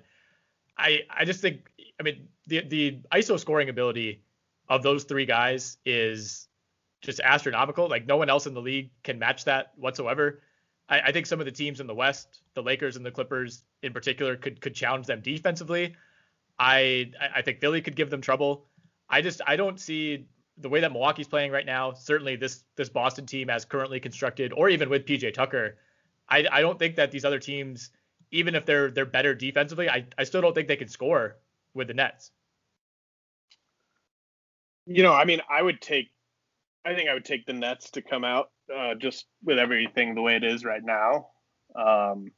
I 0.78 1.02
I 1.10 1.26
just 1.26 1.42
think 1.42 1.70
I 2.00 2.04
mean 2.04 2.28
the 2.48 2.62
the 2.62 3.00
ISO 3.14 3.40
scoring 3.40 3.70
ability 3.70 4.24
of 4.70 4.82
those 4.82 5.04
three 5.04 5.26
guys 5.26 5.78
is 5.86 6.48
just 7.02 7.20
astronomical. 7.20 7.88
Like 7.90 8.08
no 8.08 8.18
one 8.18 8.30
else 8.30 8.48
in 8.48 8.54
the 8.54 8.62
league 8.62 8.92
can 9.04 9.20
match 9.20 9.46
that 9.46 9.74
whatsoever. 9.76 10.42
I, 10.94 11.08
I 11.08 11.12
think 11.12 11.26
some 11.26 11.40
of 11.40 11.46
the 11.46 11.52
teams 11.52 11.80
in 11.80 11.88
the 11.88 11.96
West, 11.96 12.42
the 12.54 12.62
Lakers 12.62 12.96
and 12.96 13.06
the 13.06 13.12
Clippers 13.12 13.64
in 13.82 13.94
particular, 13.94 14.36
could 14.36 14.62
could 14.62 14.76
challenge 14.76 15.08
them 15.08 15.22
defensively. 15.22 15.96
I 16.60 17.12
I 17.36 17.42
think 17.42 17.60
Philly 17.60 17.82
could 17.82 17.96
give 17.96 18.10
them 18.10 18.22
trouble. 18.22 18.66
I 19.10 19.22
just 19.22 19.42
I 19.48 19.56
don't 19.56 19.80
see 19.80 20.28
the 20.58 20.70
way 20.70 20.80
that 20.82 20.92
Milwaukee's 20.92 21.28
playing 21.28 21.52
right 21.52 21.66
now. 21.66 21.94
Certainly 21.94 22.36
this 22.36 22.64
this 22.76 22.90
Boston 22.90 23.26
team 23.26 23.50
as 23.50 23.66
currently 23.66 24.00
constructed, 24.00 24.54
or 24.54 24.70
even 24.70 24.90
with 24.90 25.06
PJ 25.06 25.34
Tucker, 25.34 25.78
I 26.30 26.46
I 26.52 26.62
don't 26.62 26.78
think 26.78 26.96
that 26.98 27.10
these 27.12 27.26
other 27.26 27.40
teams, 27.40 27.90
even 28.32 28.54
if 28.54 28.66
they're 28.66 28.92
they're 28.92 29.06
better 29.06 29.34
defensively, 29.34 29.90
I 29.90 30.06
I 30.18 30.26
still 30.26 30.42
don't 30.42 30.54
think 30.54 30.68
they 30.68 30.76
can 30.76 30.90
score 30.90 31.38
with 31.74 31.88
the 31.88 31.96
Nets. 31.96 32.32
You 34.86 35.02
know, 35.02 35.14
I 35.14 35.26
mean, 35.26 35.42
I 35.50 35.62
would 35.62 35.80
take, 35.80 36.12
I 36.86 36.94
think 36.96 37.10
I 37.10 37.14
would 37.14 37.26
take 37.26 37.46
the 37.46 37.54
Nets 37.54 37.92
to 37.92 38.02
come 38.02 38.24
out 38.24 38.52
uh, 38.74 38.96
just 38.96 39.26
with 39.44 39.58
everything 39.58 40.16
the 40.16 40.22
way 40.22 40.36
it 40.36 40.44
is 40.44 40.66
right 40.66 40.84
now. 40.84 41.28
Um, 41.76 42.32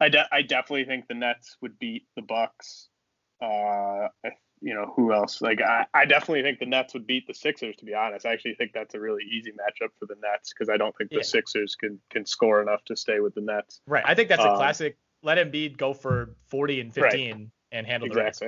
I 0.00 0.08
de- 0.08 0.28
I 0.30 0.42
definitely 0.42 0.84
think 0.84 1.08
the 1.08 1.14
Nets 1.14 1.56
would 1.60 1.78
beat 1.78 2.06
the 2.14 2.22
Bucks. 2.22 2.88
Uh, 3.40 4.08
you 4.60 4.74
know 4.74 4.92
who 4.96 5.12
else 5.12 5.42
like 5.42 5.60
I, 5.60 5.86
I 5.92 6.06
definitely 6.06 6.42
think 6.42 6.58
the 6.58 6.66
nets 6.66 6.94
would 6.94 7.06
beat 7.06 7.26
the 7.26 7.34
sixers 7.34 7.76
to 7.76 7.84
be 7.84 7.94
honest 7.94 8.24
i 8.24 8.32
actually 8.32 8.54
think 8.54 8.72
that's 8.72 8.94
a 8.94 9.00
really 9.00 9.22
easy 9.24 9.52
matchup 9.52 9.90
for 9.98 10.06
the 10.06 10.16
nets 10.22 10.52
because 10.52 10.70
i 10.70 10.76
don't 10.76 10.96
think 10.96 11.10
the 11.10 11.16
yeah. 11.16 11.22
sixers 11.22 11.74
can 11.74 11.98
can 12.10 12.24
score 12.24 12.62
enough 12.62 12.82
to 12.86 12.96
stay 12.96 13.20
with 13.20 13.34
the 13.34 13.40
nets 13.40 13.80
right 13.86 14.04
i 14.06 14.14
think 14.14 14.28
that's 14.28 14.42
a 14.42 14.50
um, 14.50 14.56
classic 14.56 14.96
let 15.22 15.38
Embiid 15.38 15.76
go 15.76 15.92
for 15.92 16.36
40 16.46 16.80
and 16.80 16.94
15 16.94 17.30
right. 17.30 17.48
and 17.72 17.86
handle 17.86 18.06
exactly. 18.06 18.20
the 18.20 18.24
rest 18.24 18.42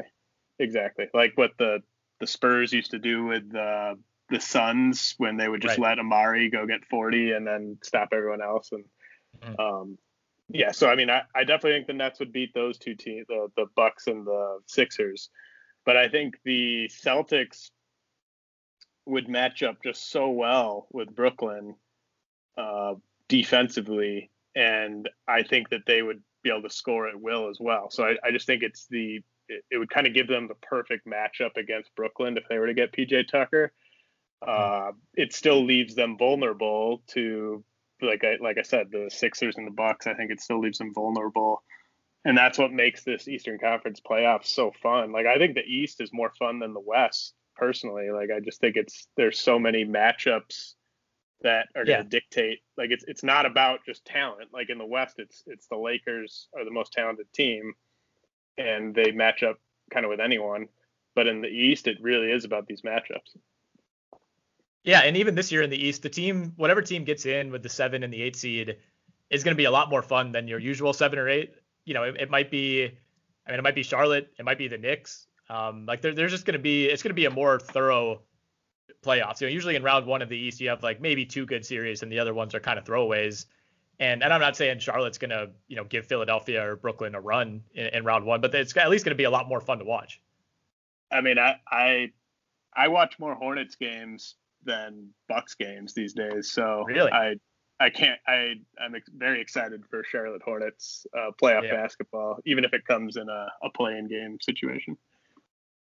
Exactly. 0.59 1.05
exactly 1.05 1.07
like 1.12 1.33
what 1.37 1.51
the 1.59 1.83
the 2.21 2.27
spurs 2.27 2.73
used 2.73 2.91
to 2.93 2.99
do 2.99 3.25
with 3.25 3.55
uh, 3.55 3.95
the 4.31 4.41
suns 4.41 5.14
when 5.19 5.37
they 5.37 5.49
would 5.49 5.62
just 5.62 5.79
right. 5.79 5.97
let 5.97 6.05
Amar'e 6.05 6.53
go 6.53 6.67
get 6.67 6.85
40 6.91 7.33
and 7.33 7.47
then 7.47 7.79
stop 7.83 8.09
everyone 8.12 8.43
else 8.43 8.71
and 8.73 8.85
mm-hmm. 9.41 9.61
um 9.61 9.99
yeah 10.51 10.73
so 10.73 10.88
i 10.88 10.97
mean 10.97 11.11
I, 11.11 11.23
I 11.35 11.45
definitely 11.45 11.73
think 11.73 11.87
the 11.87 11.93
nets 11.95 12.21
would 12.21 12.33
beat 12.33 12.53
those 12.55 12.79
two 12.79 12.95
teams 12.95 13.27
the, 13.29 13.49
the 13.57 13.67
bucks 13.75 14.07
and 14.07 14.27
the 14.27 14.59
sixers 14.67 15.31
but 15.88 15.97
I 15.97 16.09
think 16.09 16.38
the 16.45 16.91
Celtics 16.91 17.71
would 19.07 19.27
match 19.27 19.62
up 19.62 19.83
just 19.83 20.11
so 20.11 20.29
well 20.29 20.87
with 20.93 21.17
Brooklyn 21.17 21.77
uh, 22.59 22.97
defensively, 23.27 24.31
and 24.55 25.09
I 25.27 25.45
think 25.45 25.71
that 25.71 25.87
they 25.87 26.03
would 26.03 26.21
be 26.43 26.51
able 26.51 26.69
to 26.69 26.69
score 26.69 27.09
at 27.09 27.19
will 27.19 27.49
as 27.49 27.57
well. 27.59 27.88
So 27.91 28.05
I, 28.05 28.17
I 28.23 28.33
just 28.33 28.47
think 28.47 28.62
it's 28.62 28.87
the 28.91 29.23
it, 29.49 29.64
it 29.71 29.79
would 29.79 29.88
kind 29.88 30.07
of 30.07 30.12
give 30.12 30.29
them 30.29 30.47
the 30.47 30.57
perfect 30.57 31.07
matchup 31.07 31.57
against 31.57 31.95
Brooklyn 31.97 32.37
if 32.37 32.45
they 32.51 32.59
were 32.59 32.67
to 32.67 32.75
get 32.75 32.93
PJ 32.93 33.29
Tucker. 33.29 33.73
Uh, 34.40 34.92
it 35.14 35.33
still 35.33 35.64
leaves 35.64 35.94
them 35.94 36.16
vulnerable 36.16 37.03
to 37.09 37.64
like 38.01 38.22
I 38.22 38.37
like 38.40 38.59
I 38.59 38.62
said 38.62 38.90
the 38.90 39.11
Sixers 39.12 39.57
and 39.57 39.66
the 39.66 39.72
Bucks. 39.72 40.07
I 40.07 40.14
think 40.14 40.31
it 40.31 40.40
still 40.40 40.61
leaves 40.61 40.79
them 40.79 40.94
vulnerable 40.94 41.62
and 42.24 42.37
that's 42.37 42.59
what 42.59 42.72
makes 42.72 43.05
this 43.05 43.29
Eastern 43.29 43.59
Conference 43.59 44.01
playoffs 44.01 44.47
so 44.47 44.72
fun. 44.82 45.12
Like 45.12 45.26
I 45.26 45.39
think 45.39 45.55
the 45.55 45.64
East 45.64 46.01
is 46.01 46.11
more 46.12 46.30
fun 46.39 46.59
than 46.59 46.74
the 46.74 46.80
West 46.80 47.34
personally. 47.57 48.11
Like 48.11 48.30
I 48.34 48.41
just 48.41 48.61
think 48.61 48.76
it's 48.76 49.09
there's 49.16 49.39
so 49.39 49.59
many 49.59 49.84
matchups 49.84 50.74
that 51.43 51.68
are 51.76 51.84
going 51.84 52.03
to 52.03 52.09
dictate. 52.09 52.59
Like 52.76 52.91
it's 52.91 53.05
it's 53.07 53.22
not 53.22 53.47
about 53.47 53.80
just 53.86 54.05
talent. 54.05 54.51
Like 54.53 54.70
in 54.70 54.78
the 54.78 54.86
West, 54.86 55.14
it's 55.18 55.43
it's 55.47 55.68
the 55.68 55.78
Lakers 55.78 56.49
are 56.57 56.64
the 56.64 56.70
most 56.70 56.93
talented 56.93 57.32
team, 57.32 57.74
and 58.57 58.95
they 58.95 59.12
match 59.12 59.43
up 59.43 59.59
kind 59.91 60.05
of 60.05 60.11
with 60.11 60.20
anyone. 60.20 60.66
But 61.14 61.28
in 61.28 61.41
the 61.41 61.49
East, 61.49 61.86
it 61.86 61.97
really 62.03 62.30
is 62.30 62.45
about 62.45 62.66
these 62.66 62.82
matchups. 62.82 63.36
Yeah, 64.89 65.01
and 65.01 65.16
even 65.16 65.34
this 65.34 65.53
year 65.53 65.62
in 65.62 65.70
the 65.70 65.76
East, 65.76 66.03
the 66.03 66.09
team, 66.09 66.55
whatever 66.57 66.80
team 66.80 67.05
gets 67.05 67.26
in 67.26 67.51
with 67.51 67.62
the 67.62 67.68
seven 67.68 68.03
and 68.03 68.12
the 68.12 68.22
eight 68.22 68.36
seed, 68.36 68.76
is 69.28 69.45
going 69.45 69.55
to 69.55 69.59
be 69.59 69.66
a 69.66 69.70
lot 69.70 69.91
more 69.91 70.03
fun 70.03 70.32
than 70.32 70.49
your 70.49 70.59
usual 70.59 70.93
seven 70.93 71.18
or 71.18 71.28
eight 71.28 71.55
you 71.89 71.95
know, 71.95 72.03
it, 72.03 72.16
it, 72.20 72.30
might 72.30 72.51
be, 72.51 72.84
I 72.84 73.51
mean, 73.51 73.59
it 73.59 73.62
might 73.62 73.74
be 73.74 73.82
Charlotte, 73.82 74.30
it 74.39 74.45
might 74.45 74.59
be 74.59 74.68
the 74.68 74.76
Knicks. 74.76 75.26
Um, 75.49 75.86
like 75.86 76.03
there, 76.03 76.14
there's 76.14 76.30
just 76.30 76.45
going 76.45 76.53
to 76.53 76.59
be, 76.59 76.84
it's 76.84 77.03
going 77.03 77.11
to 77.11 77.14
be 77.14 77.24
a 77.24 77.30
more 77.30 77.59
thorough 77.59 78.20
playoffs. 79.03 79.41
You 79.41 79.47
know, 79.47 79.53
usually 79.53 79.74
in 79.74 79.82
round 79.82 80.05
one 80.05 80.20
of 80.20 80.28
the 80.28 80.36
East, 80.36 80.61
you 80.61 80.68
have 80.68 80.82
like 80.82 81.01
maybe 81.01 81.24
two 81.24 81.47
good 81.47 81.64
series, 81.64 82.03
and 82.03 82.12
the 82.12 82.18
other 82.18 82.34
ones 82.34 82.55
are 82.55 82.61
kind 82.61 82.78
of 82.78 82.84
throwaways. 82.84 83.47
And 83.99 84.22
and 84.22 84.32
I'm 84.32 84.41
not 84.41 84.55
saying 84.55 84.80
Charlotte's 84.80 85.18
gonna 85.18 85.47
you 85.66 85.76
know 85.76 85.84
give 85.84 86.07
Philadelphia 86.07 86.64
or 86.64 86.76
Brooklyn 86.76 87.14
a 87.14 87.20
run 87.20 87.62
in, 87.74 87.86
in 87.86 88.05
round 88.05 88.26
one, 88.26 88.41
but 88.43 88.55
it's 88.55 88.76
at 88.76 88.91
least 88.91 89.05
gonna 89.05 89.16
be 89.16 89.24
a 89.24 89.30
lot 89.30 89.49
more 89.49 89.61
fun 89.61 89.78
to 89.78 89.84
watch. 89.84 90.20
I 91.11 91.22
mean, 91.22 91.39
I 91.39 91.59
I 91.66 92.12
I 92.76 92.89
watch 92.89 93.18
more 93.18 93.34
Hornets 93.34 93.76
games 93.76 94.34
than 94.65 95.09
Bucks 95.29 95.55
games 95.55 95.95
these 95.95 96.13
days, 96.13 96.51
so 96.51 96.85
really 96.87 97.11
I 97.11 97.35
I 97.81 97.91
can't 97.91 98.19
I 98.27 98.55
I'm 98.81 98.95
ex- 98.95 99.11
very 99.15 99.41
excited 99.41 99.85
for 99.91 100.03
Charlotte 100.05 100.43
Hornets 100.43 101.07
uh, 101.17 101.31
playoff 101.41 101.65
yeah. 101.65 101.77
basketball, 101.77 102.39
even 102.45 102.65
if 102.65 102.73
it 102.73 102.85
comes 102.87 103.17
in 103.17 103.29
a, 103.29 103.47
a 103.63 103.71
play-in 103.71 104.09
game 104.09 104.39
situation. 104.41 104.97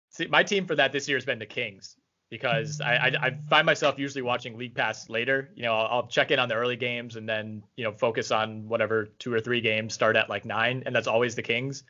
See, 0.09 0.27
my 0.27 0.43
team 0.43 0.65
for 0.65 0.75
that 0.75 0.91
this 0.91 1.07
year 1.07 1.17
has 1.17 1.25
been 1.25 1.39
the 1.39 1.45
Kings 1.45 1.95
because 2.29 2.81
I, 2.81 2.95
I, 2.95 3.07
I 3.21 3.37
find 3.49 3.65
myself 3.65 3.97
usually 3.97 4.21
watching 4.21 4.57
League 4.57 4.75
Pass 4.75 5.09
later. 5.09 5.49
You 5.55 5.63
know, 5.63 5.73
I'll, 5.73 5.87
I'll, 5.87 6.07
check 6.07 6.31
in 6.31 6.39
on 6.39 6.47
the 6.47 6.55
early 6.55 6.75
games 6.75 7.15
and 7.15 7.27
then 7.27 7.63
you 7.75 7.83
know 7.83 7.91
focus 7.91 8.31
on 8.31 8.67
whatever 8.67 9.09
two 9.19 9.33
or 9.33 9.39
three 9.39 9.61
games 9.61 9.93
start 9.93 10.15
at 10.15 10.29
like 10.29 10.45
nine, 10.45 10.83
and 10.85 10.95
that's 10.95 11.07
always 11.07 11.35
the 11.35 11.41
Kings. 11.41 11.83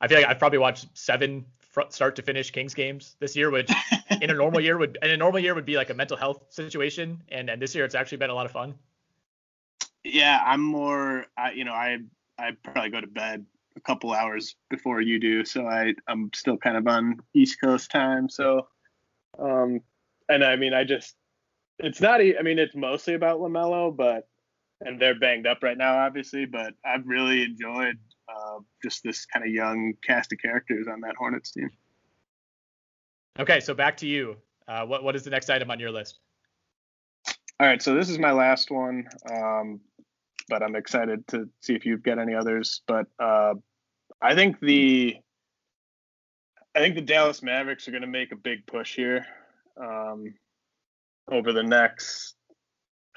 I 0.00 0.08
feel 0.08 0.18
like 0.18 0.28
I've 0.28 0.38
probably 0.38 0.58
watched 0.58 0.86
seven 0.96 1.46
start 1.90 2.16
to 2.16 2.22
finish 2.22 2.50
Kings 2.50 2.74
games 2.74 3.16
this 3.20 3.36
year, 3.36 3.50
which 3.50 3.70
in 4.22 4.30
a 4.30 4.34
normal 4.34 4.60
year 4.60 4.78
would 4.78 4.98
in 5.02 5.10
a 5.10 5.16
normal 5.16 5.40
year 5.40 5.54
would 5.54 5.66
be 5.66 5.76
like 5.76 5.90
a 5.90 5.94
mental 5.94 6.16
health 6.16 6.44
situation, 6.48 7.22
and 7.28 7.48
and 7.50 7.60
this 7.60 7.74
year 7.74 7.84
it's 7.84 7.94
actually 7.94 8.18
been 8.18 8.30
a 8.30 8.34
lot 8.34 8.46
of 8.46 8.52
fun. 8.52 8.74
Yeah, 10.04 10.40
I'm 10.44 10.62
more. 10.62 11.26
I, 11.36 11.52
you 11.52 11.64
know, 11.64 11.72
I 11.72 11.98
I 12.38 12.52
probably 12.62 12.90
go 12.90 13.00
to 13.00 13.06
bed 13.06 13.44
a 13.76 13.80
couple 13.80 14.12
hours 14.12 14.56
before 14.70 15.00
you 15.00 15.18
do, 15.18 15.44
so 15.44 15.66
I 15.66 15.94
I'm 16.06 16.30
still 16.34 16.56
kind 16.56 16.76
of 16.76 16.86
on 16.86 17.20
East 17.34 17.60
Coast 17.60 17.90
time. 17.90 18.28
So, 18.28 18.68
um, 19.38 19.80
and 20.28 20.44
I 20.44 20.56
mean, 20.56 20.74
I 20.74 20.84
just 20.84 21.14
it's 21.78 22.00
not. 22.00 22.20
I 22.20 22.42
mean, 22.42 22.58
it's 22.58 22.74
mostly 22.74 23.14
about 23.14 23.40
LaMelo, 23.40 23.94
but 23.94 24.28
and 24.80 25.00
they're 25.00 25.18
banged 25.18 25.46
up 25.46 25.62
right 25.62 25.78
now, 25.78 25.98
obviously. 25.98 26.44
But 26.44 26.74
I've 26.84 27.06
really 27.06 27.42
enjoyed 27.42 27.98
uh, 28.28 28.58
just 28.82 29.02
this 29.02 29.26
kind 29.26 29.44
of 29.44 29.52
young 29.52 29.94
cast 30.04 30.32
of 30.32 30.38
characters 30.38 30.86
on 30.88 31.00
that 31.02 31.16
Hornets 31.16 31.52
team. 31.52 31.70
Okay, 33.38 33.60
so 33.60 33.72
back 33.72 33.96
to 33.98 34.06
you. 34.06 34.36
Uh, 34.66 34.84
what 34.84 35.02
what 35.04 35.14
is 35.14 35.22
the 35.22 35.30
next 35.30 35.48
item 35.48 35.70
on 35.70 35.78
your 35.78 35.92
list? 35.92 36.18
All 37.60 37.66
right, 37.66 37.82
so 37.82 37.94
this 37.94 38.08
is 38.08 38.18
my 38.18 38.32
last 38.32 38.70
one, 38.70 39.08
um, 39.32 39.80
but 40.48 40.62
I'm 40.62 40.76
excited 40.76 41.26
to 41.28 41.48
see 41.60 41.74
if 41.74 41.86
you've 41.86 42.02
got 42.02 42.18
any 42.18 42.34
others. 42.34 42.82
But 42.86 43.06
uh, 43.18 43.54
I 44.20 44.34
think 44.34 44.60
the 44.60 45.16
I 46.74 46.80
think 46.80 46.96
the 46.96 47.00
Dallas 47.00 47.42
Mavericks 47.42 47.88
are 47.88 47.92
going 47.92 48.02
to 48.02 48.08
make 48.08 48.32
a 48.32 48.36
big 48.36 48.66
push 48.66 48.94
here 48.94 49.24
um, 49.80 50.34
over 51.30 51.52
the 51.52 51.62
next 51.62 52.34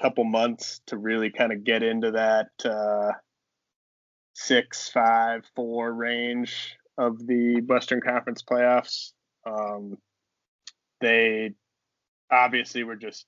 couple 0.00 0.24
months 0.24 0.80
to 0.86 0.96
really 0.96 1.30
kind 1.30 1.52
of 1.52 1.64
get 1.64 1.82
into 1.82 2.12
that 2.12 2.48
uh, 2.64 3.12
six, 4.34 4.88
five, 4.88 5.44
four 5.54 5.92
range 5.92 6.76
of 6.98 7.24
the 7.26 7.60
Western 7.66 8.00
Conference 8.00 8.42
playoffs. 8.42 9.12
Um, 9.46 9.96
they 11.02 11.50
obviously 12.30 12.82
were 12.82 12.96
just 12.96 13.26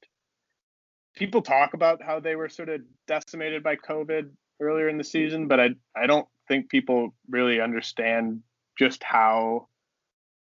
people 1.14 1.43
talk 1.43 1.75
about 1.75 2.03
how 2.03 2.20
they 2.20 2.35
were 2.35 2.49
sort 2.49 2.68
of 2.68 2.81
decimated 3.07 3.62
by 3.62 3.77
COVID 3.77 4.31
earlier 4.61 4.89
in 4.89 4.97
the 4.97 5.05
season, 5.05 5.49
but 5.49 5.61
I 5.61 5.70
I 5.95 6.07
don't 6.07 6.27
think 6.49 6.70
people 6.70 7.14
really 7.29 7.61
understand 7.61 8.41
just 8.79 9.03
how 9.03 9.68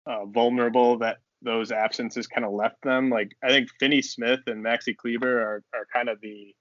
uh, 0.05 0.25
vulnerable 0.25 0.99
that 0.99 1.17
those 1.41 1.71
absences 1.71 2.27
kind 2.27 2.45
of 2.45 2.53
left 2.53 2.81
them. 2.83 3.09
Like 3.09 3.31
I 3.43 3.49
think 3.49 3.69
Finney 3.79 4.01
Smith 4.01 4.39
and 4.47 4.63
Maxi 4.63 4.95
Kleber 4.95 5.41
are 5.41 5.63
are 5.73 5.87
kind 5.91 6.09
of 6.09 6.21
the 6.21 6.55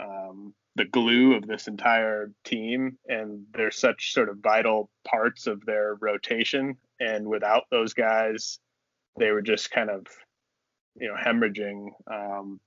um, 0.00 0.54
the 0.76 0.84
glue 0.84 1.34
of 1.34 1.46
this 1.46 1.66
entire 1.66 2.32
team, 2.44 2.98
and 3.08 3.44
they're 3.52 3.70
such 3.70 4.12
sort 4.14 4.28
of 4.28 4.38
vital 4.38 4.90
parts 5.06 5.46
of 5.46 5.64
their 5.66 5.96
rotation. 6.00 6.76
And 7.00 7.26
without 7.26 7.64
those 7.70 7.94
guys, 7.94 8.58
they 9.18 9.30
were 9.30 9.42
just 9.42 9.70
kind 9.70 9.90
of 9.90 10.06
you 10.96 11.08
know 11.08 11.14
hemorrhaging 11.14 11.88
um, 12.10 12.60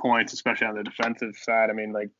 points, 0.00 0.32
especially 0.32 0.66
on 0.66 0.76
the 0.76 0.82
defensive 0.82 1.36
side. 1.36 1.70
I 1.70 1.72
mean, 1.72 1.92
like 1.92 2.10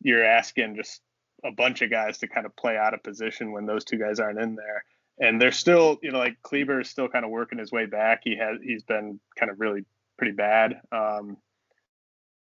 you're 0.00 0.24
asking 0.24 0.76
just 0.76 1.00
a 1.44 1.52
bunch 1.52 1.82
of 1.82 1.90
guys 1.90 2.18
to 2.18 2.28
kind 2.28 2.46
of 2.46 2.54
play 2.56 2.76
out 2.76 2.94
of 2.94 3.02
position 3.02 3.52
when 3.52 3.66
those 3.66 3.84
two 3.84 3.98
guys 3.98 4.20
aren't 4.20 4.40
in 4.40 4.54
there. 4.54 4.84
And 5.18 5.40
they're 5.40 5.52
still, 5.52 5.98
you 6.02 6.10
know, 6.10 6.18
like 6.18 6.40
Kleber 6.42 6.80
is 6.80 6.88
still 6.88 7.08
kind 7.08 7.24
of 7.24 7.30
working 7.30 7.58
his 7.58 7.70
way 7.70 7.86
back. 7.86 8.22
He 8.24 8.36
has 8.36 8.58
he's 8.62 8.82
been 8.82 9.20
kind 9.38 9.50
of 9.50 9.60
really 9.60 9.84
pretty 10.16 10.32
bad. 10.32 10.80
Um, 10.90 11.36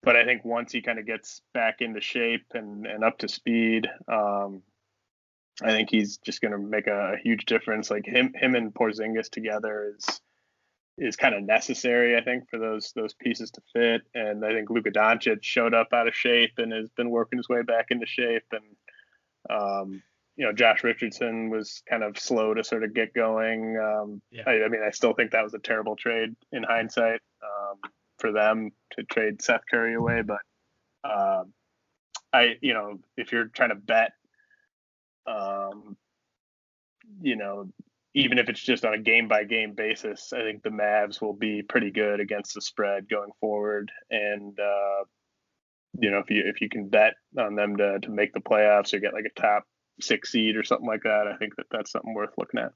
but 0.04 0.16
I 0.16 0.26
think 0.26 0.44
once 0.46 0.72
he 0.72 0.82
kind 0.82 0.98
of 0.98 1.06
gets 1.06 1.42
back 1.54 1.82
into 1.82 2.02
shape 2.02 2.46
and, 2.54 2.88
and 2.88 3.04
up 3.04 3.20
to 3.20 3.28
speed, 3.28 3.88
um, 4.08 4.64
I 5.62 5.70
think 5.72 5.90
he's 5.92 6.18
just 6.18 6.42
going 6.42 6.54
to 6.54 6.58
make 6.58 6.88
a, 6.88 7.16
huge 7.24 7.46
difference. 7.46 7.92
Like 7.92 8.06
him, 8.06 8.34
him 8.34 8.56
and 8.56 8.74
Porzingis 8.74 9.30
together 9.30 9.94
is 9.96 10.22
is 10.98 11.16
kind 11.16 11.34
of 11.34 11.44
necessary, 11.44 12.16
I 12.16 12.22
think, 12.22 12.50
for 12.50 12.60
those 12.60 12.92
those 12.96 13.14
pieces 13.14 13.52
to 13.52 13.62
fit. 13.74 14.02
And 14.14 14.46
I 14.46 14.54
think 14.54 14.70
Luka 14.70 14.92
Doncic 14.92 15.44
showed 15.44 15.74
up 15.74 15.88
out 15.94 16.08
of 16.08 16.16
shape 16.16 16.54
and 16.58 16.72
has 16.72 16.90
been 16.92 17.10
working 17.10 17.38
his 17.38 17.50
way 17.50 17.62
back 17.64 17.88
into 17.90 18.06
shape. 18.06 18.46
And 18.52 18.64
um, 19.50 20.04
you 20.36 20.46
know, 20.46 20.54
Josh 20.54 20.84
Richardson 20.84 21.50
was 21.50 21.84
kind 21.90 22.04
of 22.04 22.18
slow 22.18 22.54
to 22.54 22.64
sort 22.64 22.84
of 22.84 22.94
get 22.94 23.14
going. 23.14 23.78
Um, 23.78 24.22
yeah. 24.32 24.44
I, 24.48 24.64
I, 24.64 24.68
mean, 24.70 24.82
I 24.86 24.92
still 24.92 25.14
think 25.14 25.32
that 25.32 25.44
was 25.44 25.54
a 25.54 25.60
terrible 25.60 25.96
trade 25.96 26.36
in 26.52 26.64
hindsight 26.64 27.20
um, 27.44 27.78
for 28.20 28.32
them 28.32 28.72
to 28.94 29.04
trade 29.04 29.42
Seth 29.42 29.62
Curry 29.70 29.96
away. 29.96 30.22
But 30.22 30.40
uh, 31.04 31.44
I, 32.34 32.56
you 32.62 32.74
know, 32.74 33.00
if 33.18 33.32
you're 33.32 33.48
trying 33.48 33.70
to 33.70 33.76
bet, 33.76 34.14
um, 35.28 35.96
you 37.22 37.36
know, 37.36 37.70
even 38.14 38.38
if 38.38 38.50
it's 38.50 38.62
just 38.62 38.84
on 38.84 38.94
a 38.94 39.00
game 39.00 39.28
by 39.28 39.44
game 39.44 39.74
basis, 39.74 40.34
I 40.34 40.42
think 40.42 40.64
the 40.64 40.70
Mavs 40.70 41.22
will 41.22 41.34
be 41.34 41.62
pretty 41.62 41.92
good 41.92 42.20
against 42.20 42.54
the 42.54 42.62
spread 42.62 43.10
going 43.10 43.32
forward. 43.40 43.92
And 44.10 44.60
uh, 44.60 45.06
you 46.00 46.12
know, 46.12 46.20
if 46.20 46.30
you 46.30 46.44
if 46.46 46.62
you 46.62 46.70
can 46.70 46.90
bet 46.90 47.14
on 47.38 47.56
them 47.56 47.78
to 47.78 48.00
to 48.00 48.10
make 48.10 48.34
the 48.34 48.42
playoffs 48.42 48.94
or 48.94 49.00
get 49.00 49.14
like 49.14 49.26
a 49.26 49.40
top 49.40 49.64
six 50.02 50.32
seed 50.32 50.58
or 50.58 50.64
something 50.64 50.88
like 50.88 51.04
that, 51.04 51.28
I 51.28 51.38
think 51.38 51.56
that 51.56 51.68
that's 51.72 51.92
something 51.92 52.14
worth 52.14 52.34
looking 52.38 52.60
at. 52.60 52.74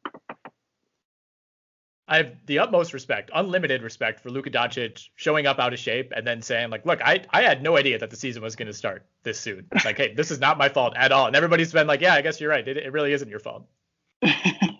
I 2.07 2.17
have 2.17 2.35
the 2.45 2.59
utmost 2.59 2.93
respect, 2.93 3.31
unlimited 3.33 3.81
respect 3.81 4.19
for 4.19 4.29
Luka 4.29 4.51
Doncic 4.51 5.07
showing 5.15 5.47
up 5.47 5.57
out 5.57 5.73
of 5.73 5.79
shape 5.79 6.13
and 6.15 6.25
then 6.25 6.41
saying 6.41 6.69
like, 6.69 6.85
"Look, 6.85 7.01
I 7.03 7.23
I 7.31 7.41
had 7.41 7.63
no 7.63 7.77
idea 7.77 7.97
that 7.97 8.11
the 8.11 8.15
season 8.15 8.43
was 8.43 8.55
going 8.55 8.67
to 8.67 8.73
start 8.73 9.07
this 9.23 9.39
soon. 9.39 9.67
Like, 9.85 9.97
hey, 9.97 10.13
this 10.13 10.29
is 10.29 10.39
not 10.39 10.57
my 10.57 10.69
fault 10.69 10.93
at 10.95 11.11
all." 11.11 11.25
And 11.25 11.35
everybody's 11.35 11.71
been 11.71 11.87
like, 11.87 12.01
"Yeah, 12.01 12.13
I 12.13 12.21
guess 12.21 12.39
you're 12.39 12.51
right. 12.51 12.67
It, 12.67 12.77
it 12.77 12.91
really 12.91 13.13
isn't 13.13 13.29
your 13.29 13.39
fault." 13.39 13.67
I 14.23 14.77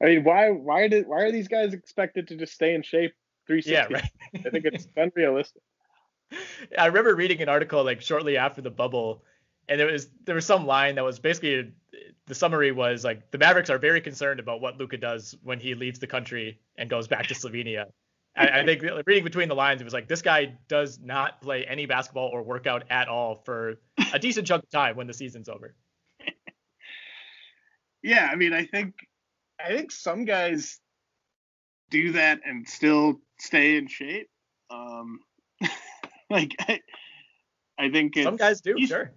mean, 0.00 0.24
why 0.24 0.50
why 0.50 0.88
did 0.88 1.06
why 1.06 1.22
are 1.22 1.32
these 1.32 1.48
guys 1.48 1.74
expected 1.74 2.28
to 2.28 2.36
just 2.36 2.54
stay 2.54 2.74
in 2.74 2.82
shape 2.82 3.12
360? 3.46 3.72
Yeah, 3.72 4.00
right. 4.00 4.46
I 4.46 4.50
think 4.50 4.64
it's 4.64 4.88
unrealistic. 4.96 5.62
I 6.78 6.86
remember 6.86 7.14
reading 7.14 7.42
an 7.42 7.48
article 7.48 7.84
like 7.84 8.00
shortly 8.00 8.36
after 8.36 8.60
the 8.60 8.70
bubble, 8.70 9.24
and 9.68 9.80
there 9.80 9.86
was 9.86 10.08
there 10.24 10.34
was 10.34 10.46
some 10.46 10.66
line 10.66 10.94
that 10.96 11.04
was 11.04 11.18
basically 11.18 11.72
the 12.26 12.34
summary 12.34 12.72
was 12.72 13.04
like 13.04 13.30
the 13.30 13.38
Mavericks 13.38 13.70
are 13.70 13.78
very 13.78 14.00
concerned 14.00 14.40
about 14.40 14.60
what 14.60 14.78
Luka 14.78 14.96
does 14.96 15.36
when 15.42 15.60
he 15.60 15.74
leaves 15.74 15.98
the 15.98 16.06
country 16.06 16.60
and 16.76 16.88
goes 16.88 17.08
back 17.08 17.26
to 17.28 17.34
Slovenia. 17.34 17.86
I, 18.36 18.60
I 18.60 18.64
think 18.64 18.82
reading 19.06 19.22
between 19.22 19.48
the 19.48 19.54
lines, 19.54 19.80
it 19.80 19.84
was 19.84 19.94
like 19.94 20.08
this 20.08 20.22
guy 20.22 20.54
does 20.68 20.98
not 20.98 21.40
play 21.40 21.64
any 21.64 21.86
basketball 21.86 22.30
or 22.32 22.42
workout 22.42 22.84
at 22.90 23.08
all 23.08 23.36
for 23.36 23.76
a 24.12 24.18
decent 24.18 24.46
chunk 24.46 24.64
of 24.64 24.70
time 24.70 24.96
when 24.96 25.06
the 25.06 25.14
season's 25.14 25.48
over. 25.48 25.74
Yeah, 28.06 28.28
I 28.30 28.34
mean, 28.34 28.52
I 28.52 28.66
think 28.66 28.96
I 29.58 29.68
think 29.68 29.90
some 29.90 30.26
guys 30.26 30.78
do 31.88 32.12
that 32.12 32.40
and 32.44 32.68
still 32.68 33.20
stay 33.38 33.78
in 33.78 33.86
shape. 33.86 34.28
Um, 34.68 35.20
like 36.30 36.54
I, 36.60 36.80
I 37.78 37.90
think 37.90 38.14
some 38.18 38.36
guys 38.36 38.60
do. 38.60 38.74
Sure. 38.86 39.10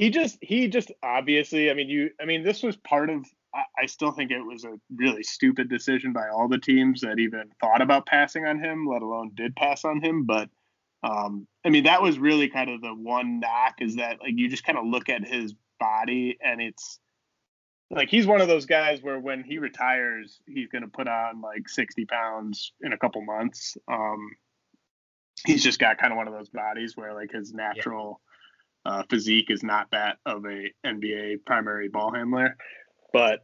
He 0.00 0.08
just 0.08 0.38
he 0.40 0.66
just 0.66 0.90
obviously. 1.02 1.70
I 1.70 1.74
mean, 1.74 1.90
you. 1.90 2.08
I 2.18 2.24
mean, 2.24 2.42
this 2.42 2.62
was 2.62 2.74
part 2.74 3.10
of. 3.10 3.26
I, 3.54 3.64
I 3.82 3.86
still 3.86 4.12
think 4.12 4.30
it 4.30 4.40
was 4.40 4.64
a 4.64 4.80
really 4.96 5.22
stupid 5.22 5.68
decision 5.68 6.14
by 6.14 6.30
all 6.30 6.48
the 6.48 6.56
teams 6.56 7.02
that 7.02 7.18
even 7.18 7.50
thought 7.60 7.82
about 7.82 8.06
passing 8.06 8.46
on 8.46 8.58
him, 8.58 8.86
let 8.86 9.02
alone 9.02 9.32
did 9.34 9.54
pass 9.56 9.84
on 9.84 10.00
him. 10.00 10.24
But 10.24 10.48
um, 11.02 11.46
I 11.66 11.68
mean, 11.68 11.84
that 11.84 12.00
was 12.00 12.18
really 12.18 12.48
kind 12.48 12.70
of 12.70 12.80
the 12.80 12.94
one 12.94 13.40
knock 13.40 13.74
is 13.80 13.96
that 13.96 14.22
like 14.22 14.32
you 14.36 14.48
just 14.48 14.64
kind 14.64 14.78
of 14.78 14.86
look 14.86 15.10
at 15.10 15.28
his 15.28 15.52
body 15.78 16.38
and 16.42 16.62
it's 16.62 16.98
like 17.90 18.08
he's 18.08 18.26
one 18.26 18.40
of 18.40 18.48
those 18.48 18.64
guys 18.64 19.02
where 19.02 19.20
when 19.20 19.44
he 19.44 19.58
retires, 19.58 20.40
he's 20.46 20.68
going 20.68 20.82
to 20.82 20.88
put 20.88 21.08
on 21.08 21.42
like 21.42 21.68
60 21.68 22.06
pounds 22.06 22.72
in 22.80 22.94
a 22.94 22.98
couple 22.98 23.20
months. 23.20 23.76
Um, 23.86 24.30
he's 25.44 25.62
just 25.62 25.78
got 25.78 25.98
kind 25.98 26.10
of 26.10 26.16
one 26.16 26.26
of 26.26 26.32
those 26.32 26.48
bodies 26.48 26.96
where 26.96 27.12
like 27.12 27.32
his 27.32 27.52
natural. 27.52 28.22
Uh, 28.84 29.02
physique 29.10 29.50
is 29.50 29.62
not 29.62 29.90
that 29.90 30.16
of 30.24 30.44
a 30.46 30.72
NBA 30.86 31.44
primary 31.44 31.88
ball 31.88 32.12
handler. 32.12 32.56
But 33.12 33.40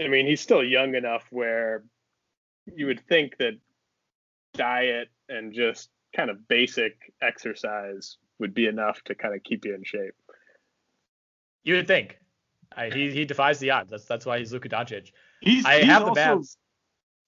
I 0.00 0.08
mean, 0.08 0.26
he's 0.26 0.40
still 0.40 0.62
young 0.62 0.94
enough 0.94 1.24
where 1.30 1.84
you 2.66 2.86
would 2.86 3.00
think 3.08 3.36
that 3.38 3.58
diet 4.54 5.08
and 5.28 5.52
just 5.52 5.90
kind 6.14 6.30
of 6.30 6.46
basic 6.48 7.12
exercise 7.22 8.18
would 8.38 8.54
be 8.54 8.66
enough 8.66 9.02
to 9.04 9.14
kind 9.14 9.34
of 9.34 9.42
keep 9.42 9.64
you 9.64 9.74
in 9.74 9.84
shape. 9.84 10.14
You 11.64 11.76
would 11.76 11.86
think. 11.86 12.18
I, 12.76 12.90
he 12.90 13.10
he 13.10 13.24
defies 13.24 13.58
the 13.58 13.70
odds. 13.70 13.90
That's 13.90 14.04
that's 14.04 14.26
why 14.26 14.38
he's 14.38 14.52
Luka 14.52 14.68
Doncic. 14.68 15.12
He's, 15.40 15.64
I 15.64 15.78
he's 15.78 15.86
have 15.86 16.02
the 16.02 16.08
also, 16.08 16.20
Mavs. 16.20 16.56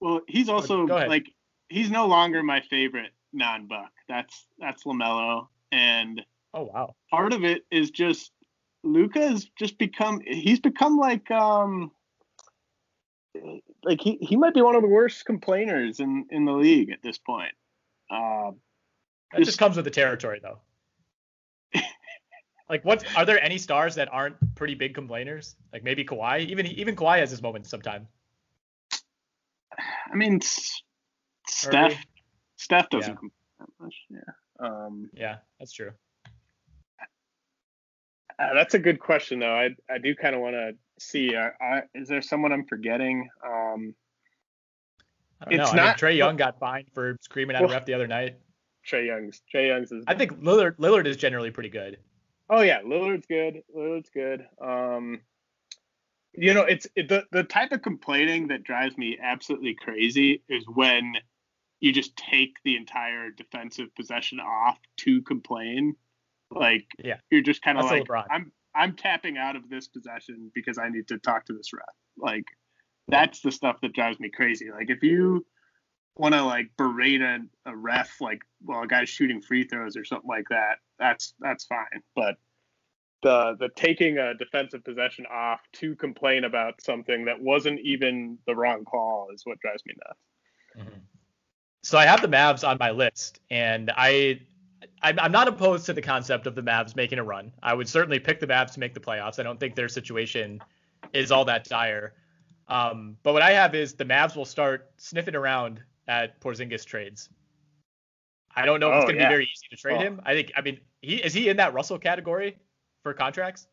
Well, 0.00 0.20
he's 0.28 0.48
also 0.48 0.84
like 0.84 1.32
he's 1.68 1.90
no 1.90 2.06
longer 2.06 2.42
my 2.42 2.60
favorite 2.60 3.12
non-buck. 3.32 3.90
That's 4.08 4.46
that's 4.58 4.84
LaMelo, 4.84 5.48
and 5.72 6.20
Oh 6.52 6.64
wow. 6.64 6.94
part 7.10 7.32
of 7.32 7.44
it 7.44 7.62
is 7.70 7.90
just 7.90 8.32
Luka 8.82 9.20
has 9.20 9.46
just 9.58 9.78
become 9.78 10.20
he's 10.26 10.60
become 10.60 10.96
like 10.98 11.30
um 11.30 11.92
like 13.84 14.00
he, 14.00 14.18
he 14.20 14.36
might 14.36 14.54
be 14.54 14.60
one 14.62 14.74
of 14.74 14.82
the 14.82 14.88
worst 14.88 15.24
complainers 15.24 16.00
in 16.00 16.26
in 16.30 16.44
the 16.44 16.52
league 16.52 16.90
at 16.90 17.02
this 17.02 17.18
point. 17.18 17.52
Uh, 18.10 18.50
That 19.32 19.44
just 19.44 19.58
comes 19.58 19.76
with 19.76 19.84
the 19.84 19.90
territory 19.90 20.40
though. 20.42 20.58
like 22.68 22.84
what 22.84 23.04
are 23.16 23.24
there 23.24 23.42
any 23.42 23.58
stars 23.58 23.94
that 23.94 24.08
aren't 24.12 24.36
pretty 24.56 24.74
big 24.74 24.94
complainers? 24.94 25.54
Like 25.72 25.84
maybe 25.84 26.04
Kawhi? 26.04 26.46
Even 26.46 26.66
even 26.66 26.96
Kawhi 26.96 27.18
has 27.18 27.30
his 27.30 27.42
moments 27.42 27.68
sometime. 27.68 28.08
I 30.12 30.16
mean. 30.16 30.40
Steph 31.46 31.94
Steph 32.56 32.90
doesn't 32.90 33.12
Yeah. 33.12 33.16
complain 33.18 33.32
that 33.60 33.68
much. 33.78 33.94
Yeah. 34.10 34.20
Um, 34.66 35.10
Yeah, 35.14 35.38
that's 35.58 35.72
true. 35.72 35.92
Uh, 38.40 38.54
that's 38.54 38.74
a 38.74 38.78
good 38.78 38.98
question 38.98 39.40
though. 39.40 39.54
I 39.54 39.70
I 39.90 39.98
do 39.98 40.14
kind 40.14 40.34
of 40.34 40.40
want 40.40 40.54
to 40.54 40.72
see. 40.98 41.34
Uh, 41.34 41.50
I, 41.60 41.82
is 41.94 42.08
there 42.08 42.22
someone 42.22 42.52
I'm 42.52 42.64
forgetting? 42.64 43.28
Um, 43.44 43.94
I 45.40 45.50
don't 45.50 45.60
It's 45.60 45.72
know. 45.72 45.80
I 45.80 45.82
mean, 45.82 45.84
not- 45.84 45.98
Trae 45.98 46.16
Young 46.16 46.36
got 46.36 46.58
fined 46.58 46.88
for 46.94 47.16
screaming 47.20 47.56
at 47.56 47.62
a 47.62 47.66
ref 47.66 47.84
the 47.84 47.94
other 47.94 48.06
night. 48.06 48.38
Trae 48.88 49.06
Young's 49.06 49.42
Trae 49.52 49.68
Young's 49.68 49.92
is 49.92 50.04
I 50.06 50.14
think 50.14 50.40
Lillard 50.40 50.76
Lillard 50.78 51.06
is 51.06 51.16
generally 51.16 51.50
pretty 51.50 51.68
good. 51.68 51.98
Oh 52.48 52.62
yeah, 52.62 52.80
Lillard's 52.80 53.26
good. 53.26 53.62
Lillard's 53.76 54.10
good. 54.10 54.46
Um, 54.60 55.20
you 56.32 56.54
know, 56.54 56.62
it's 56.62 56.86
it, 56.96 57.08
the 57.08 57.24
the 57.30 57.44
type 57.44 57.72
of 57.72 57.82
complaining 57.82 58.48
that 58.48 58.64
drives 58.64 58.96
me 58.96 59.18
absolutely 59.22 59.74
crazy 59.74 60.42
is 60.48 60.64
when 60.66 61.12
you 61.80 61.92
just 61.92 62.16
take 62.16 62.54
the 62.64 62.76
entire 62.76 63.30
defensive 63.30 63.94
possession 63.94 64.40
off 64.40 64.78
to 64.98 65.22
complain. 65.22 65.94
Like 66.50 66.86
Yeah. 66.98 67.18
you're 67.30 67.42
just 67.42 67.62
kind 67.62 67.78
of 67.78 67.84
like 67.86 68.04
LeBron. 68.04 68.26
I'm 68.30 68.52
I'm 68.74 68.94
tapping 68.94 69.36
out 69.36 69.56
of 69.56 69.68
this 69.68 69.88
possession 69.88 70.50
because 70.54 70.78
I 70.78 70.88
need 70.88 71.08
to 71.08 71.18
talk 71.18 71.46
to 71.46 71.52
this 71.52 71.72
ref. 71.72 71.84
Like 72.16 72.44
that's 73.08 73.40
the 73.40 73.50
stuff 73.50 73.80
that 73.82 73.92
drives 73.92 74.20
me 74.20 74.30
crazy. 74.30 74.70
Like 74.70 74.90
if 74.90 75.02
you 75.02 75.44
want 76.16 76.34
to 76.34 76.44
like 76.44 76.70
berate 76.76 77.22
a, 77.22 77.38
a 77.66 77.74
ref 77.74 78.20
like 78.20 78.42
well 78.64 78.82
a 78.82 78.86
guy's 78.86 79.08
shooting 79.08 79.40
free 79.40 79.64
throws 79.64 79.96
or 79.96 80.04
something 80.04 80.28
like 80.28 80.44
that 80.50 80.78
that's 80.98 81.34
that's 81.40 81.64
fine 81.64 82.02
but 82.14 82.36
the 83.22 83.56
the 83.58 83.68
taking 83.76 84.18
a 84.18 84.34
defensive 84.34 84.84
possession 84.84 85.24
off 85.32 85.60
to 85.72 85.94
complain 85.96 86.44
about 86.44 86.74
something 86.82 87.24
that 87.24 87.40
wasn't 87.40 87.78
even 87.80 88.36
the 88.46 88.54
wrong 88.54 88.84
call 88.84 89.28
is 89.32 89.42
what 89.46 89.58
drives 89.60 89.82
me 89.86 89.94
nuts 90.06 90.88
mm-hmm. 90.88 91.00
So 91.82 91.96
I 91.96 92.04
have 92.04 92.20
the 92.20 92.28
Mavs 92.28 92.66
on 92.66 92.76
my 92.78 92.90
list, 92.90 93.40
and 93.50 93.90
I 93.96 94.40
I'm, 95.02 95.18
I'm 95.18 95.32
not 95.32 95.48
opposed 95.48 95.86
to 95.86 95.92
the 95.92 96.02
concept 96.02 96.46
of 96.46 96.54
the 96.54 96.62
Mavs 96.62 96.94
making 96.94 97.18
a 97.18 97.24
run. 97.24 97.52
I 97.62 97.72
would 97.74 97.88
certainly 97.88 98.18
pick 98.18 98.38
the 98.40 98.46
Mavs 98.46 98.72
to 98.74 98.80
make 98.80 98.92
the 98.94 99.00
playoffs. 99.00 99.38
I 99.38 99.42
don't 99.42 99.58
think 99.58 99.74
their 99.74 99.88
situation 99.88 100.60
is 101.12 101.32
all 101.32 101.44
that 101.46 101.64
dire. 101.64 102.12
Um, 102.68 103.16
but 103.22 103.32
what 103.32 103.42
I 103.42 103.52
have 103.52 103.74
is 103.74 103.94
the 103.94 104.04
Mavs 104.04 104.36
will 104.36 104.44
start 104.44 104.90
sniffing 104.98 105.34
around 105.34 105.82
at 106.06 106.40
Porzingis 106.40 106.84
trades. 106.84 107.28
I 108.54 108.66
don't 108.66 108.80
know 108.80 108.88
if 108.90 108.96
it's 108.96 109.04
Oh, 109.04 109.06
going 109.06 109.16
to 109.16 109.22
yeah. 109.22 109.28
be 109.28 109.32
very 109.32 109.44
easy 109.44 109.66
to 109.70 109.76
trade 109.76 109.96
Oh. 109.96 110.00
him. 110.00 110.20
I 110.24 110.34
think 110.34 110.52
I 110.56 110.60
mean 110.60 110.80
he 111.02 111.16
is 111.16 111.32
he 111.32 111.48
in 111.48 111.56
that 111.58 111.72
Russell 111.72 111.98
category 111.98 112.58
for 113.02 113.14
contracts? 113.14 113.66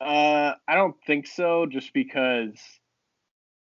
uh 0.00 0.54
i 0.66 0.74
don't 0.74 0.96
think 1.06 1.26
so 1.26 1.66
just 1.66 1.92
because 1.92 2.54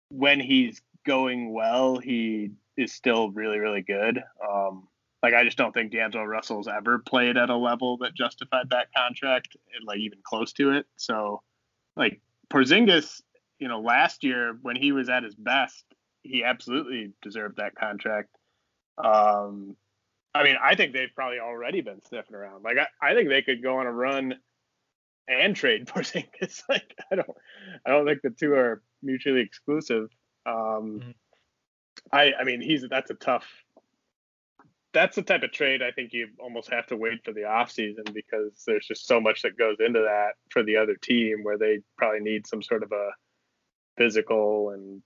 when 0.09 0.41
he's 0.41 0.81
going 1.05 1.53
well 1.53 1.99
he 1.99 2.51
is 2.79 2.93
still 2.95 3.31
really 3.31 3.59
really 3.59 3.83
good 3.83 4.23
um 4.51 4.89
like 5.25 5.35
i 5.35 5.45
just 5.45 5.57
don't 5.57 5.73
think 5.73 5.91
d'angelo 5.91 6.25
russell's 6.25 6.69
ever 6.69 6.99
played 6.99 7.37
at 7.37 7.51
a 7.51 7.57
level 7.57 7.97
that 7.97 8.15
justified 8.15 8.69
that 8.71 8.89
contract 8.97 9.57
and 9.75 9.87
like 9.87 9.99
even 9.99 10.19
close 10.25 10.53
to 10.53 10.71
it 10.71 10.87
so 10.97 11.43
like 11.97 12.21
Porzingis, 12.51 13.23
you 13.59 13.69
know, 13.69 13.81
last 13.81 14.25
year 14.25 14.59
when 14.63 14.77
he 14.77 14.93
was 14.93 15.09
at 15.09 15.23
his 15.23 15.35
best, 15.35 15.85
he 16.23 16.45
absolutely 16.45 17.13
deserved 17.23 17.57
that 17.57 17.75
contract. 17.75 18.31
Um, 18.99 19.77
I 20.35 20.45
mean, 20.45 20.57
I 20.63 20.75
think 20.75 20.93
they've 20.93 21.15
probably 21.15 21.39
already 21.39 21.81
been 21.81 22.01
sniffing 22.03 22.35
around. 22.35 22.65
Like, 22.65 22.77
I, 22.79 23.11
I 23.11 23.15
think 23.15 23.29
they 23.29 23.43
could 23.43 23.63
go 23.63 23.79
on 23.79 23.87
a 23.87 23.93
run 23.93 24.35
and 25.29 25.55
trade 25.55 25.87
Porzingis. 25.89 26.63
Like, 26.69 26.95
I 27.11 27.17
don't, 27.17 27.31
I 27.87 27.91
don't 27.91 28.07
think 28.07 28.23
the 28.23 28.31
two 28.31 28.55
are 28.55 28.83
mutually 29.03 29.41
exclusive. 29.41 30.09
Um, 30.47 31.01
Mhm. 31.01 31.15
I, 32.13 32.33
I 32.39 32.45
mean, 32.45 32.61
he's 32.61 32.85
that's 32.91 33.11
a 33.11 33.15
tough. 33.15 33.47
That's 34.95 35.17
the 35.17 35.23
type 35.23 35.43
of 35.43 35.53
trade 35.53 35.83
I 35.83 35.91
think 35.91 36.13
you 36.13 36.29
almost 36.39 36.71
have 36.71 36.87
to 36.87 36.97
wait 36.97 37.25
for 37.25 37.33
the 37.33 37.43
offseason 37.43 38.15
because 38.15 38.63
there's 38.67 38.87
just 38.87 39.07
so 39.07 39.21
much 39.21 39.43
that 39.43 39.59
goes 39.59 39.77
into 39.81 40.01
that 40.01 40.35
for 40.51 40.63
the 40.63 40.77
other 40.77 40.95
team 40.95 41.43
where 41.43 41.59
they 41.59 41.81
probably 41.99 42.21
need 42.21 42.47
some 42.47 42.63
sort 42.63 42.83
of 42.83 42.93
a 42.93 43.11
physical 43.99 44.71
and 44.71 45.03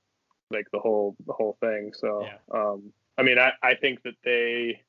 like 0.50 0.66
the 0.72 0.78
whole 0.78 1.16
the 1.26 1.32
whole 1.32 1.56
thing. 1.60 1.92
So 1.94 2.22
Yeah. 2.22 2.38
um 2.54 2.92
I 3.16 3.22
mean 3.22 3.38
I, 3.38 3.52
I 3.62 3.74
think 3.74 4.02
that 4.02 4.14
they 4.22 4.82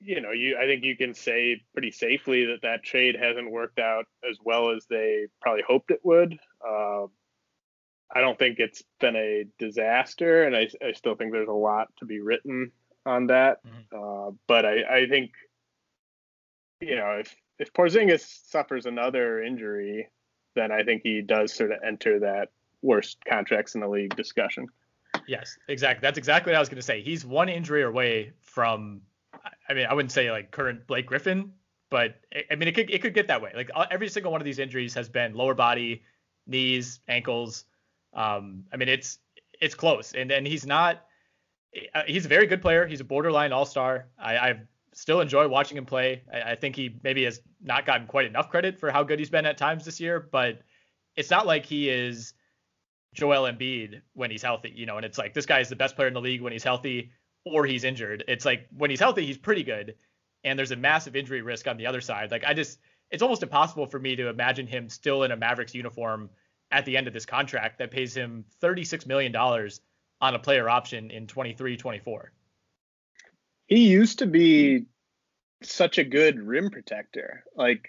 you 0.00 0.20
know, 0.20 0.32
you 0.32 0.56
I 0.58 0.64
think 0.64 0.82
you 0.82 0.96
can 0.96 1.14
say 1.14 1.62
pretty 1.72 1.90
safely 1.90 2.46
that 2.46 2.62
that 2.62 2.82
trade 2.82 3.16
hasn't 3.20 3.50
worked 3.50 3.78
out 3.78 4.06
as 4.28 4.38
well 4.42 4.70
as 4.70 4.86
they 4.88 5.26
probably 5.40 5.62
hoped 5.66 5.90
it 5.90 6.00
would. 6.02 6.38
Uh, 6.66 7.06
I 8.10 8.20
don't 8.22 8.38
think 8.38 8.58
it's 8.58 8.82
been 9.00 9.16
a 9.16 9.44
disaster, 9.58 10.44
and 10.44 10.56
I, 10.56 10.68
I 10.84 10.92
still 10.92 11.14
think 11.14 11.30
there's 11.30 11.48
a 11.48 11.52
lot 11.52 11.88
to 11.98 12.06
be 12.06 12.20
written 12.20 12.72
on 13.08 13.26
that. 13.28 13.60
Uh, 13.92 14.30
but 14.46 14.64
I, 14.64 14.98
I 15.02 15.08
think, 15.08 15.32
you 16.80 16.96
know, 16.96 17.18
if 17.20 17.34
if 17.58 17.72
Porzingis 17.72 18.46
suffers 18.46 18.86
another 18.86 19.42
injury, 19.42 20.08
then 20.54 20.70
I 20.70 20.82
think 20.84 21.02
he 21.02 21.22
does 21.22 21.52
sort 21.52 21.72
of 21.72 21.78
enter 21.84 22.20
that 22.20 22.50
worst 22.82 23.18
contracts 23.28 23.74
in 23.74 23.80
the 23.80 23.88
league 23.88 24.14
discussion. 24.14 24.68
Yes, 25.26 25.56
exactly. 25.68 26.00
That's 26.00 26.18
exactly 26.18 26.52
what 26.52 26.56
I 26.56 26.60
was 26.60 26.68
going 26.68 26.76
to 26.76 26.82
say. 26.82 27.02
He's 27.02 27.24
one 27.24 27.48
injury 27.48 27.82
away 27.82 28.32
from, 28.40 29.00
I 29.68 29.74
mean, 29.74 29.86
I 29.86 29.94
wouldn't 29.94 30.12
say 30.12 30.30
like 30.30 30.50
current 30.50 30.86
Blake 30.86 31.06
Griffin, 31.06 31.52
but 31.90 32.16
I- 32.50 32.54
mean, 32.54 32.68
it 32.68 32.74
could 32.74 32.90
it 32.90 33.02
could 33.02 33.14
get 33.14 33.28
that 33.28 33.42
way. 33.42 33.52
Like 33.54 33.70
every 33.90 34.08
single 34.08 34.30
one 34.30 34.40
of 34.40 34.44
these 34.44 34.58
injuries 34.58 34.94
has 34.94 35.08
been 35.08 35.34
lower 35.34 35.54
body, 35.54 36.02
knees, 36.46 37.00
ankles. 37.08 37.64
Um, 38.14 38.64
I 38.72 38.76
mean, 38.76 38.88
it's 38.88 39.18
it's 39.60 39.74
close, 39.74 40.12
and 40.12 40.30
then 40.30 40.46
he's 40.46 40.66
not. 40.66 41.04
Uh, 41.94 42.02
He's 42.06 42.24
a 42.24 42.28
very 42.28 42.46
good 42.46 42.62
player. 42.62 42.86
He's 42.86 43.00
a 43.00 43.04
borderline 43.04 43.52
all 43.52 43.66
star. 43.66 44.06
I, 44.18 44.36
I 44.36 44.60
still 44.92 45.20
enjoy 45.20 45.48
watching 45.48 45.76
him 45.76 45.86
play. 45.86 46.22
I, 46.32 46.52
I 46.52 46.54
think 46.54 46.76
he 46.76 46.98
maybe 47.02 47.24
has 47.24 47.40
not 47.62 47.86
gotten 47.86 48.06
quite 48.06 48.26
enough 48.26 48.50
credit 48.50 48.78
for 48.78 48.90
how 48.90 49.02
good 49.02 49.18
he's 49.18 49.30
been 49.30 49.46
at 49.46 49.58
times 49.58 49.84
this 49.84 50.00
year, 50.00 50.20
but 50.20 50.62
it's 51.16 51.30
not 51.30 51.46
like 51.46 51.66
he 51.66 51.88
is 51.88 52.34
Joel 53.14 53.50
Embiid 53.50 54.00
when 54.14 54.30
he's 54.30 54.42
healthy, 54.42 54.72
you 54.74 54.86
know, 54.86 54.96
and 54.96 55.04
it's 55.04 55.18
like 55.18 55.34
this 55.34 55.46
guy 55.46 55.60
is 55.60 55.68
the 55.68 55.76
best 55.76 55.96
player 55.96 56.08
in 56.08 56.14
the 56.14 56.20
league 56.20 56.40
when 56.40 56.52
he's 56.52 56.64
healthy 56.64 57.10
or 57.44 57.64
he's 57.64 57.84
injured. 57.84 58.24
It's 58.28 58.44
like 58.44 58.66
when 58.76 58.90
he's 58.90 59.00
healthy, 59.00 59.26
he's 59.26 59.38
pretty 59.38 59.62
good. 59.62 59.94
And 60.44 60.58
there's 60.58 60.70
a 60.70 60.76
massive 60.76 61.16
injury 61.16 61.42
risk 61.42 61.66
on 61.66 61.76
the 61.76 61.86
other 61.86 62.00
side. 62.00 62.30
Like 62.30 62.44
I 62.44 62.54
just 62.54 62.78
it's 63.10 63.22
almost 63.22 63.42
impossible 63.42 63.86
for 63.86 63.98
me 63.98 64.16
to 64.16 64.28
imagine 64.28 64.66
him 64.66 64.88
still 64.88 65.22
in 65.22 65.32
a 65.32 65.36
Mavericks 65.36 65.74
uniform 65.74 66.30
at 66.70 66.84
the 66.84 66.96
end 66.96 67.06
of 67.06 67.14
this 67.14 67.24
contract 67.24 67.78
that 67.78 67.90
pays 67.90 68.14
him 68.14 68.44
$36 68.62 69.06
million 69.06 69.34
on 70.20 70.34
a 70.34 70.38
player 70.38 70.68
option 70.68 71.10
in 71.10 71.26
23 71.26 71.76
24. 71.76 72.32
He 73.66 73.88
used 73.88 74.20
to 74.20 74.26
be 74.26 74.86
such 75.62 75.98
a 75.98 76.04
good 76.04 76.40
rim 76.40 76.70
protector. 76.70 77.44
Like 77.54 77.88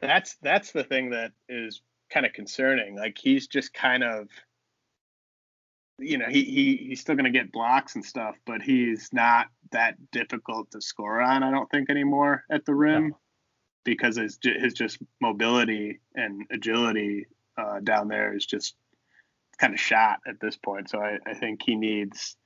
that's 0.00 0.36
that's 0.42 0.72
the 0.72 0.84
thing 0.84 1.10
that 1.10 1.32
is 1.48 1.82
kind 2.10 2.26
of 2.26 2.32
concerning. 2.32 2.96
Like 2.96 3.18
he's 3.18 3.46
just 3.46 3.72
kind 3.74 4.04
of 4.04 4.28
you 5.98 6.18
know, 6.18 6.26
he, 6.28 6.42
he 6.42 6.76
he's 6.88 7.00
still 7.00 7.14
gonna 7.14 7.30
get 7.30 7.52
blocks 7.52 7.94
and 7.94 8.04
stuff, 8.04 8.36
but 8.46 8.62
he's 8.62 9.10
not 9.12 9.46
that 9.70 9.96
difficult 10.10 10.70
to 10.72 10.80
score 10.80 11.20
on, 11.20 11.42
I 11.42 11.50
don't 11.50 11.70
think 11.70 11.90
anymore 11.90 12.44
at 12.50 12.64
the 12.64 12.74
rim. 12.74 13.14
Because 13.84 14.16
his 14.16 14.38
his 14.42 14.72
just 14.72 14.98
mobility 15.20 16.00
and 16.14 16.46
agility 16.50 17.26
uh, 17.58 17.80
down 17.80 18.08
there 18.08 18.34
is 18.34 18.46
just 18.46 18.74
kind 19.54 19.72
of 19.72 19.80
shot 19.80 20.18
at 20.26 20.40
this 20.40 20.56
point. 20.56 20.90
So 20.90 20.98
I, 20.98 21.18
I 21.26 21.34
think 21.34 21.62
he 21.64 21.76
needs 21.76 22.36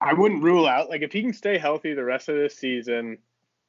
I 0.00 0.12
wouldn't 0.12 0.42
rule 0.42 0.66
out 0.66 0.90
like 0.90 1.02
if 1.02 1.12
he 1.12 1.22
can 1.22 1.32
stay 1.32 1.58
healthy 1.58 1.94
the 1.94 2.04
rest 2.04 2.28
of 2.28 2.36
this 2.36 2.56
season, 2.56 3.18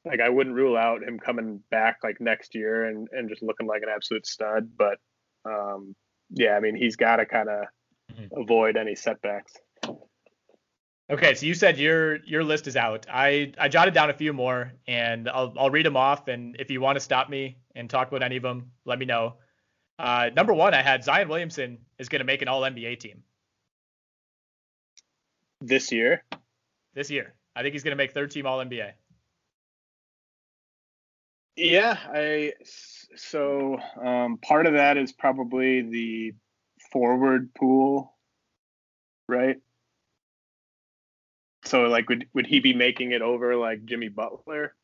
like 0.04 0.20
I 0.20 0.28
wouldn't 0.28 0.54
rule 0.54 0.76
out 0.76 1.02
him 1.02 1.18
coming 1.18 1.62
back 1.70 1.98
like 2.02 2.20
next 2.20 2.54
year 2.54 2.84
and 2.84 3.08
and 3.12 3.28
just 3.28 3.42
looking 3.42 3.66
like 3.66 3.82
an 3.82 3.88
absolute 3.88 4.26
stud. 4.26 4.70
But 4.76 4.98
um, 5.44 5.94
yeah, 6.30 6.56
I 6.56 6.60
mean 6.60 6.76
he's 6.76 6.96
got 6.96 7.16
to 7.16 7.26
kind 7.26 7.48
of 7.48 7.66
avoid 8.36 8.76
any 8.76 8.94
setbacks. 8.94 9.54
Okay, 11.10 11.34
so 11.34 11.46
you 11.46 11.54
said 11.54 11.78
your 11.78 12.16
your 12.26 12.44
list 12.44 12.66
is 12.66 12.76
out. 12.76 13.06
I 13.10 13.52
I 13.56 13.68
jotted 13.68 13.94
down 13.94 14.10
a 14.10 14.14
few 14.14 14.34
more, 14.34 14.72
and 14.86 15.28
I'll 15.30 15.54
I'll 15.56 15.70
read 15.70 15.86
them 15.86 15.96
off. 15.96 16.28
And 16.28 16.56
if 16.58 16.70
you 16.70 16.82
want 16.82 16.96
to 16.96 17.00
stop 17.00 17.30
me 17.30 17.56
and 17.74 17.88
talk 17.88 18.08
about 18.08 18.22
any 18.22 18.36
of 18.36 18.42
them, 18.42 18.72
let 18.84 18.98
me 18.98 19.06
know. 19.06 19.36
Uh, 19.98 20.30
number 20.34 20.54
one, 20.54 20.74
I 20.74 20.82
had 20.82 21.02
Zion 21.02 21.28
Williamson 21.28 21.78
is 21.98 22.08
going 22.08 22.20
to 22.20 22.24
make 22.24 22.42
an 22.42 22.48
All 22.48 22.62
NBA 22.62 23.00
team 23.00 23.22
this 25.60 25.90
year. 25.90 26.24
This 26.94 27.10
year, 27.10 27.34
I 27.54 27.62
think 27.62 27.72
he's 27.72 27.82
going 27.82 27.92
to 27.92 27.96
make 27.96 28.12
third 28.12 28.30
team 28.30 28.46
All 28.46 28.58
NBA. 28.58 28.92
Yeah, 31.56 31.98
I 32.14 32.52
so 33.16 33.78
um, 34.00 34.38
part 34.38 34.66
of 34.66 34.74
that 34.74 34.96
is 34.96 35.12
probably 35.12 35.82
the 35.82 36.34
forward 36.92 37.52
pool, 37.54 38.14
right? 39.28 39.56
So 41.64 41.82
like, 41.82 42.08
would 42.08 42.28
would 42.32 42.46
he 42.46 42.60
be 42.60 42.74
making 42.74 43.10
it 43.10 43.22
over 43.22 43.56
like 43.56 43.84
Jimmy 43.84 44.08
Butler? 44.08 44.74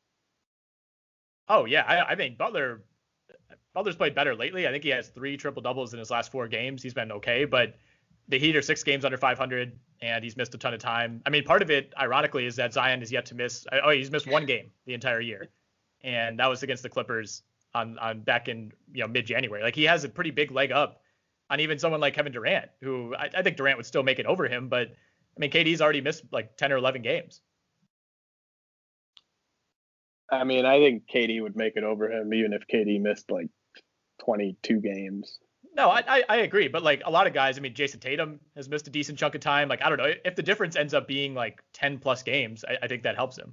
Oh 1.49 1.65
yeah, 1.65 1.83
I, 1.83 2.12
I 2.12 2.17
think 2.17 2.39
Butler 2.39 2.83
Butler's 3.72 3.96
played 3.96 4.14
better 4.14 4.34
lately. 4.34 4.66
I 4.66 4.70
think 4.70 4.84
he 4.84 4.90
has 4.90 5.09
three 5.09 5.36
triple 5.36 5.62
doubles 5.62 5.92
in 5.92 5.98
his 5.98 6.11
last 6.11 6.30
four 6.30 6.48
games. 6.48 6.82
He's 6.82 6.94
been 6.94 7.12
okay, 7.12 7.44
but 7.44 7.76
the 8.28 8.38
Heat 8.38 8.57
are 8.57 8.62
six 8.62 8.82
games 8.82 9.05
under 9.05 9.16
500, 9.16 9.78
and 10.00 10.24
he's 10.24 10.36
missed 10.36 10.55
a 10.55 10.59
ton 10.59 10.74
of 10.74 10.80
time. 10.80 11.22
I 11.26 11.30
mean, 11.30 11.44
part 11.44 11.62
of 11.62 11.70
it, 11.70 11.92
ironically, 11.98 12.46
is 12.46 12.57
that 12.57 12.72
Zion 12.72 13.02
is 13.02 13.12
yet 13.12 13.26
to 13.26 13.34
miss. 13.34 13.66
Oh, 13.72 13.90
he's 13.90 14.11
missed 14.11 14.26
one 14.26 14.46
game 14.46 14.70
the 14.86 14.94
entire 14.94 15.20
year, 15.20 15.48
and 16.02 16.38
that 16.38 16.46
was 16.46 16.62
against 16.62 16.82
the 16.82 16.88
Clippers 16.88 17.42
on 17.74 17.98
on 17.98 18.20
back 18.20 18.48
in 18.48 18.72
you 18.92 19.02
know 19.02 19.09
mid 19.09 19.26
January. 19.26 19.62
Like 19.62 19.74
he 19.74 19.84
has 19.84 20.05
a 20.05 20.09
pretty 20.09 20.30
big 20.30 20.50
leg 20.50 20.72
up 20.72 21.00
on 21.50 21.61
even 21.61 21.78
someone 21.78 22.00
like 22.00 22.14
Kevin 22.14 22.32
Durant, 22.32 22.70
who 22.80 23.14
I, 23.14 23.30
I 23.34 23.42
think 23.42 23.57
Durant 23.57 23.76
would 23.76 23.86
still 23.86 24.02
make 24.02 24.18
it 24.18 24.26
over 24.26 24.48
him, 24.48 24.68
but 24.68 24.88
I 25.36 25.40
mean, 25.40 25.50
KD's 25.50 25.80
already 25.80 26.00
missed 26.00 26.24
like 26.32 26.57
10 26.57 26.72
or 26.72 26.76
11 26.76 27.02
games. 27.02 27.40
I 30.31 30.45
mean, 30.45 30.64
I 30.64 30.79
think 30.79 31.05
KD 31.12 31.43
would 31.43 31.57
make 31.57 31.77
it 31.77 31.85
over 31.85 32.11
him 32.11 32.33
even 32.33 32.53
if 32.53 32.62
KD 32.66 33.01
missed 33.01 33.31
like 33.31 33.49
22 34.25 34.81
games. 34.81 35.39
No, 35.77 35.91
I, 35.91 36.05
I, 36.07 36.25
I 36.29 36.37
agree, 36.39 36.68
but 36.68 36.83
like 36.83 37.03
a 37.05 37.11
lot 37.11 37.27
of 37.27 37.33
guys, 37.33 37.59
I 37.59 37.61
mean, 37.61 37.75
Jayson 37.75 38.01
Tatum 38.01 38.39
has 38.55 38.68
missed 38.68 38.87
a 38.87 38.91
decent 38.91 39.18
chunk 39.18 39.35
of 39.35 39.41
time. 39.41 39.68
Like 39.68 39.83
I 39.83 39.89
don't 39.89 39.99
know 39.99 40.12
if 40.25 40.37
the 40.37 40.43
difference 40.43 40.77
ends 40.77 40.95
up 40.95 41.09
being 41.09 41.35
like 41.35 41.62
10 41.72 41.99
plus 41.99 42.22
games, 42.22 42.64
I, 42.66 42.79
I 42.83 42.87
think 42.89 43.03
that 43.03 43.16
helps 43.16 43.37
him. 43.37 43.53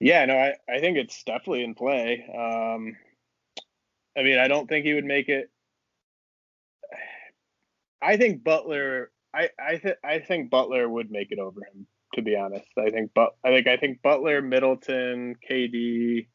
Yeah, 0.00 0.24
no, 0.26 0.36
I, 0.36 0.54
I 0.68 0.80
think 0.80 0.96
it's 0.96 1.22
definitely 1.24 1.64
in 1.64 1.74
play. 1.74 2.24
Um, 2.28 2.96
I 4.16 4.22
mean, 4.22 4.38
I 4.38 4.48
don't 4.48 4.68
think 4.68 4.84
he 4.84 4.94
would 4.94 5.04
make 5.04 5.28
it. 5.28 5.50
I 8.00 8.16
think 8.16 8.44
Butler 8.44 9.10
I 9.34 9.50
I, 9.58 9.76
th- 9.76 9.98
I 10.02 10.18
think 10.20 10.50
Butler 10.50 10.88
would 10.88 11.10
make 11.10 11.30
it 11.30 11.38
over 11.38 11.60
him. 11.64 11.86
To 12.14 12.22
be 12.22 12.36
honest, 12.36 12.66
I 12.78 12.90
think 12.90 13.10
but 13.14 13.36
I 13.44 13.50
think 13.50 13.66
I 13.66 13.76
think 13.76 14.02
Butler, 14.02 14.40
Middleton, 14.40 15.36
KD. 15.48 16.26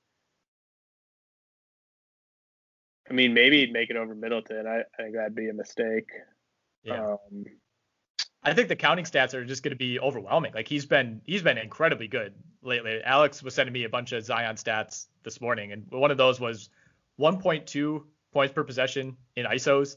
I 3.10 3.14
mean, 3.14 3.34
maybe 3.34 3.60
he'd 3.60 3.74
make 3.74 3.90
it 3.90 3.96
over 3.96 4.16
Middleton. 4.16 4.66
I, 4.68 4.80
I 4.80 5.04
think 5.04 5.16
that'd 5.16 5.36
be 5.36 5.50
a 5.50 5.54
mistake. 5.54 6.10
Yeah. 6.84 7.14
Um, 7.14 7.46
I 8.44 8.54
think 8.54 8.68
the 8.68 8.76
counting 8.76 9.06
stats 9.06 9.34
are 9.34 9.46
just 9.46 9.64
going 9.64 9.72
to 9.72 9.78
be 9.78 10.00
overwhelming. 10.00 10.54
Like 10.54 10.68
he's 10.68 10.86
been 10.86 11.22
he's 11.26 11.42
been 11.42 11.58
incredibly 11.58 12.08
good 12.08 12.34
lately. 12.62 13.02
Alex 13.04 13.42
was 13.42 13.56
sending 13.56 13.74
me 13.74 13.86
a 13.86 13.90
bunch 13.90 14.12
of 14.12 14.24
Zion 14.24 14.56
stats 14.56 15.08
this 15.24 15.40
morning, 15.40 15.72
and 15.72 15.86
one 15.90 16.12
of 16.12 16.18
those 16.18 16.40
was 16.40 16.70
1.2 17.20 18.04
points 18.34 18.54
per 18.54 18.64
possession 18.64 19.16
in 19.36 19.46
ISOs, 19.46 19.96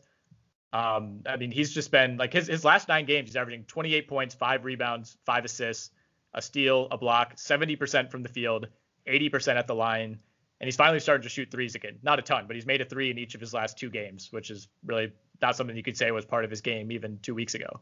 um, 0.76 1.22
I 1.26 1.36
mean, 1.38 1.50
he's 1.50 1.72
just 1.72 1.90
been 1.90 2.18
like 2.18 2.34
his 2.34 2.48
his 2.48 2.62
last 2.62 2.86
nine 2.86 3.06
games, 3.06 3.30
he's 3.30 3.36
averaging 3.36 3.64
28 3.64 4.08
points, 4.08 4.34
five 4.34 4.66
rebounds, 4.66 5.16
five 5.24 5.46
assists, 5.46 5.90
a 6.34 6.42
steal, 6.42 6.88
a 6.90 6.98
block, 6.98 7.36
70% 7.36 8.10
from 8.10 8.22
the 8.22 8.28
field, 8.28 8.68
80% 9.08 9.56
at 9.56 9.66
the 9.66 9.74
line, 9.74 10.20
and 10.60 10.66
he's 10.66 10.76
finally 10.76 11.00
starting 11.00 11.22
to 11.22 11.30
shoot 11.30 11.50
threes 11.50 11.76
again. 11.76 11.98
Not 12.02 12.18
a 12.18 12.22
ton, 12.22 12.46
but 12.46 12.56
he's 12.56 12.66
made 12.66 12.82
a 12.82 12.84
three 12.84 13.10
in 13.10 13.16
each 13.16 13.34
of 13.34 13.40
his 13.40 13.54
last 13.54 13.78
two 13.78 13.88
games, 13.88 14.28
which 14.32 14.50
is 14.50 14.68
really 14.84 15.12
not 15.40 15.56
something 15.56 15.74
you 15.74 15.82
could 15.82 15.96
say 15.96 16.10
was 16.10 16.26
part 16.26 16.44
of 16.44 16.50
his 16.50 16.60
game 16.60 16.92
even 16.92 17.20
two 17.22 17.34
weeks 17.34 17.54
ago. 17.54 17.80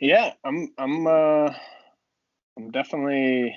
Yeah, 0.00 0.32
I'm 0.42 0.72
I'm 0.78 1.06
uh 1.06 1.54
I'm 2.56 2.72
definitely 2.72 3.54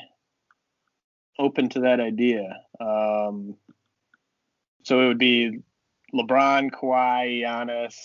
open 1.39 1.69
to 1.69 1.79
that 1.81 1.99
idea. 1.99 2.61
Um, 2.79 3.57
so 4.83 5.01
it 5.01 5.07
would 5.07 5.17
be 5.17 5.63
LeBron, 6.15 6.71
Kawhi, 6.71 7.41
Giannis, 7.43 7.95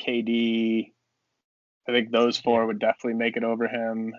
KD. 0.00 0.92
I 1.88 1.92
think 1.92 2.10
those 2.10 2.38
four 2.38 2.66
would 2.66 2.78
definitely 2.78 3.14
make 3.14 3.36
it 3.36 3.44
over 3.44 3.66
him. 3.66 4.14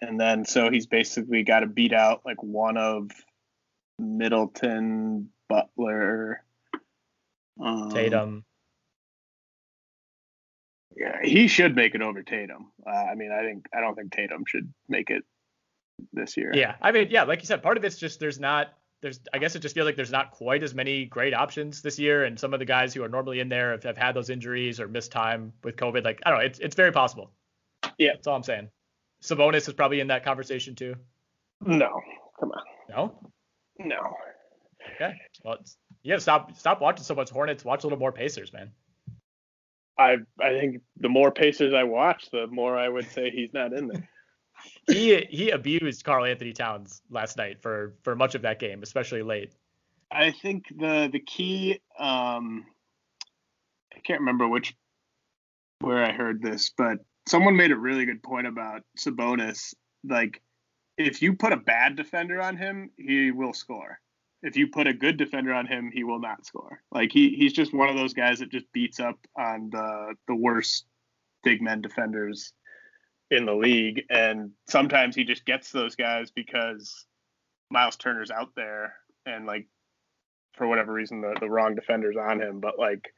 And 0.00 0.20
then 0.20 0.44
so 0.44 0.70
he's 0.70 0.86
basically 0.86 1.44
got 1.44 1.60
to 1.60 1.66
beat 1.66 1.92
out 1.92 2.22
like 2.24 2.42
one 2.42 2.76
of 2.76 3.10
Middleton, 3.98 5.30
Butler, 5.48 6.44
um, 7.60 7.90
Tatum. 7.90 8.44
Yeah, 10.96 11.18
he 11.22 11.48
should 11.48 11.74
make 11.74 11.94
it 11.94 12.02
over 12.02 12.22
Tatum. 12.22 12.70
Uh, 12.86 12.90
I 12.90 13.14
mean, 13.14 13.32
I 13.32 13.42
think 13.42 13.66
I 13.74 13.80
don't 13.80 13.94
think 13.94 14.12
Tatum 14.12 14.44
should 14.46 14.72
make 14.88 15.10
it 15.10 15.24
this 16.12 16.36
year. 16.36 16.52
Yeah, 16.54 16.76
I 16.80 16.92
mean, 16.92 17.08
yeah, 17.10 17.24
like 17.24 17.40
you 17.40 17.46
said, 17.46 17.62
part 17.62 17.76
of 17.76 17.84
it's 17.84 17.98
just 17.98 18.20
there's 18.20 18.38
not 18.38 18.72
there's 19.04 19.20
I 19.34 19.38
guess 19.38 19.54
it 19.54 19.60
just 19.60 19.74
feels 19.74 19.84
like 19.84 19.96
there's 19.96 20.10
not 20.10 20.30
quite 20.30 20.62
as 20.62 20.74
many 20.74 21.04
great 21.04 21.34
options 21.34 21.82
this 21.82 21.98
year, 21.98 22.24
and 22.24 22.40
some 22.40 22.54
of 22.54 22.58
the 22.58 22.64
guys 22.64 22.94
who 22.94 23.04
are 23.04 23.08
normally 23.08 23.38
in 23.38 23.50
there 23.50 23.72
have, 23.72 23.82
have 23.82 23.98
had 23.98 24.16
those 24.16 24.30
injuries 24.30 24.80
or 24.80 24.88
missed 24.88 25.12
time 25.12 25.52
with 25.62 25.76
COVID. 25.76 26.02
Like 26.04 26.22
I 26.24 26.30
don't 26.30 26.38
know, 26.38 26.44
it's 26.46 26.58
it's 26.58 26.74
very 26.74 26.90
possible. 26.90 27.30
Yeah, 27.98 28.12
that's 28.14 28.26
all 28.26 28.34
I'm 28.34 28.42
saying. 28.42 28.70
Sabonis 29.22 29.68
is 29.68 29.74
probably 29.74 30.00
in 30.00 30.06
that 30.06 30.24
conversation 30.24 30.74
too. 30.74 30.96
No, 31.60 32.00
come 32.40 32.52
on. 32.52 32.62
No. 32.88 33.30
No. 33.78 34.14
Okay. 34.94 35.14
Well, 35.44 35.58
you 36.02 36.12
gotta 36.12 36.22
stop 36.22 36.56
stop 36.56 36.80
watching 36.80 37.04
so 37.04 37.14
much 37.14 37.28
Hornets. 37.28 37.62
Watch 37.62 37.84
a 37.84 37.86
little 37.86 37.98
more 37.98 38.10
Pacers, 38.12 38.54
man. 38.54 38.70
I 39.98 40.16
I 40.40 40.58
think 40.58 40.80
the 40.98 41.10
more 41.10 41.30
Pacers 41.30 41.74
I 41.74 41.84
watch, 41.84 42.30
the 42.30 42.46
more 42.46 42.78
I 42.78 42.88
would 42.88 43.10
say 43.10 43.28
he's 43.28 43.52
not 43.52 43.74
in 43.74 43.88
there 43.88 44.08
he 44.86 45.26
he 45.30 45.50
abused 45.50 46.04
Karl-Anthony 46.04 46.52
Towns 46.52 47.02
last 47.10 47.36
night 47.36 47.60
for 47.60 47.94
for 48.02 48.14
much 48.16 48.34
of 48.34 48.42
that 48.42 48.58
game, 48.58 48.82
especially 48.82 49.22
late. 49.22 49.52
I 50.10 50.30
think 50.30 50.66
the 50.76 51.08
the 51.12 51.20
key 51.20 51.80
um 51.98 52.66
I 53.94 54.00
can't 54.00 54.20
remember 54.20 54.48
which 54.48 54.74
where 55.80 56.04
I 56.04 56.12
heard 56.12 56.42
this, 56.42 56.72
but 56.76 56.98
someone 57.26 57.56
made 57.56 57.70
a 57.70 57.76
really 57.76 58.04
good 58.04 58.22
point 58.22 58.46
about 58.46 58.82
Sabonis. 58.98 59.74
Like 60.08 60.42
if 60.96 61.22
you 61.22 61.34
put 61.34 61.52
a 61.52 61.56
bad 61.56 61.96
defender 61.96 62.40
on 62.40 62.56
him, 62.56 62.90
he 62.96 63.30
will 63.30 63.52
score. 63.52 63.98
If 64.42 64.56
you 64.56 64.68
put 64.68 64.86
a 64.86 64.92
good 64.92 65.16
defender 65.16 65.54
on 65.54 65.66
him, 65.66 65.90
he 65.92 66.04
will 66.04 66.20
not 66.20 66.44
score. 66.44 66.80
Like 66.92 67.10
he 67.12 67.30
he's 67.30 67.52
just 67.52 67.74
one 67.74 67.88
of 67.88 67.96
those 67.96 68.12
guys 68.12 68.38
that 68.40 68.50
just 68.50 68.70
beats 68.72 69.00
up 69.00 69.18
on 69.36 69.70
the 69.70 70.14
the 70.28 70.34
worst 70.34 70.84
big 71.42 71.62
men 71.62 71.80
defenders 71.80 72.52
in 73.30 73.46
the 73.46 73.54
league. 73.54 74.04
And 74.10 74.52
sometimes 74.68 75.16
he 75.16 75.24
just 75.24 75.44
gets 75.44 75.70
those 75.70 75.96
guys 75.96 76.30
because 76.30 77.06
Myles 77.70 77.96
Turner's 77.96 78.30
out 78.30 78.50
there 78.56 78.94
and 79.26 79.46
like 79.46 79.66
for 80.54 80.66
whatever 80.66 80.92
reason 80.92 81.20
the, 81.20 81.36
the 81.40 81.50
wrong 81.50 81.74
defender's 81.74 82.16
on 82.16 82.40
him. 82.40 82.60
But 82.60 82.78
like 82.78 83.12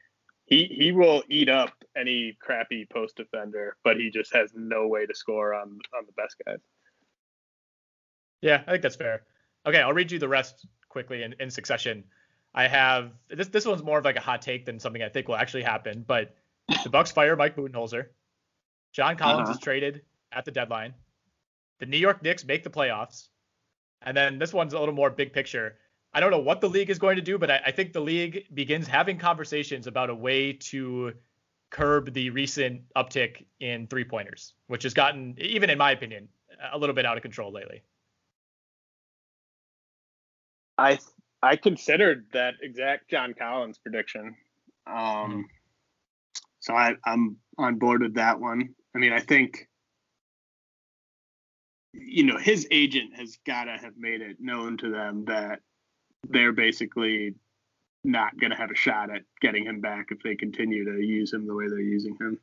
he 0.45 0.65
he 0.65 0.91
will 0.91 1.23
eat 1.29 1.49
up 1.49 1.71
any 1.95 2.37
crappy 2.41 2.87
post 2.91 3.17
defender, 3.17 3.75
but 3.83 3.97
he 3.97 4.09
just 4.09 4.33
has 4.33 4.51
no 4.55 4.87
way 4.87 5.05
to 5.05 5.15
score 5.15 5.53
on 5.53 5.79
on 5.95 6.05
the 6.05 6.13
best 6.13 6.35
guys. 6.45 6.59
Yeah, 8.41 8.63
I 8.67 8.71
think 8.71 8.83
that's 8.83 8.95
fair. 8.95 9.23
Okay, 9.65 9.81
I'll 9.81 9.93
read 9.93 10.11
you 10.11 10.19
the 10.19 10.27
rest 10.27 10.65
quickly 10.89 11.23
in, 11.23 11.35
in 11.39 11.49
succession. 11.49 12.03
I 12.55 12.67
have 12.67 13.11
this 13.29 13.49
this 13.49 13.65
one's 13.65 13.83
more 13.83 13.99
of 13.99 14.05
like 14.05 14.15
a 14.15 14.21
hot 14.21 14.41
take 14.41 14.65
than 14.65 14.79
something 14.79 15.03
I 15.03 15.09
think 15.09 15.27
will 15.27 15.35
actually 15.35 15.63
happen, 15.63 16.03
but 16.07 16.35
the 16.83 16.89
Bucks 16.89 17.11
fire 17.11 17.35
Mike 17.35 17.55
Budenholzer. 17.55 18.07
John 18.93 19.15
Collins 19.15 19.49
uh-huh. 19.49 19.57
is 19.57 19.59
traded 19.59 20.01
at 20.31 20.45
the 20.45 20.51
deadline. 20.51 20.93
The 21.79 21.85
New 21.85 21.97
York 21.97 22.23
Knicks 22.23 22.45
make 22.45 22.63
the 22.63 22.69
playoffs. 22.69 23.27
And 24.01 24.15
then 24.15 24.39
this 24.39 24.53
one's 24.53 24.73
a 24.73 24.79
little 24.79 24.93
more 24.93 25.09
big 25.09 25.33
picture. 25.33 25.75
I 26.13 26.19
don't 26.19 26.31
know 26.31 26.39
what 26.39 26.61
the 26.61 26.69
league 26.69 26.89
is 26.89 26.99
going 26.99 27.15
to 27.17 27.21
do, 27.21 27.37
but 27.37 27.51
I, 27.51 27.61
I 27.67 27.71
think 27.71 27.93
the 27.93 27.99
league 27.99 28.45
begins 28.53 28.87
having 28.87 29.17
conversations 29.17 29.87
about 29.87 30.09
a 30.09 30.15
way 30.15 30.53
to 30.53 31.13
curb 31.69 32.13
the 32.13 32.29
recent 32.29 32.81
uptick 32.95 33.45
in 33.59 33.87
three 33.87 34.03
pointers, 34.03 34.53
which 34.67 34.83
has 34.83 34.93
gotten, 34.93 35.35
even 35.37 35.69
in 35.69 35.77
my 35.77 35.91
opinion, 35.91 36.29
a 36.71 36.77
little 36.77 36.95
bit 36.95 37.05
out 37.05 37.17
of 37.17 37.23
control 37.23 37.51
lately. 37.51 37.83
I 40.77 40.99
I 41.41 41.55
considered 41.55 42.27
that 42.33 42.55
exact 42.61 43.09
John 43.09 43.33
Collins 43.33 43.77
prediction. 43.77 44.35
Um, 44.85 44.95
mm 44.95 45.43
So 46.67 46.75
I, 46.75 46.95
I'm 47.05 47.37
on 47.57 47.75
board 47.75 48.01
with 48.01 48.15
that 48.15 48.41
one. 48.41 48.75
I 48.93 48.97
mean, 48.97 49.13
I 49.13 49.21
think 49.21 49.69
you 51.93 52.25
know 52.25 52.37
his 52.37 52.67
agent 52.71 53.15
has 53.15 53.37
got 53.47 53.63
to 53.65 53.77
have 53.77 53.93
made 53.97 54.19
it 54.19 54.35
known 54.41 54.75
to 54.79 54.91
them 54.91 55.23
that 55.25 55.61
they're 56.27 56.51
basically 56.51 57.35
not 58.03 58.37
going 58.37 58.51
to 58.51 58.57
have 58.57 58.69
a 58.69 58.75
shot 58.75 59.09
at 59.09 59.21
getting 59.39 59.63
him 59.63 59.79
back 59.79 60.07
if 60.11 60.21
they 60.23 60.35
continue 60.35 60.83
to 60.83 61.01
use 61.01 61.31
him 61.31 61.47
the 61.47 61.55
way 61.55 61.69
they're 61.69 61.79
using 61.79 62.17
him. 62.19 62.37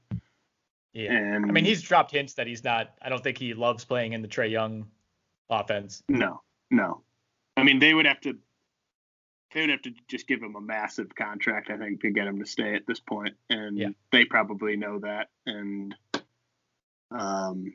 Yeah. 0.95 1.13
And 1.13 1.45
I 1.45 1.53
mean, 1.53 1.67
he's 1.67 1.83
dropped 1.83 2.11
hints 2.11 2.33
that 2.35 2.47
he's 2.47 2.65
not. 2.65 2.95
I 3.03 3.11
don't 3.11 3.23
think 3.23 3.37
he 3.37 3.53
loves 3.53 3.85
playing 3.85 4.15
in 4.15 4.23
the 4.23 4.29
Trae 4.29 4.51
Young 4.51 4.87
offense. 5.51 6.03
no, 6.09 6.41
no. 6.71 7.03
I 7.59 7.63
mean, 7.63 7.79
they 7.79 7.93
would 7.93 8.07
have 8.07 8.23
to. 8.23 8.39
They 9.55 9.61
would 9.61 9.71
have 9.71 9.83
to 9.83 9.93
just 10.09 10.27
give 10.27 10.43
him 10.43 10.57
a 10.57 10.61
massive 10.61 11.15
contract, 11.15 11.71
I 11.71 11.79
think, 11.79 12.01
to 12.03 12.11
get 12.11 12.27
him 12.27 12.41
to 12.41 12.47
stay 12.47 12.75
at 12.75 12.87
this 12.87 12.99
point, 13.01 13.35
and 13.49 13.79
Yeah. 13.79 13.89
they 14.13 14.25
probably 14.25 14.77
know 14.77 14.99
that. 14.99 15.29
And 15.47 15.95
um, 17.13 17.73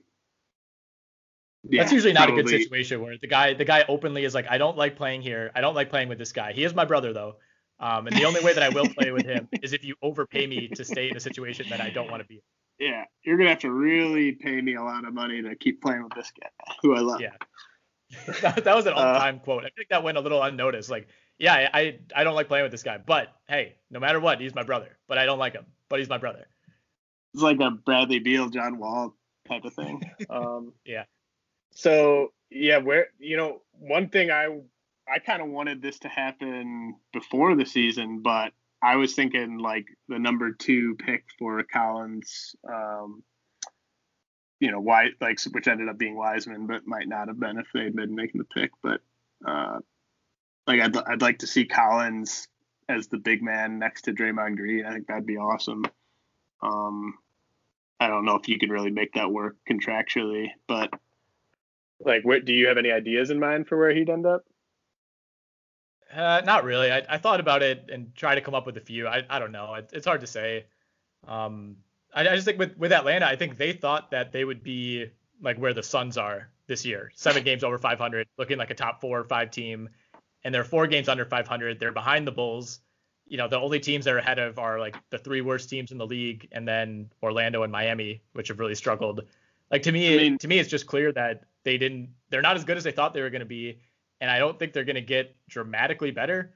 yeah, 1.64 1.82
That's 1.84 1.94
usually 1.94 2.14
not 2.14 2.30
a 2.30 2.34
good 2.34 2.48
situation 2.50 3.02
where 3.02 3.18
the 3.20 3.28
guy 3.28 3.54
the 3.54 3.66
guy 3.66 3.86
openly 3.88 4.24
is 4.26 4.34
like, 4.36 4.48
I 4.50 4.58
don't 4.58 4.78
like 4.78 4.96
playing 4.98 5.22
here. 5.22 5.52
I 5.56 5.62
don't 5.62 5.76
like 5.76 5.90
playing 5.90 6.10
with 6.10 6.18
this 6.18 6.32
guy. 6.32 6.52
He 6.54 6.64
is 6.64 6.74
my 6.76 6.86
brother 6.86 7.14
though. 7.14 7.36
Um, 7.80 8.08
and 8.08 8.16
the 8.16 8.26
only 8.26 8.42
way 8.44 8.54
that 8.54 8.64
I 8.64 8.70
will 8.70 8.88
play 8.98 9.12
with 9.12 9.26
him 9.26 9.48
is 9.62 9.72
if 9.72 9.86
you 9.86 9.96
overpay 10.02 10.46
me 10.48 10.68
to 10.70 10.84
stay 10.84 11.10
in 11.10 11.16
a 11.16 11.20
situation 11.22 11.68
that 11.70 11.80
I 11.80 11.90
don't 11.90 12.12
want 12.12 12.22
to 12.22 12.28
be. 12.28 12.36
in. 12.36 12.88
Yeah, 12.88 13.04
you're 13.24 13.38
gonna 13.38 13.50
have 13.50 13.60
to 13.60 13.72
really 13.72 14.34
pay 14.34 14.60
me 14.62 14.76
a 14.76 14.84
lot 14.84 15.06
of 15.06 15.14
money 15.14 15.42
to 15.42 15.56
keep 15.56 15.82
playing 15.82 16.04
with 16.04 16.14
this 16.16 16.32
guy, 16.42 16.50
who 16.82 16.96
I 16.96 17.00
love. 17.00 17.22
Yeah. 17.22 17.32
that, 18.42 18.64
that 18.66 18.76
was 18.76 18.86
an 18.86 18.94
Uh, 18.94 18.98
all-time 18.98 19.40
quote. 19.40 19.64
I 19.66 19.70
think 19.76 19.90
that 19.90 20.04
went 20.04 20.18
a 20.18 20.22
little 20.22 20.42
unnoticed. 20.42 20.90
Like, 20.90 21.08
yeah, 21.40 21.70
I, 21.74 22.00
I 22.16 22.24
don't 22.24 22.36
like 22.36 22.50
playing 22.50 22.64
with 22.64 22.72
this 22.72 22.84
guy, 22.84 22.98
but 22.98 23.30
hey, 23.48 23.76
no 23.90 24.00
matter 24.00 24.20
what, 24.20 24.42
he's 24.42 24.54
my 24.54 24.64
brother. 24.64 24.98
But 25.08 25.18
I 25.18 25.26
don't 25.26 25.40
like 25.40 25.54
him, 25.54 25.66
but 25.88 26.00
he's 26.00 26.10
my 26.10 26.18
brother. 26.18 26.46
It's 27.34 27.42
like 27.42 27.60
a 27.62 27.72
Bradley 27.72 28.20
Beal, 28.20 28.50
John 28.50 28.78
Wall 28.78 29.16
type 29.48 29.64
of 29.64 29.74
thing. 29.74 30.02
um, 30.30 30.74
Yeah. 30.86 31.06
So 31.72 32.34
yeah, 32.50 32.78
where 32.78 33.08
you 33.20 33.38
know 33.38 33.62
one 33.72 34.10
thing 34.10 34.32
I 34.32 34.60
I 35.08 35.20
kind 35.20 35.42
of 35.42 35.48
wanted 35.48 35.82
this 35.82 36.00
to 36.00 36.10
happen 36.10 36.96
before 37.14 37.56
the 37.56 37.66
season, 37.66 38.22
but 38.22 38.52
I 38.82 38.98
was 38.98 39.14
thinking 39.14 39.58
like 39.58 39.86
the 40.08 40.20
number 40.20 40.52
two 40.52 40.96
pick 40.96 41.26
for 41.38 41.64
Collins, 41.64 42.56
um, 42.68 43.24
you 44.60 44.72
know, 44.72 44.80
why 44.80 45.10
like 45.22 45.40
which 45.52 45.68
ended 45.68 45.88
up 45.90 45.98
being 45.98 46.16
Wiseman, 46.16 46.68
but 46.68 46.86
might 46.86 47.08
not 47.08 47.28
have 47.28 47.40
been 47.40 47.58
if 47.58 47.68
they 47.74 47.86
had 47.86 47.96
been 47.96 48.16
making 48.16 48.40
the 48.40 48.62
pick. 48.62 48.72
But 48.84 49.02
uh, 49.48 49.80
like 50.70 50.82
I'd 50.82 50.98
I'd 50.98 51.22
like 51.22 51.40
to 51.40 51.48
see 51.48 51.66
Collins 51.66 52.48
as 52.88 53.08
the 53.08 53.18
big 53.18 53.42
man 53.42 53.80
next 53.80 54.04
to 54.04 54.14
Draymond 54.14 54.56
Green. 54.56 54.86
I 54.86 54.94
think 54.94 55.08
that'd 55.08 55.26
be 55.26 55.38
awesome. 55.38 55.84
Um, 56.62 57.18
I 58.00 58.08
don't 58.08 58.24
know 58.24 58.36
if 58.36 58.48
you 58.48 58.60
could 58.60 58.70
really 58.70 58.92
make 58.92 59.14
that 59.14 59.32
work 59.32 59.58
contractually, 59.70 60.50
but 60.68 60.94
like, 62.00 62.24
what 62.24 62.46
do 62.46 62.54
you 62.54 62.68
have 62.68 62.78
any 62.78 62.92
ideas 62.92 63.32
in 63.32 63.40
mind 63.40 63.68
for 63.68 63.78
where 63.78 63.94
he'd 63.94 64.10
end 64.10 64.26
up? 64.26 64.46
Uh, 66.14 66.42
not 66.46 66.64
really. 66.64 66.92
I, 66.92 67.04
I 67.10 67.18
thought 67.18 67.40
about 67.40 67.62
it 67.62 67.90
and 67.92 68.16
tried 68.16 68.36
to 68.36 68.42
come 68.42 68.56
up 68.56 68.66
with 68.66 68.78
a 68.78 68.82
few. 68.82 69.08
I, 69.08 69.24
I 69.30 69.40
don't 69.40 69.52
know. 69.52 69.76
It, 69.76 69.90
it's 69.94 70.06
hard 70.06 70.22
to 70.22 70.28
say. 70.28 70.66
Um, 71.28 71.78
I, 72.14 72.22
I 72.22 72.36
just 72.36 72.46
think 72.46 72.58
with, 72.58 72.78
with 72.78 72.92
Atlanta, 72.92 73.28
I 73.28 73.36
think 73.36 73.58
they 73.58 73.74
thought 73.74 74.12
that 74.12 74.32
they 74.32 74.46
would 74.46 74.64
be 74.64 75.08
like 75.42 75.58
where 75.58 75.74
the 75.74 75.84
Suns 75.84 76.18
are 76.18 76.50
this 76.68 76.86
year. 76.86 77.12
Seven 77.16 77.44
games 77.44 77.64
over 77.64 77.78
500, 77.78 78.28
looking 78.38 78.58
like 78.58 78.72
a 78.72 78.76
top 78.76 79.02
four 79.02 79.20
or 79.20 79.26
five 79.26 79.52
team. 79.52 79.90
And 80.44 80.54
they're 80.54 80.64
four 80.64 80.88
games 80.88 81.10
under 81.10 81.26
500. 81.26 81.80
They're 81.80 81.92
behind 81.92 82.26
the 82.26 82.32
Bulls. 82.32 82.80
You 83.28 83.38
know, 83.38 83.48
the 83.48 83.60
only 83.60 83.80
teams 83.80 84.06
they're 84.06 84.18
ahead 84.18 84.40
of 84.40 84.58
are 84.58 84.80
like 84.80 84.96
the 85.10 85.18
three 85.18 85.42
worst 85.42 85.70
teams 85.70 85.92
in 85.92 85.98
the 85.98 86.08
league, 86.08 86.48
and 86.52 86.68
then 86.68 87.12
Orlando 87.22 87.64
and 87.64 87.72
Miami, 87.72 88.22
which 88.34 88.48
have 88.48 88.60
really 88.60 88.76
struggled. 88.76 89.22
Like 89.70 89.84
to 89.84 89.92
me, 89.92 90.14
I 90.14 90.18
mean- 90.18 90.38
to 90.40 90.48
me, 90.48 90.58
it's 90.60 90.70
just 90.70 90.88
clear 90.88 91.12
that 91.12 91.44
they 91.64 91.78
didn't. 91.78 92.10
They're 92.30 92.42
not 92.42 92.56
as 92.56 92.64
good 92.64 92.78
as 92.78 92.84
they 92.84 92.92
thought 92.92 93.14
they 93.14 93.22
were 93.22 93.30
going 93.30 93.42
to 93.42 93.46
be 93.46 93.80
and 94.22 94.30
I 94.30 94.38
don't 94.38 94.60
think 94.60 94.74
they're 94.74 94.84
going 94.84 94.96
to 94.98 95.02
get 95.02 95.34
dramatically 95.48 96.12
better 96.12 96.54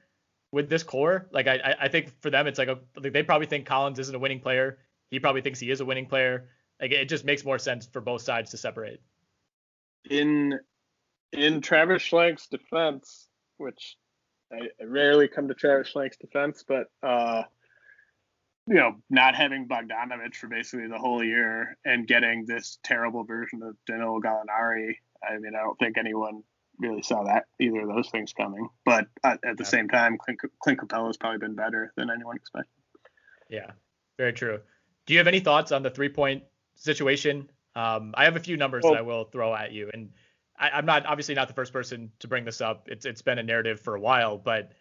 with 0.52 0.68
this 0.68 0.82
core. 0.82 1.28
Like 1.32 1.46
I, 1.46 1.54
I- 1.54 1.76
I 1.84 1.88
think 1.88 2.12
for 2.20 2.28
them, 2.30 2.46
it's 2.46 2.58
like, 2.58 2.68
a, 2.68 2.78
like 3.00 3.12
they 3.14 3.22
probably 3.22 3.46
think 3.46 3.64
Collins 3.66 3.98
isn't 3.98 4.14
a 4.14 4.18
winning 4.18 4.40
player. 4.40 4.78
He 5.10 5.18
probably 5.18 5.40
thinks 5.40 5.60
he 5.60 5.70
is 5.70 5.80
a 5.80 5.84
winning 5.84 6.06
player. 6.06 6.50
Like 6.80 6.90
it 6.92 7.08
just 7.08 7.24
makes 7.24 7.42
more 7.44 7.58
sense 7.58 7.86
for 7.86 8.00
both 8.02 8.20
sides 8.22 8.50
to 8.50 8.58
separate. 8.58 9.00
In 10.10 10.58
in 11.32 11.60
Travis 11.62 12.02
Schlenk's 12.02 12.46
defense, 12.48 13.23
which 13.58 13.96
I, 14.52 14.68
I 14.80 14.84
rarely 14.84 15.28
come 15.28 15.48
to 15.48 15.54
Travis 15.54 15.92
Schlenk's 15.92 16.16
defense, 16.16 16.64
but 16.66 16.86
uh, 17.02 17.42
you 18.66 18.74
know, 18.76 18.96
not 19.10 19.34
having 19.34 19.68
Bogdanovich 19.68 20.36
for 20.36 20.48
basically 20.48 20.88
the 20.88 20.98
whole 20.98 21.22
year 21.22 21.76
and 21.84 22.06
getting 22.06 22.46
this 22.46 22.78
terrible 22.82 23.24
version 23.24 23.62
of 23.62 23.76
Danilo 23.86 24.20
Gallinari, 24.20 24.96
I 25.28 25.38
mean, 25.38 25.54
I 25.54 25.60
don't 25.60 25.78
think 25.78 25.98
anyone 25.98 26.42
really 26.78 27.02
saw 27.02 27.24
that 27.24 27.44
either 27.60 27.80
of 27.80 27.88
those 27.88 28.08
things 28.10 28.32
coming. 28.32 28.68
But 28.84 29.06
at, 29.22 29.38
at 29.44 29.56
the 29.58 29.64
Yeah. 29.64 29.68
same 29.68 29.88
time, 29.88 30.18
Clint, 30.18 30.40
Clint 30.60 30.80
Capela's 30.80 31.16
probably 31.16 31.38
been 31.38 31.54
better 31.54 31.92
than 31.96 32.10
anyone 32.10 32.36
expected. 32.36 32.70
Yeah, 33.48 33.70
very 34.16 34.32
true. 34.32 34.60
Do 35.06 35.12
you 35.12 35.18
have 35.18 35.26
any 35.28 35.40
thoughts 35.40 35.70
on 35.70 35.82
the 35.82 35.90
three 35.90 36.08
point 36.08 36.42
situation? 36.74 37.50
Um, 37.76 38.14
I 38.16 38.24
have 38.24 38.36
a 38.36 38.40
few 38.40 38.56
numbers 38.56 38.82
Well- 38.84 38.94
that 38.94 39.00
I 39.00 39.02
will 39.02 39.24
throw 39.24 39.54
at 39.54 39.72
you, 39.72 39.90
and 39.92 40.10
I, 40.58 40.70
I'm 40.70 40.86
not 40.86 41.06
obviously 41.06 41.34
not 41.34 41.48
the 41.48 41.54
first 41.54 41.72
person 41.72 42.10
to 42.20 42.28
bring 42.28 42.44
this 42.44 42.60
up. 42.60 42.88
It's 42.88 43.06
it's 43.06 43.22
been 43.22 43.38
a 43.38 43.42
narrative 43.42 43.80
for 43.80 43.94
a 43.94 44.00
while, 44.00 44.38
but 44.38 44.72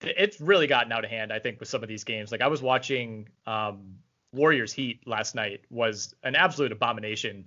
it's 0.00 0.40
really 0.40 0.66
gotten 0.66 0.92
out 0.92 1.04
of 1.04 1.10
hand. 1.10 1.32
I 1.32 1.38
think 1.38 1.60
with 1.60 1.68
some 1.68 1.82
of 1.82 1.88
these 1.88 2.04
games, 2.04 2.30
like 2.32 2.42
I 2.42 2.48
was 2.48 2.62
watching 2.62 3.28
um, 3.46 3.96
Warriors 4.32 4.72
Heat 4.72 5.06
last 5.06 5.34
night, 5.34 5.62
was 5.70 6.14
an 6.22 6.34
absolute 6.34 6.72
abomination 6.72 7.46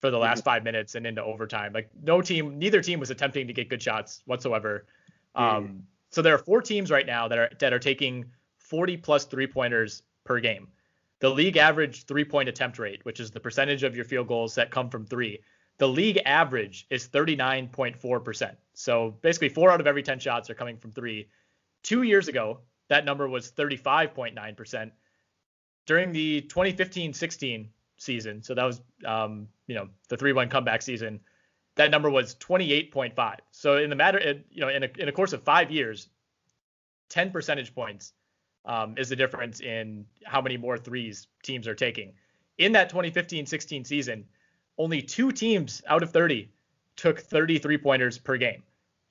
for 0.00 0.10
the 0.10 0.18
last 0.18 0.42
five 0.42 0.64
minutes 0.64 0.94
and 0.94 1.06
into 1.06 1.22
overtime. 1.22 1.72
Like 1.72 1.90
no 2.02 2.20
team, 2.22 2.58
neither 2.58 2.82
team 2.82 2.98
was 2.98 3.10
attempting 3.10 3.46
to 3.46 3.52
get 3.52 3.68
good 3.68 3.82
shots 3.82 4.22
whatsoever. 4.26 4.86
Um, 5.34 5.84
so 6.10 6.22
there 6.22 6.34
are 6.34 6.38
four 6.38 6.60
teams 6.60 6.90
right 6.90 7.06
now 7.06 7.28
that 7.28 7.38
are 7.38 7.50
that 7.60 7.72
are 7.72 7.78
taking 7.78 8.26
40 8.58 8.96
plus 8.98 9.24
three 9.24 9.46
pointers 9.46 10.02
per 10.24 10.40
game. 10.40 10.68
The 11.20 11.30
league 11.30 11.56
average 11.56 12.04
three 12.06 12.24
point 12.24 12.48
attempt 12.48 12.78
rate, 12.78 13.04
which 13.04 13.20
is 13.20 13.30
the 13.30 13.40
percentage 13.40 13.82
of 13.82 13.94
your 13.94 14.04
field 14.04 14.26
goals 14.26 14.56
that 14.56 14.70
come 14.70 14.90
from 14.90 15.06
three, 15.06 15.40
the 15.78 15.88
league 15.88 16.20
average 16.24 16.86
is 16.90 17.08
39.4%. 17.08 18.56
So 18.74 19.16
basically, 19.22 19.48
four 19.48 19.70
out 19.70 19.80
of 19.80 19.86
every 19.86 20.02
10 20.02 20.18
shots 20.18 20.50
are 20.50 20.54
coming 20.54 20.76
from 20.76 20.92
three. 20.92 21.28
Two 21.82 22.02
years 22.02 22.28
ago, 22.28 22.60
that 22.88 23.04
number 23.04 23.28
was 23.28 23.50
35.9%. 23.52 24.90
During 25.86 26.12
the 26.12 26.42
2015-16 26.42 27.68
season, 27.96 28.42
so 28.42 28.54
that 28.54 28.64
was 28.64 28.80
um, 29.04 29.48
you 29.66 29.74
know 29.74 29.88
the 30.08 30.16
three-one 30.16 30.48
comeback 30.48 30.82
season, 30.82 31.20
that 31.76 31.90
number 31.90 32.10
was 32.10 32.34
28.5. 32.36 33.38
So 33.50 33.78
in 33.78 33.90
the 33.90 33.96
matter, 33.96 34.42
you 34.50 34.60
know, 34.60 34.68
in 34.68 34.84
a 34.84 34.90
in 34.98 35.08
a 35.08 35.12
course 35.12 35.32
of 35.32 35.42
five 35.42 35.70
years, 35.70 36.08
10 37.08 37.30
percentage 37.30 37.74
points 37.74 38.12
um, 38.64 38.94
is 38.96 39.08
the 39.08 39.16
difference 39.16 39.60
in 39.60 40.06
how 40.24 40.40
many 40.40 40.56
more 40.56 40.78
threes 40.78 41.26
teams 41.42 41.66
are 41.66 41.74
taking. 41.74 42.12
In 42.58 42.72
that 42.72 42.92
2015-16 42.92 43.86
season, 43.86 44.24
only 44.78 45.02
two 45.02 45.32
teams 45.32 45.82
out 45.86 46.02
of 46.02 46.10
30 46.10 46.50
took 46.96 47.20
33 47.20 47.78
pointers 47.78 48.18
per 48.18 48.36
game. 48.36 48.62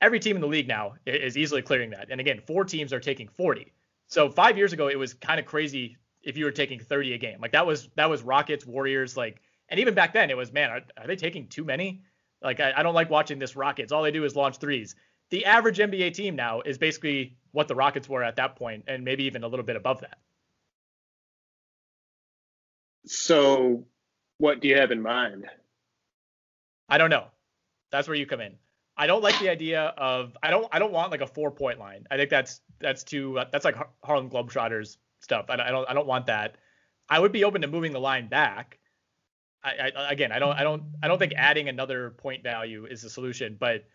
Every 0.02 0.20
team 0.20 0.36
in 0.36 0.42
the 0.42 0.48
league 0.48 0.68
now 0.68 0.96
is 1.06 1.38
easily 1.38 1.62
clearing 1.62 1.92
that. 1.92 2.08
And 2.10 2.20
again, 2.20 2.40
four 2.46 2.66
teams 2.66 2.92
are 2.92 3.00
taking 3.00 3.28
40. 3.28 3.72
So 4.08 4.30
five 4.30 4.58
years 4.58 4.74
ago, 4.74 4.88
it 4.88 4.98
was 4.98 5.14
kind 5.14 5.40
of 5.40 5.46
crazy 5.46 5.98
if 6.24 6.38
you 6.38 6.46
were 6.46 6.52
taking 6.52 6.80
30 6.80 7.14
a 7.14 7.18
game. 7.18 7.40
Like 7.40 7.52
that 7.52 7.66
was 7.66 7.90
that 7.96 8.10
was 8.10 8.22
Rockets, 8.24 8.66
Warriors, 8.66 9.16
like, 9.16 9.42
and 9.70 9.80
even 9.80 9.94
back 9.94 10.14
then 10.14 10.30
it 10.30 10.38
was 10.38 10.52
man, 10.52 10.70
are, 10.70 10.82
are 10.98 11.08
they 11.08 11.16
taking 11.16 11.48
too 11.48 11.64
many? 11.64 12.02
Like 12.42 12.60
I, 12.60 12.74
I 12.76 12.84
don't 12.84 12.96
like 12.96 13.10
watching 13.10 13.40
this 13.40 13.56
Rockets. 13.56 13.92
All 13.92 14.04
they 14.04 14.12
do 14.12 14.26
is 14.26 14.36
launch 14.36 14.58
threes. 14.58 14.96
The 15.30 15.46
average 15.46 15.78
NBA 15.78 16.14
team 16.14 16.36
now 16.36 16.62
is 16.62 16.78
basically 16.78 17.38
what 17.52 17.68
the 17.68 17.76
Rockets 17.76 18.10
were 18.10 18.24
at 18.24 18.36
that 18.36 18.56
point, 18.56 18.86
and 18.88 19.04
maybe 19.06 19.24
even 19.26 19.44
a 19.44 19.48
little 19.48 19.66
bit 19.66 19.76
above 19.76 20.02
that. 20.02 20.18
So, 23.06 23.86
what 24.42 24.60
do 24.60 24.68
you 24.68 24.76
have 24.76 24.92
in 24.92 25.02
mind? 25.02 25.46
I 26.90 26.98
don't 26.98 27.12
know. 27.12 27.26
That's 27.92 28.08
where 28.08 28.18
you 28.18 28.26
come 28.26 28.42
in. 28.42 28.56
I 28.98 29.06
don't 29.06 29.22
like 29.22 29.38
the 29.40 29.50
idea 29.50 29.94
of 29.98 30.36
I 30.42 30.50
don't 30.50 30.68
I 30.72 30.80
don't 30.80 30.92
want 30.92 31.12
like 31.12 31.22
a 31.22 31.28
four 31.28 31.52
point 31.52 31.80
line. 31.80 32.08
I 32.10 32.18
think 32.18 32.30
that's 32.32 32.62
that's 32.80 33.04
too 33.04 33.40
that's 33.52 33.64
like 33.64 33.76
Harlem 34.04 34.30
Globetrotters 34.30 34.98
stuff. 35.20 35.46
I, 35.50 35.54
I 35.54 35.70
don't 35.70 35.88
I 35.90 35.94
don't 35.94 36.08
want 36.08 36.26
that. 36.26 36.56
I 37.08 37.20
would 37.20 37.32
be 37.32 37.44
open 37.44 37.62
to 37.62 37.68
moving 37.68 37.94
the 37.94 38.00
line 38.00 38.28
back. 38.28 38.80
I, 39.64 39.92
I 39.96 40.12
again 40.12 40.32
I 40.32 40.40
don't 40.40 40.58
I 40.58 40.64
don't 40.64 40.84
I 41.04 41.08
don't 41.08 41.20
think 41.20 41.34
adding 41.36 41.70
another 41.70 42.10
point 42.10 42.42
value 42.42 42.86
is 42.86 43.04
the 43.04 43.10
solution, 43.12 43.58
but 43.60 43.86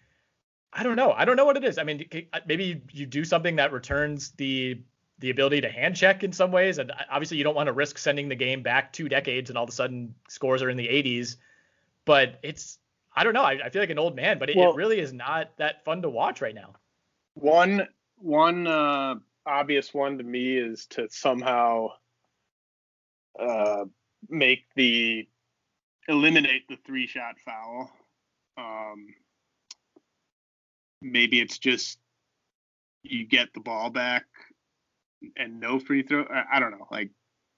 I 0.72 0.84
don't 0.84 0.96
know. 0.96 1.10
I 1.12 1.24
don't 1.24 1.36
know 1.36 1.44
what 1.44 1.56
it 1.56 1.64
is. 1.64 1.76
I 1.76 1.82
mean, 1.82 2.06
maybe 2.46 2.82
you 2.92 3.06
do 3.06 3.24
something 3.24 3.56
that 3.56 3.72
returns 3.72 4.30
the 4.32 4.80
the 5.18 5.30
ability 5.30 5.62
to 5.62 5.70
hand 5.70 5.96
check 5.96 6.22
in 6.24 6.32
some 6.32 6.52
ways, 6.52 6.78
and 6.78 6.92
obviously 7.10 7.36
you 7.38 7.44
don't 7.44 7.54
want 7.54 7.68
to 7.68 7.72
risk 7.72 7.96
sending 7.98 8.28
the 8.28 8.34
game 8.34 8.62
back 8.62 8.92
two 8.92 9.08
decades 9.08 9.50
and 9.50 9.56
all 9.56 9.64
of 9.64 9.70
a 9.70 9.72
sudden 9.72 10.14
scores 10.28 10.62
are 10.62 10.68
in 10.70 10.76
the 10.76 10.86
80s. 10.88 11.36
But 12.04 12.38
it's 12.42 12.78
I 13.14 13.24
don't 13.24 13.32
know. 13.32 13.42
I, 13.42 13.52
I 13.64 13.70
feel 13.70 13.80
like 13.80 13.90
an 13.90 13.98
old 13.98 14.14
man, 14.14 14.38
but 14.38 14.50
it, 14.50 14.56
Well- 14.56 14.72
it 14.72 14.76
really 14.76 15.00
is 15.00 15.12
not 15.12 15.56
that 15.56 15.84
fun 15.84 16.02
to 16.02 16.10
watch 16.10 16.40
right 16.42 16.54
now. 16.54 16.74
One 17.34 17.86
one 18.18 18.66
uh, 18.66 19.16
obvious 19.46 19.92
one 19.92 20.18
to 20.18 20.24
me 20.24 20.56
is 20.56 20.86
to 20.86 21.08
somehow 21.10 21.88
uh, 23.38 23.84
make 24.28 24.64
the 24.74 25.28
eliminate 26.08 26.68
the 26.68 26.76
three 26.86 27.06
shot 27.06 27.36
foul. 27.44 27.90
Um, 28.56 29.08
maybe 31.02 31.40
it's 31.40 31.58
just 31.58 31.98
you 33.02 33.24
get 33.26 33.52
the 33.54 33.60
ball 33.60 33.90
back 33.90 34.24
and 35.36 35.60
no 35.60 35.78
free 35.78 36.02
throw. 36.02 36.24
I, 36.24 36.56
I 36.56 36.60
don't 36.60 36.72
know. 36.72 36.86
Like 36.90 37.10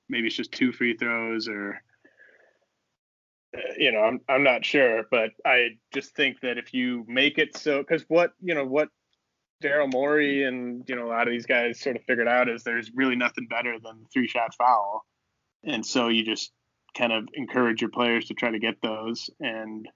maybe 0.09 0.27
it's 0.27 0.37
just 0.37 0.53
two 0.53 0.73
free 0.73 0.97
throws 0.97 1.49
or 1.49 1.81
uh, 3.57 3.61
you 3.79 3.93
know, 3.93 4.01
I'm 4.01 4.21
I'm 4.29 4.43
not 4.43 4.65
sure, 4.65 5.05
but 5.11 5.31
I 5.45 5.71
just 5.95 6.15
think 6.15 6.41
that 6.41 6.59
if 6.59 6.75
you 6.75 7.05
make 7.09 7.39
it 7.39 7.57
so, 7.57 7.79
because 7.79 8.05
what 8.09 8.33
you 8.43 8.55
know 8.55 8.67
what 8.67 8.89
Daryl 9.63 9.91
Morey 9.91 10.45
and 10.45 10.85
you 10.87 10.97
know 10.97 11.07
a 11.07 11.09
lot 11.09 11.27
of 11.27 11.33
these 11.33 11.47
guys 11.47 11.81
sort 11.81 11.97
of 11.97 12.03
figured 12.05 12.29
out 12.29 12.49
is 12.49 12.63
there's 12.63 12.91
really 12.95 13.17
nothing 13.17 13.47
better 13.49 13.77
than 13.83 14.05
three 14.13 14.29
shot 14.29 14.55
foul, 14.55 15.05
and 15.65 15.85
so 15.85 16.09
you 16.09 16.25
just 16.25 16.53
kind 16.97 17.13
of 17.13 17.27
encourage 17.35 17.81
your 17.81 17.91
players 17.91 18.27
to 18.27 18.35
try 18.35 18.51
to 18.51 18.59
get 18.59 18.83
those, 18.83 19.31
and 19.41 19.89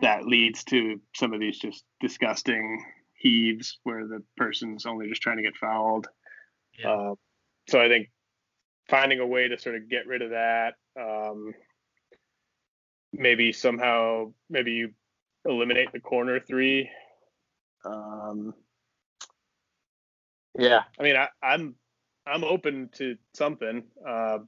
that 0.00 0.26
leads 0.26 0.64
to 0.64 1.00
some 1.14 1.34
of 1.34 1.40
these 1.40 1.58
just 1.58 1.84
disgusting 2.00 2.84
heaves 3.14 3.78
where 3.84 4.06
the 4.06 4.22
person's 4.36 4.86
only 4.86 5.08
just 5.08 5.22
trying 5.22 5.36
to 5.36 5.42
get 5.42 5.56
fouled. 5.56 6.08
Yeah. 6.78 6.90
Uh, 6.90 7.14
so 7.68 7.80
I 7.80 7.88
think 7.88 8.10
finding 8.88 9.20
a 9.20 9.26
way 9.26 9.48
to 9.48 9.58
sort 9.58 9.76
of 9.76 9.88
get 9.88 10.06
rid 10.06 10.22
of 10.22 10.30
that. 10.30 10.74
Um, 11.00 11.54
maybe 13.12 13.52
somehow, 13.52 14.32
maybe 14.50 14.72
you 14.72 14.90
eliminate 15.44 15.92
the 15.92 16.00
corner 16.00 16.40
three. 16.40 16.90
Um, 17.84 18.54
yeah, 20.58 20.82
I 20.98 21.02
mean, 21.02 21.16
I, 21.16 21.28
I'm 21.42 21.74
I'm 22.26 22.44
open 22.44 22.88
to 22.94 23.16
something. 23.34 23.82
Uh, 24.06 24.38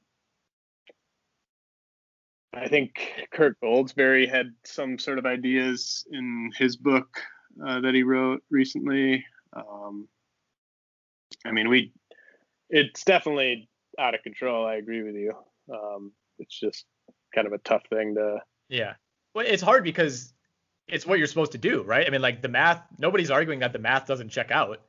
I 2.55 2.69
think 2.69 3.27
Kirk 3.33 3.59
Goldsberry 3.63 4.31
had 4.31 4.55
some 4.65 4.99
sort 4.99 5.19
of 5.19 5.27
ideas 5.27 6.07
in 6.11 6.51
his 6.57 6.77
book 6.77 7.21
uh, 7.67 7.81
that 7.81 7.95
he 7.95 8.03
wrote 8.03 8.43
recently. 8.51 9.27
Um, 9.55 10.09
I 11.45 11.51
mean, 11.51 11.69
we 11.69 11.93
it's 12.71 13.05
definitely 13.05 13.69
out 13.99 14.15
of 14.15 14.23
control. 14.23 14.67
I 14.67 14.77
agree 14.77 15.03
with 15.03 15.15
you. 15.15 15.33
Um, 15.73 16.13
it's 16.39 16.59
just 16.59 16.85
kind 17.35 17.47
of 17.47 17.53
a 17.53 17.59
tough 17.59 17.83
thing 17.89 18.15
to. 18.15 18.41
Yeah, 18.69 18.95
well, 19.35 19.47
it's 19.47 19.63
hard 19.63 19.85
because 19.85 20.33
it's 20.89 21.07
what 21.07 21.19
you're 21.19 21.29
supposed 21.29 21.53
to 21.53 21.59
do, 21.59 21.83
right? 21.83 22.07
I 22.07 22.11
mean, 22.11 22.23
like 22.23 22.43
the 22.43 22.49
math. 22.49 22.83
Nobody's 22.99 23.31
arguing 23.31 23.61
that 23.61 23.73
the 23.73 23.79
math 23.79 24.07
doesn't 24.07 24.31
check 24.31 24.51
out 24.51 24.81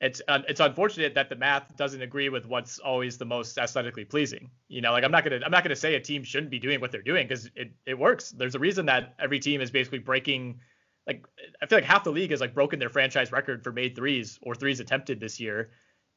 it's 0.00 0.20
uh, 0.28 0.40
it's 0.48 0.60
unfortunate 0.60 1.14
that 1.14 1.28
the 1.28 1.36
math 1.36 1.76
doesn't 1.76 2.02
agree 2.02 2.28
with 2.28 2.46
what's 2.46 2.78
always 2.78 3.16
the 3.16 3.24
most 3.24 3.56
aesthetically 3.56 4.04
pleasing. 4.04 4.50
You 4.68 4.82
know, 4.82 4.92
like 4.92 5.02
I'm 5.02 5.10
not 5.10 5.24
gonna 5.24 5.40
I'm 5.44 5.50
not 5.50 5.62
gonna 5.62 5.76
say 5.76 5.94
a 5.94 6.00
team 6.00 6.24
shouldn't 6.24 6.50
be 6.50 6.58
doing 6.58 6.80
what 6.80 6.92
they're 6.92 7.02
doing 7.02 7.26
because 7.26 7.50
it 7.56 7.72
it 7.86 7.98
works. 7.98 8.30
There's 8.30 8.54
a 8.54 8.58
reason 8.58 8.86
that 8.86 9.14
every 9.18 9.38
team 9.38 9.60
is 9.60 9.70
basically 9.70 10.00
breaking. 10.00 10.60
Like 11.06 11.24
I 11.62 11.66
feel 11.66 11.78
like 11.78 11.84
half 11.84 12.04
the 12.04 12.10
league 12.10 12.30
has 12.30 12.40
like 12.40 12.54
broken 12.54 12.78
their 12.78 12.90
franchise 12.90 13.32
record 13.32 13.62
for 13.62 13.72
made 13.72 13.96
threes 13.96 14.38
or 14.42 14.54
threes 14.54 14.80
attempted 14.80 15.20
this 15.20 15.40
year, 15.40 15.70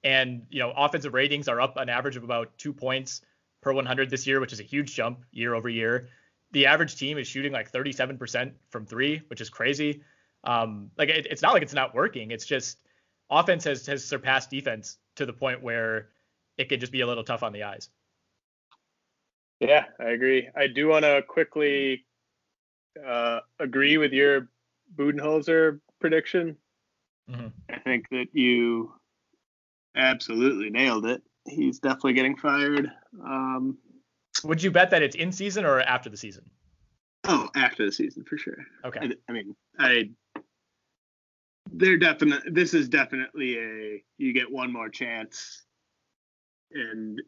and 0.04 0.46
you 0.50 0.60
know 0.60 0.72
offensive 0.76 1.14
ratings 1.14 1.48
are 1.48 1.60
up 1.62 1.78
an 1.78 1.90
average 1.90 2.16
of 2.16 2.24
about 2.24 2.58
two 2.58 2.74
points 2.74 3.22
per 3.62 3.74
100 3.74 4.10
this 4.10 4.28
year, 4.28 4.40
which 4.40 4.54
is 4.54 4.60
a 4.60 4.64
huge 4.64 4.94
jump 4.96 5.24
year 5.32 5.54
over 5.54 5.70
year. 5.70 6.08
The 6.52 6.68
average 6.68 6.96
team 6.96 7.18
is 7.18 7.28
shooting 7.28 7.52
like 7.52 7.72
37% 7.72 8.54
from 8.70 8.86
three, 8.86 9.22
which 9.28 9.42
is 9.42 9.50
crazy. 9.50 10.02
Um, 10.44 10.92
like 10.98 11.10
it, 11.10 11.28
it's 11.30 11.42
not 11.42 11.54
like 11.54 11.64
it's 11.64 11.74
not 11.74 11.94
working. 11.94 12.32
It's 12.32 12.46
just 12.46 12.80
offense 13.30 13.64
has 13.66 13.86
has 13.88 14.06
surpassed 14.06 14.50
defense 14.50 14.98
to 15.16 15.26
the 15.26 15.34
point 15.34 15.62
where 15.62 16.10
it 16.58 16.70
can 16.70 16.80
just 16.80 16.92
be 16.92 17.02
a 17.02 17.08
little 17.08 17.24
tough 17.24 17.44
on 17.44 17.54
the 17.54 17.64
eyes. 17.64 17.90
Yeah, 19.60 19.86
I 20.00 20.10
agree. 20.10 20.50
I 20.56 20.68
do 20.68 20.88
want 20.88 21.04
to 21.04 21.24
quickly 21.28 22.06
uh, 23.06 23.40
agree 23.60 23.98
with 23.98 24.14
your 24.14 24.50
Budenholzer 24.96 25.80
prediction. 26.00 26.58
Mm-hmm. 27.30 27.48
I 27.70 27.80
think 27.80 28.08
that 28.12 28.28
you 28.34 28.94
absolutely 29.98 30.70
nailed 30.70 31.06
it. 31.06 31.22
He's 31.46 31.80
definitely 31.80 32.14
getting 32.14 32.38
fired. 32.38 32.92
Um, 33.24 33.78
Would 34.44 34.62
you 34.62 34.72
bet 34.72 34.92
that 34.92 35.02
it's 35.02 35.16
in 35.16 35.32
season 35.32 35.66
or 35.66 35.82
after 35.82 36.10
the 36.10 36.18
season? 36.18 36.50
Oh, 37.26 37.50
after 37.56 37.86
the 37.86 37.92
season 37.92 38.24
for 38.24 38.38
sure. 38.38 38.58
Okay. 38.86 39.00
I, 39.02 39.12
I 39.30 39.32
mean, 39.34 39.56
I 39.78 40.10
they're 41.74 41.98
definitely 41.98 42.52
this 42.52 42.74
is 42.74 42.88
definitely 42.88 43.58
a 43.58 44.04
you 44.18 44.34
get 44.34 44.52
one 44.52 44.72
more 44.72 44.90
chance 44.90 45.66
and 46.72 47.22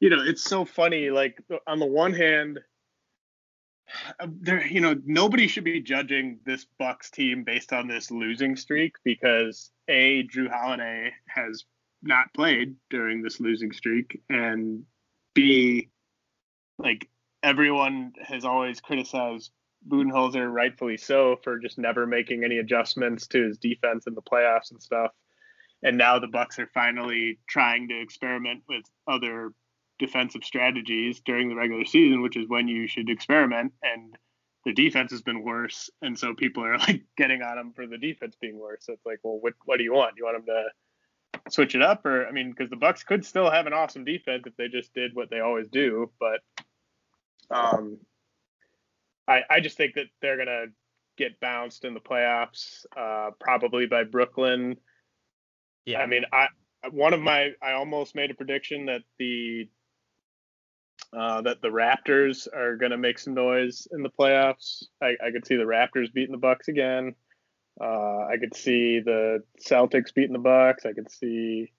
you 0.00 0.10
know 0.10 0.22
it's 0.22 0.42
so 0.42 0.64
funny 0.64 1.10
like 1.10 1.42
on 1.66 1.78
the 1.78 1.86
one 1.86 2.12
hand 2.12 2.60
there 4.28 4.66
you 4.66 4.80
know 4.80 4.94
nobody 5.04 5.46
should 5.46 5.64
be 5.64 5.80
judging 5.80 6.38
this 6.44 6.66
bucks 6.78 7.10
team 7.10 7.44
based 7.44 7.72
on 7.72 7.86
this 7.86 8.10
losing 8.10 8.56
streak 8.56 8.94
because 9.04 9.70
a 9.88 10.26
Jrue 10.26 10.50
Holiday 10.50 11.12
has 11.28 11.64
not 12.02 12.32
played 12.34 12.76
during 12.90 13.22
this 13.22 13.40
losing 13.40 13.72
streak 13.72 14.20
and 14.28 14.84
b 15.34 15.88
like 16.78 17.08
everyone 17.42 18.12
has 18.22 18.44
always 18.44 18.80
criticized 18.80 19.50
Budenholzer, 19.88 20.52
rightfully 20.52 20.96
so, 20.96 21.36
for 21.42 21.58
just 21.58 21.78
never 21.78 22.06
making 22.06 22.44
any 22.44 22.58
adjustments 22.58 23.26
to 23.28 23.44
his 23.44 23.58
defense 23.58 24.06
in 24.06 24.14
the 24.14 24.22
playoffs 24.22 24.70
and 24.70 24.82
stuff. 24.82 25.12
And 25.82 25.96
now 25.96 26.18
the 26.18 26.26
Bucks 26.26 26.58
are 26.58 26.68
finally 26.74 27.38
trying 27.48 27.88
to 27.88 28.00
experiment 28.00 28.64
with 28.68 28.84
other 29.06 29.52
defensive 29.98 30.42
strategies 30.42 31.20
during 31.24 31.48
the 31.48 31.54
regular 31.54 31.84
season, 31.84 32.22
which 32.22 32.36
is 32.36 32.48
when 32.48 32.66
you 32.66 32.88
should 32.88 33.08
experiment. 33.08 33.72
And 33.82 34.16
the 34.64 34.72
defense 34.72 35.12
has 35.12 35.22
been 35.22 35.44
worse, 35.44 35.88
and 36.02 36.18
so 36.18 36.34
people 36.34 36.64
are 36.64 36.78
like 36.78 37.04
getting 37.16 37.42
on 37.42 37.58
him 37.58 37.72
for 37.72 37.86
the 37.86 37.98
defense 37.98 38.36
being 38.40 38.58
worse. 38.58 38.84
So 38.86 38.94
it's 38.94 39.06
like, 39.06 39.20
well, 39.22 39.38
what 39.40 39.54
what 39.64 39.78
do 39.78 39.84
you 39.84 39.92
want? 39.92 40.14
You 40.16 40.24
want 40.24 40.38
him 40.38 40.46
to 40.46 40.64
switch 41.48 41.74
it 41.74 41.82
up, 41.82 42.04
or 42.06 42.26
I 42.26 42.32
mean, 42.32 42.50
because 42.50 42.70
the 42.70 42.76
Bucks 42.76 43.02
could 43.02 43.24
still 43.24 43.50
have 43.50 43.66
an 43.66 43.72
awesome 43.72 44.04
defense 44.04 44.44
if 44.46 44.56
they 44.56 44.68
just 44.68 44.92
did 44.94 45.14
what 45.14 45.30
they 45.30 45.40
always 45.40 45.68
do, 45.68 46.10
but 46.18 46.40
um, 47.50 47.98
I, 49.28 49.42
I 49.48 49.60
just 49.60 49.76
think 49.76 49.94
that 49.94 50.06
they're 50.20 50.36
gonna 50.36 50.66
get 51.16 51.40
bounced 51.40 51.84
in 51.84 51.94
the 51.94 52.00
playoffs, 52.00 52.84
uh, 52.96 53.30
probably 53.40 53.86
by 53.86 54.04
Brooklyn. 54.04 54.76
Yeah. 55.84 56.00
I 56.00 56.06
mean, 56.06 56.24
I 56.32 56.48
one 56.90 57.14
of 57.14 57.20
my 57.20 57.52
I 57.62 57.72
almost 57.72 58.14
made 58.14 58.30
a 58.30 58.34
prediction 58.34 58.86
that 58.86 59.02
the 59.18 59.68
uh, 61.16 61.40
that 61.42 61.62
the 61.62 61.68
Raptors 61.68 62.46
are 62.54 62.76
gonna 62.76 62.98
make 62.98 63.18
some 63.18 63.34
noise 63.34 63.86
in 63.92 64.02
the 64.02 64.10
playoffs. 64.10 64.84
I, 65.02 65.16
I 65.24 65.30
could 65.32 65.46
see 65.46 65.56
the 65.56 65.62
Raptors 65.62 66.12
beating 66.12 66.32
the 66.32 66.38
Bucks 66.38 66.68
again. 66.68 67.14
Uh, 67.80 68.26
I 68.26 68.36
could 68.40 68.56
see 68.56 69.00
the 69.00 69.42
Celtics 69.60 70.14
beating 70.14 70.32
the 70.32 70.38
Bucks. 70.38 70.86
I 70.86 70.92
could 70.92 71.10
see. 71.10 71.72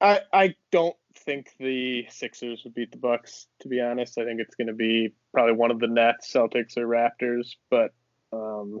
I 0.00 0.20
I 0.32 0.54
don't 0.72 0.96
think 1.18 1.50
the 1.58 2.06
Sixers 2.10 2.62
would 2.64 2.74
beat 2.74 2.90
the 2.90 2.98
Bucks. 2.98 3.46
To 3.60 3.68
be 3.68 3.80
honest, 3.80 4.18
I 4.18 4.24
think 4.24 4.40
it's 4.40 4.54
going 4.54 4.68
to 4.68 4.74
be 4.74 5.12
probably 5.32 5.54
one 5.54 5.70
of 5.70 5.78
the 5.78 5.88
Nets, 5.88 6.32
Celtics, 6.32 6.76
or 6.76 6.86
Raptors. 6.86 7.54
But 7.70 7.92
um, 8.32 8.80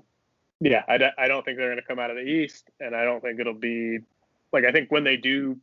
yeah, 0.60 0.82
I, 0.88 0.98
I 1.18 1.28
don't 1.28 1.44
think 1.44 1.58
they're 1.58 1.68
going 1.68 1.80
to 1.80 1.86
come 1.86 1.98
out 1.98 2.10
of 2.10 2.16
the 2.16 2.22
East, 2.22 2.70
and 2.80 2.96
I 2.96 3.04
don't 3.04 3.20
think 3.20 3.38
it'll 3.38 3.54
be 3.54 3.98
like 4.52 4.64
I 4.64 4.72
think 4.72 4.90
when 4.90 5.04
they 5.04 5.16
do 5.16 5.58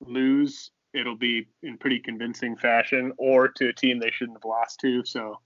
lose, 0.00 0.70
it'll 0.92 1.16
be 1.16 1.46
in 1.62 1.78
pretty 1.78 2.00
convincing 2.00 2.56
fashion, 2.56 3.12
or 3.16 3.48
to 3.48 3.68
a 3.68 3.72
team 3.72 4.00
they 4.00 4.10
shouldn't 4.10 4.38
have 4.38 4.44
lost 4.44 4.80
to. 4.80 5.04
So 5.04 5.40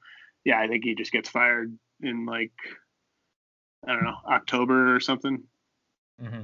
yeah, 0.45 0.59
I 0.59 0.69
think 0.69 0.85
he 0.85 0.95
just 0.95 1.13
gets 1.13 1.29
fired 1.29 1.77
in 2.01 2.25
like 2.25 2.53
I 3.87 3.93
don't 3.93 4.05
know 4.05 4.19
October 4.27 4.95
or 4.95 5.01
something. 5.01 5.43
Mm-hmm. 6.23 6.43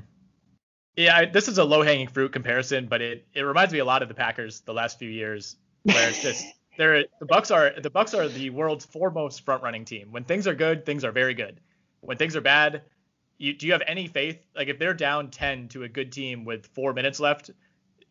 Yeah, 0.96 1.30
this 1.30 1.48
is 1.48 1.58
a 1.58 1.64
low 1.64 1.82
hanging 1.82 2.08
fruit 2.08 2.32
comparison, 2.32 2.86
but 2.86 3.00
it, 3.00 3.26
it 3.32 3.42
reminds 3.42 3.72
me 3.72 3.78
a 3.78 3.84
lot 3.84 4.02
of 4.02 4.08
the 4.08 4.14
Packers 4.14 4.60
the 4.60 4.74
last 4.74 4.98
few 4.98 5.08
years, 5.08 5.56
where 5.84 6.08
it's 6.08 6.22
just 6.22 6.44
they're 6.76 7.04
the 7.20 7.26
Bucks 7.26 7.50
are 7.50 7.72
the 7.80 7.90
Bucks 7.90 8.12
are 8.14 8.28
the 8.28 8.50
world's 8.50 8.84
foremost 8.84 9.44
front 9.44 9.62
running 9.62 9.84
team. 9.84 10.12
When 10.12 10.24
things 10.24 10.46
are 10.46 10.54
good, 10.54 10.84
things 10.84 11.04
are 11.04 11.12
very 11.12 11.34
good. 11.34 11.60
When 12.00 12.16
things 12.16 12.36
are 12.36 12.40
bad, 12.40 12.82
you, 13.38 13.54
do 13.54 13.66
you 13.66 13.72
have 13.72 13.82
any 13.86 14.08
faith? 14.08 14.44
Like 14.54 14.68
if 14.68 14.78
they're 14.78 14.94
down 14.94 15.30
ten 15.30 15.68
to 15.68 15.84
a 15.84 15.88
good 15.88 16.12
team 16.12 16.44
with 16.44 16.66
four 16.66 16.92
minutes 16.92 17.20
left, 17.20 17.50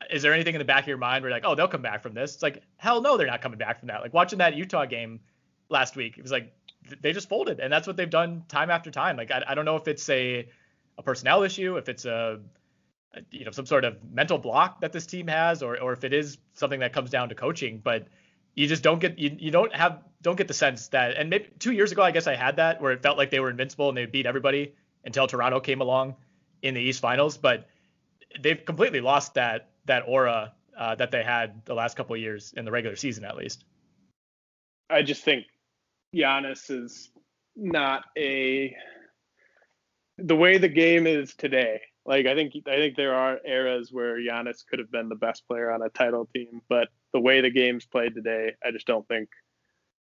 is 0.09 0.21
there 0.21 0.34
anything 0.34 0.55
in 0.55 0.59
the 0.59 0.65
back 0.65 0.84
of 0.84 0.88
your 0.88 0.97
mind 0.97 1.21
where 1.21 1.30
you're 1.30 1.38
like, 1.38 1.45
oh, 1.45 1.55
they'll 1.55 1.67
come 1.67 1.82
back 1.82 2.01
from 2.01 2.13
this? 2.13 2.36
It's 2.36 2.43
like 2.43 2.63
hell 2.77 3.01
no, 3.01 3.17
they're 3.17 3.27
not 3.27 3.41
coming 3.41 3.59
back 3.59 3.80
from 3.80 3.89
that. 3.89 4.01
Like 4.01 4.13
watching 4.13 4.39
that 4.39 4.55
Utah 4.55 4.86
game 4.86 5.19
last 5.69 5.95
week, 5.95 6.17
it 6.17 6.21
was 6.21 6.32
like 6.32 6.53
they 7.01 7.13
just 7.13 7.29
folded, 7.29 7.59
and 7.59 7.71
that's 7.71 7.87
what 7.87 7.97
they've 7.97 8.09
done 8.09 8.43
time 8.47 8.69
after 8.69 8.91
time. 8.91 9.17
Like 9.17 9.31
I, 9.31 9.43
I 9.47 9.55
don't 9.55 9.65
know 9.65 9.75
if 9.75 9.87
it's 9.87 10.09
a 10.09 10.47
a 10.97 11.03
personnel 11.03 11.43
issue, 11.43 11.77
if 11.77 11.89
it's 11.89 12.05
a 12.05 12.39
you 13.31 13.45
know 13.45 13.51
some 13.51 13.65
sort 13.65 13.85
of 13.85 13.97
mental 14.11 14.37
block 14.37 14.81
that 14.81 14.93
this 14.93 15.05
team 15.05 15.27
has 15.27 15.63
or 15.63 15.79
or 15.79 15.93
if 15.93 16.03
it 16.03 16.13
is 16.13 16.37
something 16.53 16.79
that 16.81 16.93
comes 16.93 17.09
down 17.09 17.29
to 17.29 17.35
coaching 17.35 17.81
but 17.83 18.07
you 18.55 18.67
just 18.67 18.83
don't 18.83 18.99
get 18.99 19.17
you, 19.17 19.35
you 19.39 19.51
don't 19.51 19.73
have 19.73 20.03
don't 20.21 20.35
get 20.35 20.47
the 20.47 20.53
sense 20.53 20.89
that 20.89 21.17
and 21.17 21.29
maybe 21.29 21.47
two 21.59 21.71
years 21.71 21.91
ago 21.91 22.03
I 22.03 22.11
guess 22.11 22.27
I 22.27 22.35
had 22.35 22.57
that 22.57 22.81
where 22.81 22.91
it 22.91 23.01
felt 23.01 23.17
like 23.17 23.31
they 23.31 23.39
were 23.39 23.49
invincible 23.49 23.89
and 23.89 23.97
they 23.97 24.05
beat 24.05 24.25
everybody 24.25 24.75
until 25.03 25.27
Toronto 25.27 25.59
came 25.59 25.81
along 25.81 26.15
in 26.61 26.73
the 26.73 26.81
East 26.81 27.01
Finals 27.01 27.37
but 27.37 27.67
they've 28.39 28.63
completely 28.63 29.01
lost 29.01 29.33
that 29.35 29.69
that 29.85 30.03
aura 30.07 30.53
uh, 30.77 30.95
that 30.95 31.11
they 31.11 31.23
had 31.23 31.65
the 31.65 31.73
last 31.73 31.97
couple 31.97 32.15
of 32.15 32.21
years 32.21 32.53
in 32.55 32.63
the 32.63 32.71
regular 32.71 32.95
season 32.95 33.25
at 33.25 33.35
least. 33.35 33.65
I 34.89 35.01
just 35.01 35.23
think 35.23 35.45
Giannis 36.16 36.70
is 36.70 37.10
not 37.55 38.05
a 38.18 38.76
the 40.18 40.36
way 40.36 40.57
the 40.57 40.70
game 40.70 41.07
is 41.07 41.34
today 41.36 41.82
like 42.10 42.26
I 42.26 42.34
think 42.34 42.53
I 42.68 42.76
think 42.78 42.95
there 42.95 43.14
are 43.14 43.39
eras 43.45 43.89
where 43.91 44.18
Giannis 44.20 44.66
could 44.68 44.80
have 44.80 44.91
been 44.91 45.10
the 45.10 45.16
best 45.16 45.47
player 45.47 45.72
on 45.72 45.84
a 45.84 45.89
title 45.89 46.28
team, 46.34 46.62
but 46.68 46.88
the 47.14 47.20
way 47.20 47.39
the 47.39 47.51
game's 47.51 47.86
played 47.86 48.16
today, 48.16 48.53
I 48.66 48.72
just 48.72 48.88
don't 48.88 49.07
think 49.07 49.30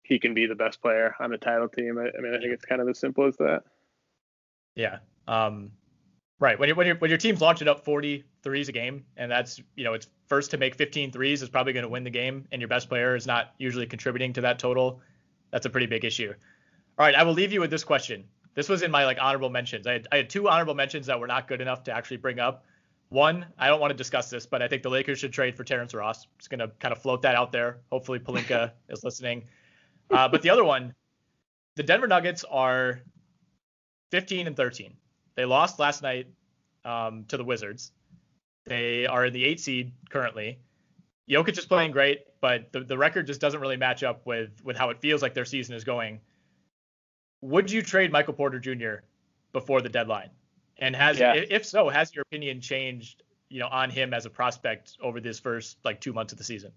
he 0.04 0.20
can 0.20 0.34
be 0.34 0.46
the 0.46 0.56
best 0.56 0.82
player 0.82 1.16
on 1.22 1.34
a 1.34 1.38
title 1.38 1.70
team. 1.70 1.98
I, 1.98 2.08
I 2.18 2.22
mean, 2.22 2.36
I 2.36 2.40
think 2.40 2.52
it's 2.52 2.66
kind 2.66 2.82
of 2.82 2.90
as 2.90 3.00
simple 3.00 3.26
as 3.26 3.38
that. 3.38 3.64
Yeah. 4.76 4.98
Um, 5.30 5.72
right. 6.40 6.60
When, 6.60 6.68
you 6.68 6.76
when, 6.76 6.88
you 6.88 6.96
when 6.96 7.10
your 7.10 7.18
team's 7.18 7.40
launching 7.40 7.70
up 7.70 7.86
40 7.86 8.26
threes 8.44 8.68
a 8.68 8.74
game, 8.74 9.06
and 9.16 9.32
that's, 9.32 9.62
you 9.78 9.86
know, 9.86 9.94
it's 9.94 10.08
first 10.28 10.52
to 10.52 10.58
make 10.58 10.76
15 10.76 11.10
threes 11.14 11.42
is 11.42 11.48
probably 11.48 11.72
going 11.72 11.84
to 11.84 11.90
win 11.90 12.04
the 12.04 12.10
game, 12.10 12.46
and 12.52 12.62
your 12.62 12.68
best 12.68 12.90
player 12.90 13.16
is 13.16 13.26
not 13.26 13.54
usually 13.60 13.86
contributing 13.86 14.34
to 14.34 14.42
that 14.42 14.60
total, 14.60 15.00
that's 15.54 15.68
a 15.68 15.70
pretty 15.70 15.86
big 15.86 16.04
issue. 16.04 16.34
All 16.98 17.06
right. 17.06 17.16
I 17.16 17.24
will 17.24 17.34
leave 17.34 17.54
you 17.54 17.62
with 17.62 17.70
this 17.70 17.84
question. 17.84 18.26
This 18.56 18.68
was 18.68 18.82
in 18.82 18.92
my 18.92 19.06
like 19.06 19.20
honorable 19.22 19.52
mentions. 19.52 19.86
I 19.88 19.94
had, 19.94 20.08
I 20.12 20.18
had 20.18 20.30
two 20.30 20.50
honorable 20.50 20.74
mentions 20.74 21.06
that 21.06 21.20
were 21.20 21.28
not 21.28 21.48
good 21.48 21.62
enough 21.62 21.84
to 21.84 21.96
actually 21.96 22.18
bring 22.18 22.40
up. 22.40 22.66
One, 23.10 23.46
I 23.60 23.68
don't 23.68 23.80
want 23.80 23.92
to 23.92 23.98
discuss 23.98 24.32
this, 24.32 24.48
but 24.48 24.64
I 24.64 24.68
think 24.68 24.82
the 24.82 24.90
Lakers 24.90 25.20
should 25.20 25.32
trade 25.32 25.56
for 25.56 25.64
Terrence 25.64 25.94
Ross. 25.94 26.26
Just 26.40 26.50
going 26.50 26.60
to 26.60 26.70
kind 26.80 26.92
of 26.92 27.02
float 27.02 27.22
that 27.22 27.36
out 27.36 27.52
there. 27.52 27.82
Hopefully, 27.92 28.18
Pelinka 28.18 28.72
is 28.90 29.04
listening. 29.04 29.44
Uh, 30.10 30.28
but 30.28 30.42
the 30.42 30.50
other 30.50 30.64
one, 30.64 30.94
the 31.76 31.84
Denver 31.84 32.08
Nuggets 32.08 32.44
are 32.44 33.02
15 34.12 34.48
and 34.48 34.58
13. 34.58 34.96
They 35.36 35.46
lost 35.46 35.78
last 35.78 36.02
night 36.02 36.28
um, 36.84 37.26
to 37.28 37.38
the 37.38 37.44
Wizards. 37.44 37.92
They 38.66 39.06
are 39.06 39.26
in 39.26 39.34
the 39.34 39.46
eight 39.46 39.60
seed 39.60 39.94
currently. 40.10 40.60
Jokic 41.30 41.58
is 41.58 41.66
playing 41.66 41.92
great, 41.92 42.22
but 42.44 42.74
the, 42.74 42.82
the 42.82 42.98
record 42.98 43.26
just 43.26 43.40
doesn't 43.40 43.62
really 43.62 43.78
match 43.78 44.04
up 44.04 44.26
with 44.26 44.52
with 44.66 44.76
how 44.76 44.90
it 44.90 45.00
feels 45.00 45.22
like 45.22 45.34
their 45.34 45.46
season 45.46 45.76
is 45.76 45.86
going. 45.86 46.20
Would 47.40 47.72
you 47.72 47.82
trade 47.82 48.12
Michael 48.12 48.34
Porter 48.34 48.60
Jr. 48.60 49.06
before 49.54 49.80
the 49.80 49.88
deadline? 49.88 50.30
And 50.78 50.94
has 50.94 51.20
yeah. 51.20 51.36
if 51.36 51.66
so, 51.66 51.88
has 51.88 52.14
your 52.14 52.24
opinion 52.24 52.60
changed, 52.60 53.24
you 53.48 53.62
know, 53.62 53.70
on 53.70 53.90
him 53.90 54.14
as 54.14 54.26
a 54.26 54.30
prospect 54.30 54.98
over 55.02 55.22
this 55.22 55.40
first 55.40 55.78
like 55.86 56.02
two 56.02 56.12
months 56.12 56.34
of 56.34 56.38
the 56.38 56.44
season? 56.44 56.74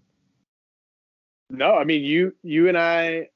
No, 1.49 1.75
I 1.75 1.83
mean 1.83 2.01
you 2.01 2.33
you 2.43 2.69
and 2.69 2.77
I 2.77 3.27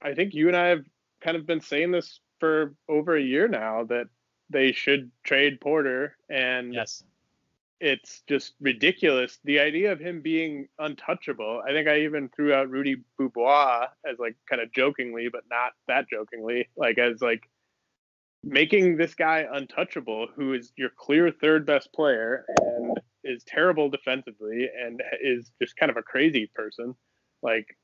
I 0.00 0.14
think 0.14 0.34
you 0.34 0.46
and 0.46 0.56
I 0.56 0.68
have 0.68 0.84
kind 1.20 1.36
of 1.36 1.44
been 1.44 1.60
saying 1.60 1.90
this 1.90 2.20
for 2.38 2.76
over 2.88 3.16
a 3.16 3.20
year 3.20 3.48
now 3.48 3.82
that 3.86 4.06
they 4.48 4.70
should 4.70 5.10
trade 5.24 5.60
Porter 5.60 6.16
and 6.30 6.72
yes. 6.72 7.02
It's 7.80 8.22
just 8.28 8.54
ridiculous. 8.60 9.38
The 9.44 9.60
idea 9.60 9.92
of 9.92 10.00
him 10.00 10.20
being 10.20 10.68
untouchable. 10.78 11.62
I 11.66 11.72
think 11.72 11.88
I 11.88 12.00
even 12.00 12.28
threw 12.34 12.52
out 12.52 12.70
Rudy 12.70 12.96
Dubois 13.18 13.86
as 14.08 14.18
like 14.18 14.36
kind 14.48 14.60
of 14.60 14.72
jokingly, 14.72 15.28
but 15.30 15.44
not 15.50 15.72
that 15.86 16.08
jokingly, 16.10 16.68
like 16.76 16.98
as 16.98 17.20
like 17.20 17.48
making 18.42 18.96
this 18.96 19.14
guy 19.14 19.46
untouchable, 19.52 20.28
who 20.34 20.54
is 20.54 20.72
your 20.76 20.90
clear 20.96 21.30
third 21.30 21.66
best 21.66 21.92
player 21.92 22.44
and 22.60 22.98
is 23.24 23.44
terrible 23.44 23.88
defensively 23.88 24.68
and 24.80 25.02
is 25.22 25.50
just 25.60 25.76
kind 25.76 25.90
of 25.90 25.96
a 25.96 26.02
crazy 26.02 26.50
person, 26.54 26.94
like 27.42 27.76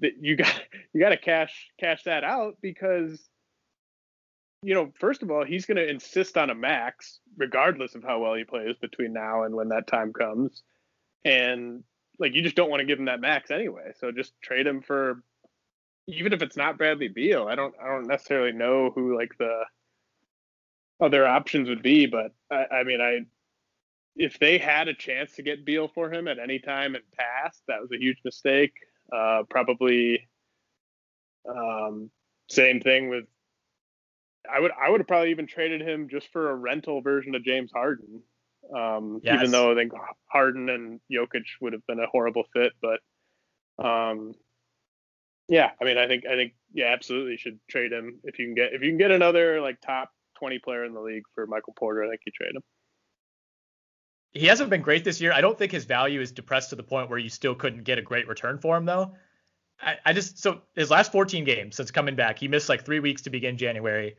that 0.00 0.12
you 0.20 0.36
got 0.36 0.62
you 0.92 1.00
got 1.00 1.10
to 1.10 1.16
cash 1.16 1.70
cash 1.80 2.04
that 2.04 2.24
out 2.24 2.56
because 2.60 3.28
you 4.62 4.74
know 4.74 4.92
first 4.98 5.22
of 5.22 5.30
all 5.30 5.44
he's 5.44 5.66
going 5.66 5.76
to 5.76 5.88
insist 5.88 6.36
on 6.36 6.50
a 6.50 6.54
max 6.54 7.20
regardless 7.36 7.94
of 7.94 8.02
how 8.02 8.20
well 8.20 8.34
he 8.34 8.44
plays 8.44 8.76
between 8.80 9.12
now 9.12 9.44
and 9.44 9.54
when 9.54 9.68
that 9.68 9.86
time 9.86 10.12
comes 10.12 10.62
and 11.24 11.84
like 12.18 12.34
you 12.34 12.42
just 12.42 12.56
don't 12.56 12.70
want 12.70 12.80
to 12.80 12.86
give 12.86 12.98
him 12.98 13.04
that 13.06 13.20
max 13.20 13.50
anyway 13.50 13.92
so 14.00 14.10
just 14.10 14.32
trade 14.40 14.66
him 14.66 14.80
for 14.80 15.22
even 16.08 16.32
if 16.32 16.40
it's 16.40 16.56
not 16.56 16.78
Bradley 16.78 17.08
Beal 17.08 17.48
I 17.48 17.54
don't 17.54 17.74
I 17.82 17.88
don't 17.88 18.06
necessarily 18.06 18.52
know 18.52 18.90
who 18.94 19.16
like 19.16 19.36
the 19.38 19.64
other 21.00 21.26
options 21.26 21.68
would 21.68 21.82
be, 21.82 22.06
but 22.06 22.32
I, 22.50 22.76
I 22.76 22.84
mean, 22.84 23.00
I 23.00 23.20
if 24.16 24.38
they 24.38 24.58
had 24.58 24.88
a 24.88 24.94
chance 24.94 25.32
to 25.34 25.42
get 25.42 25.64
Beal 25.64 25.88
for 25.88 26.10
him 26.10 26.26
at 26.26 26.38
any 26.38 26.58
time 26.58 26.96
in 26.96 27.02
past, 27.18 27.62
that 27.68 27.80
was 27.80 27.90
a 27.92 27.98
huge 27.98 28.18
mistake. 28.24 28.72
Uh, 29.14 29.42
probably 29.48 30.26
um, 31.48 32.10
same 32.48 32.80
thing 32.80 33.08
with. 33.08 33.24
I 34.52 34.60
would 34.60 34.72
I 34.72 34.90
would 34.90 35.00
have 35.00 35.08
probably 35.08 35.30
even 35.30 35.46
traded 35.46 35.82
him 35.82 36.08
just 36.08 36.28
for 36.32 36.50
a 36.50 36.54
rental 36.54 37.00
version 37.00 37.34
of 37.34 37.44
James 37.44 37.70
Harden. 37.72 38.22
Um, 38.74 39.20
yes. 39.22 39.36
Even 39.36 39.50
though 39.50 39.72
I 39.72 39.74
think 39.74 39.92
Harden 40.26 40.68
and 40.68 41.00
Jokic 41.10 41.44
would 41.60 41.72
have 41.72 41.86
been 41.86 42.00
a 42.00 42.06
horrible 42.06 42.44
fit, 42.52 42.72
but 42.82 43.00
um, 43.84 44.34
yeah, 45.48 45.70
I 45.80 45.84
mean, 45.84 45.98
I 45.98 46.06
think 46.06 46.26
I 46.26 46.34
think 46.34 46.54
yeah, 46.72 46.86
absolutely 46.86 47.36
should 47.36 47.58
trade 47.68 47.92
him 47.92 48.18
if 48.24 48.38
you 48.38 48.46
can 48.46 48.54
get 48.54 48.72
if 48.72 48.82
you 48.82 48.90
can 48.90 48.98
get 48.98 49.10
another 49.10 49.60
like 49.60 49.80
top 49.80 50.10
20 50.38 50.58
player 50.58 50.84
in 50.84 50.94
the 50.94 51.00
league 51.00 51.24
for 51.34 51.46
Michael 51.46 51.74
Porter. 51.74 52.04
I 52.04 52.08
think 52.08 52.20
you 52.26 52.32
trade 52.32 52.54
him. 52.54 52.62
He 54.32 54.46
hasn't 54.46 54.68
been 54.68 54.82
great 54.82 55.04
this 55.04 55.20
year. 55.20 55.32
I 55.32 55.40
don't 55.40 55.58
think 55.58 55.72
his 55.72 55.84
value 55.84 56.20
is 56.20 56.30
depressed 56.30 56.70
to 56.70 56.76
the 56.76 56.82
point 56.82 57.08
where 57.08 57.18
you 57.18 57.30
still 57.30 57.54
couldn't 57.54 57.84
get 57.84 57.98
a 57.98 58.02
great 58.02 58.28
return 58.28 58.58
for 58.58 58.76
him, 58.76 58.84
though. 58.84 59.12
I, 59.80 59.96
I 60.04 60.12
just 60.12 60.38
so 60.38 60.62
his 60.74 60.90
last 60.90 61.12
14 61.12 61.44
games 61.44 61.76
since 61.76 61.90
coming 61.90 62.16
back, 62.16 62.38
he 62.38 62.48
missed 62.48 62.68
like 62.68 62.84
three 62.84 63.00
weeks 63.00 63.22
to 63.22 63.30
begin 63.30 63.56
January. 63.56 64.16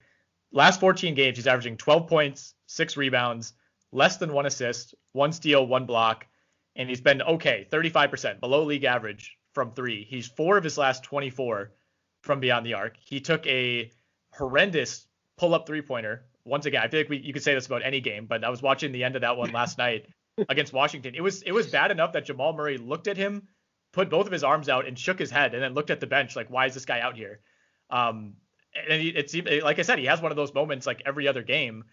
Last 0.52 0.80
14 0.80 1.14
games, 1.14 1.38
he's 1.38 1.48
averaging 1.48 1.78
12 1.78 2.08
points, 2.08 2.54
six 2.68 2.98
rebounds, 2.98 3.54
less 3.91 4.18
than 4.18 4.34
one 4.34 4.45
assist, 4.45 4.95
one 5.14 5.32
steal, 5.32 5.66
one 5.66 5.86
block, 5.86 6.26
and 6.76 6.89
he's 6.89 7.02
been 7.02 7.22
okay, 7.22 7.68
35% 7.72 8.39
below 8.39 8.64
league 8.64 8.84
average 8.84 9.38
from 9.54 9.72
three. 9.72 10.06
He's 10.06 10.28
four 10.28 10.58
of 10.58 10.64
his 10.64 10.78
last 10.78 11.04
24 11.04 11.72
from 12.22 12.39
beyond 12.39 12.66
the 12.66 12.76
arc. 12.76 12.95
He 13.00 13.20
took 13.20 13.45
a 13.48 13.91
horrendous 14.32 15.08
pull 15.38 15.56
up 15.56 15.66
three 15.66 15.82
pointer. 15.82 16.26
Once 16.45 16.66
again, 16.66 16.82
I 16.84 16.88
feel 16.88 17.02
like 17.02 17.10
we, 17.10 17.18
you 17.18 17.34
could 17.34 17.43
say 17.43 17.54
this 17.54 17.66
about 17.66 17.84
any 17.84 18.00
game, 18.00 18.26
but 18.26 18.43
I 18.43 18.50
was 18.50 18.62
watching 18.62 18.91
the 18.91 19.04
end 19.04 19.16
of 19.16 19.22
that 19.22 19.36
one 19.36 19.52
last 19.52 19.78
night 19.80 20.06
against 20.50 20.74
Washington. 20.74 21.16
It 21.16 21.22
was 21.22 21.41
it 21.41 21.52
was 21.52 21.68
bad 21.68 21.91
enough 21.91 22.14
that 22.14 22.26
Jamal 22.26 22.54
Murray 22.54 22.78
looked 22.78 23.08
at 23.08 23.18
him, 23.18 23.48
put 23.91 24.10
both 24.10 24.28
of 24.28 24.32
his 24.32 24.43
arms 24.43 24.70
out, 24.70 24.88
and 24.88 24.98
shook 24.98 25.20
his 25.20 25.32
head, 25.32 25.54
and 25.54 25.64
then 25.64 25.74
looked 25.74 25.89
at 25.89 26.00
the 26.00 26.08
bench 26.08 26.36
like, 26.36 26.50
"Why 26.50 26.66
is 26.66 26.74
this 26.74 26.86
guy 26.86 27.00
out 27.00 27.16
here?" 27.16 27.41
Um, 27.89 28.36
and 28.89 29.01
he, 29.01 29.09
it's 29.09 29.36
like 29.63 29.80
I 29.80 29.82
said, 29.82 29.99
he 29.99 30.05
has 30.05 30.21
one 30.21 30.32
of 30.32 30.36
those 30.36 30.53
moments 30.53 30.86
like 30.86 31.01
every 31.05 31.28
other 31.28 31.43
game. 31.43 31.86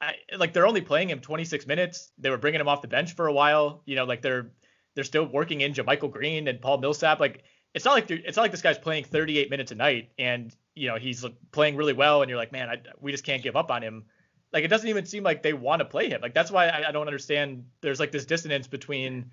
I, 0.00 0.14
like 0.36 0.52
they're 0.52 0.66
only 0.66 0.80
playing 0.80 1.10
him 1.10 1.20
26 1.20 1.66
minutes. 1.66 2.10
They 2.18 2.30
were 2.30 2.38
bringing 2.38 2.60
him 2.60 2.68
off 2.68 2.82
the 2.82 2.88
bench 2.88 3.14
for 3.14 3.26
a 3.26 3.32
while. 3.32 3.82
You 3.84 3.96
know, 3.96 4.04
like 4.04 4.22
they're 4.22 4.52
they're 4.94 5.04
still 5.04 5.26
working 5.26 5.60
in 5.60 5.72
JaMychal 5.72 6.10
Green 6.10 6.48
and 6.48 6.60
Paul 6.60 6.78
Millsap. 6.78 7.20
Like 7.20 7.44
it's 7.74 7.84
not 7.84 7.92
like 7.92 8.10
it's 8.10 8.36
not 8.36 8.42
like 8.42 8.50
this 8.50 8.62
guy's 8.62 8.78
playing 8.78 9.04
38 9.04 9.50
minutes 9.50 9.72
a 9.72 9.74
night 9.74 10.10
and 10.18 10.54
you 10.74 10.88
know 10.88 10.96
he's 10.96 11.24
playing 11.52 11.76
really 11.76 11.92
well 11.92 12.22
and 12.22 12.28
you're 12.28 12.38
like 12.38 12.52
man 12.52 12.68
I, 12.68 12.78
we 13.00 13.12
just 13.12 13.24
can't 13.24 13.42
give 13.42 13.56
up 13.56 13.70
on 13.70 13.82
him 13.82 14.04
like 14.52 14.64
it 14.64 14.68
doesn't 14.68 14.88
even 14.88 15.06
seem 15.06 15.22
like 15.22 15.42
they 15.42 15.52
want 15.52 15.80
to 15.80 15.84
play 15.84 16.08
him 16.08 16.20
like 16.20 16.34
that's 16.34 16.50
why 16.50 16.68
I, 16.68 16.88
I 16.88 16.92
don't 16.92 17.06
understand 17.06 17.64
there's 17.80 18.00
like 18.00 18.12
this 18.12 18.26
dissonance 18.26 18.66
between 18.66 19.30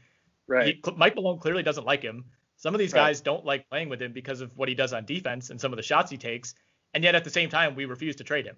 right 0.47 0.77
he, 0.83 0.91
Mike 0.95 1.15
Malone 1.15 1.39
clearly 1.39 1.63
doesn't 1.63 1.85
like 1.85 2.03
him 2.03 2.25
some 2.57 2.73
of 2.73 2.79
these 2.79 2.93
right. 2.93 3.07
guys 3.07 3.21
don't 3.21 3.45
like 3.45 3.69
playing 3.69 3.89
with 3.89 4.01
him 4.01 4.13
because 4.13 4.41
of 4.41 4.55
what 4.55 4.69
he 4.69 4.75
does 4.75 4.93
on 4.93 5.05
defense 5.05 5.49
and 5.49 5.59
some 5.59 5.73
of 5.73 5.77
the 5.77 5.83
shots 5.83 6.11
he 6.11 6.17
takes 6.17 6.53
and 6.93 7.03
yet 7.03 7.15
at 7.15 7.23
the 7.23 7.29
same 7.29 7.49
time 7.49 7.75
we 7.75 7.85
refuse 7.85 8.15
to 8.15 8.23
trade 8.23 8.45
him 8.45 8.55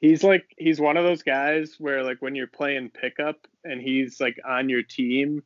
he's 0.00 0.22
like 0.22 0.54
he's 0.58 0.80
one 0.80 0.96
of 0.96 1.04
those 1.04 1.22
guys 1.22 1.76
where 1.78 2.02
like 2.02 2.20
when 2.20 2.34
you're 2.34 2.46
playing 2.46 2.90
pickup 2.90 3.46
and 3.64 3.80
he's 3.80 4.20
like 4.20 4.38
on 4.46 4.68
your 4.68 4.82
team 4.82 5.42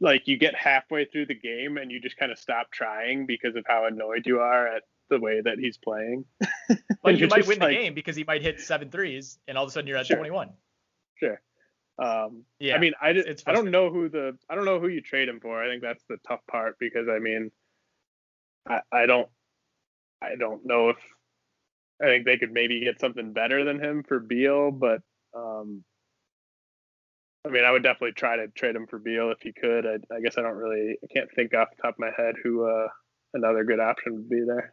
like 0.00 0.28
you 0.28 0.36
get 0.36 0.54
halfway 0.54 1.04
through 1.04 1.26
the 1.26 1.34
game 1.34 1.76
and 1.76 1.90
you 1.90 2.00
just 2.00 2.16
kind 2.16 2.30
of 2.30 2.38
stop 2.38 2.70
trying 2.70 3.26
because 3.26 3.56
of 3.56 3.64
how 3.66 3.86
annoyed 3.86 4.26
you 4.26 4.40
are 4.40 4.66
at 4.68 4.82
the 5.10 5.18
way 5.18 5.40
that 5.40 5.58
he's 5.58 5.76
playing. 5.76 6.24
but 7.02 7.18
you 7.18 7.26
might 7.28 7.46
win 7.46 7.58
like, 7.58 7.70
the 7.70 7.74
game 7.74 7.94
because 7.94 8.14
he 8.14 8.24
might 8.24 8.42
hit 8.42 8.60
seven 8.60 8.90
threes 8.90 9.38
and 9.48 9.58
all 9.58 9.64
of 9.64 9.68
a 9.68 9.72
sudden 9.72 9.88
you're 9.88 9.96
at 9.96 10.06
sure. 10.06 10.16
21. 10.16 10.50
Sure. 11.16 11.40
Um, 11.98 12.44
yeah. 12.60 12.76
I 12.76 12.78
mean, 12.78 12.92
I 13.00 13.12
just, 13.12 13.48
I 13.48 13.52
don't 13.52 13.70
know 13.70 13.90
who 13.90 14.08
the 14.08 14.36
I 14.48 14.54
don't 14.54 14.64
know 14.64 14.78
who 14.78 14.88
you 14.88 15.00
trade 15.00 15.28
him 15.28 15.40
for. 15.40 15.62
I 15.62 15.68
think 15.68 15.82
that's 15.82 16.04
the 16.08 16.18
tough 16.28 16.40
part 16.48 16.78
because 16.78 17.08
I 17.08 17.18
mean, 17.18 17.50
I 18.68 18.80
I 18.92 19.06
don't 19.06 19.28
I 20.22 20.36
don't 20.38 20.66
know 20.66 20.90
if 20.90 20.96
I 22.02 22.06
think 22.06 22.24
they 22.24 22.38
could 22.38 22.52
maybe 22.52 22.80
get 22.80 23.00
something 23.00 23.32
better 23.32 23.64
than 23.64 23.82
him 23.82 24.04
for 24.06 24.20
Beal, 24.20 24.70
but 24.70 25.00
um, 25.34 25.84
I 27.44 27.50
mean, 27.50 27.64
I 27.64 27.70
would 27.70 27.82
definitely 27.82 28.12
try 28.12 28.36
to 28.36 28.48
trade 28.48 28.76
him 28.76 28.86
for 28.86 28.98
Beal 28.98 29.30
if 29.30 29.44
you 29.44 29.52
could. 29.52 29.86
I, 29.86 29.94
I 30.14 30.20
guess 30.20 30.38
I 30.38 30.42
don't 30.42 30.56
really, 30.56 30.96
I 31.02 31.06
can't 31.12 31.30
think 31.34 31.54
off 31.54 31.68
the 31.74 31.82
top 31.82 31.94
of 31.94 31.98
my 31.98 32.10
head 32.16 32.34
who 32.42 32.64
uh, 32.64 32.88
another 33.34 33.64
good 33.64 33.80
option 33.80 34.14
would 34.14 34.28
be 34.28 34.44
there. 34.46 34.72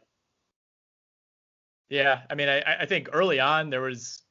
Yeah, 1.88 2.22
I 2.28 2.34
mean, 2.34 2.48
I, 2.48 2.62
I 2.80 2.86
think 2.86 3.08
early 3.12 3.38
on 3.38 3.70
there 3.70 3.80
was, 3.80 4.22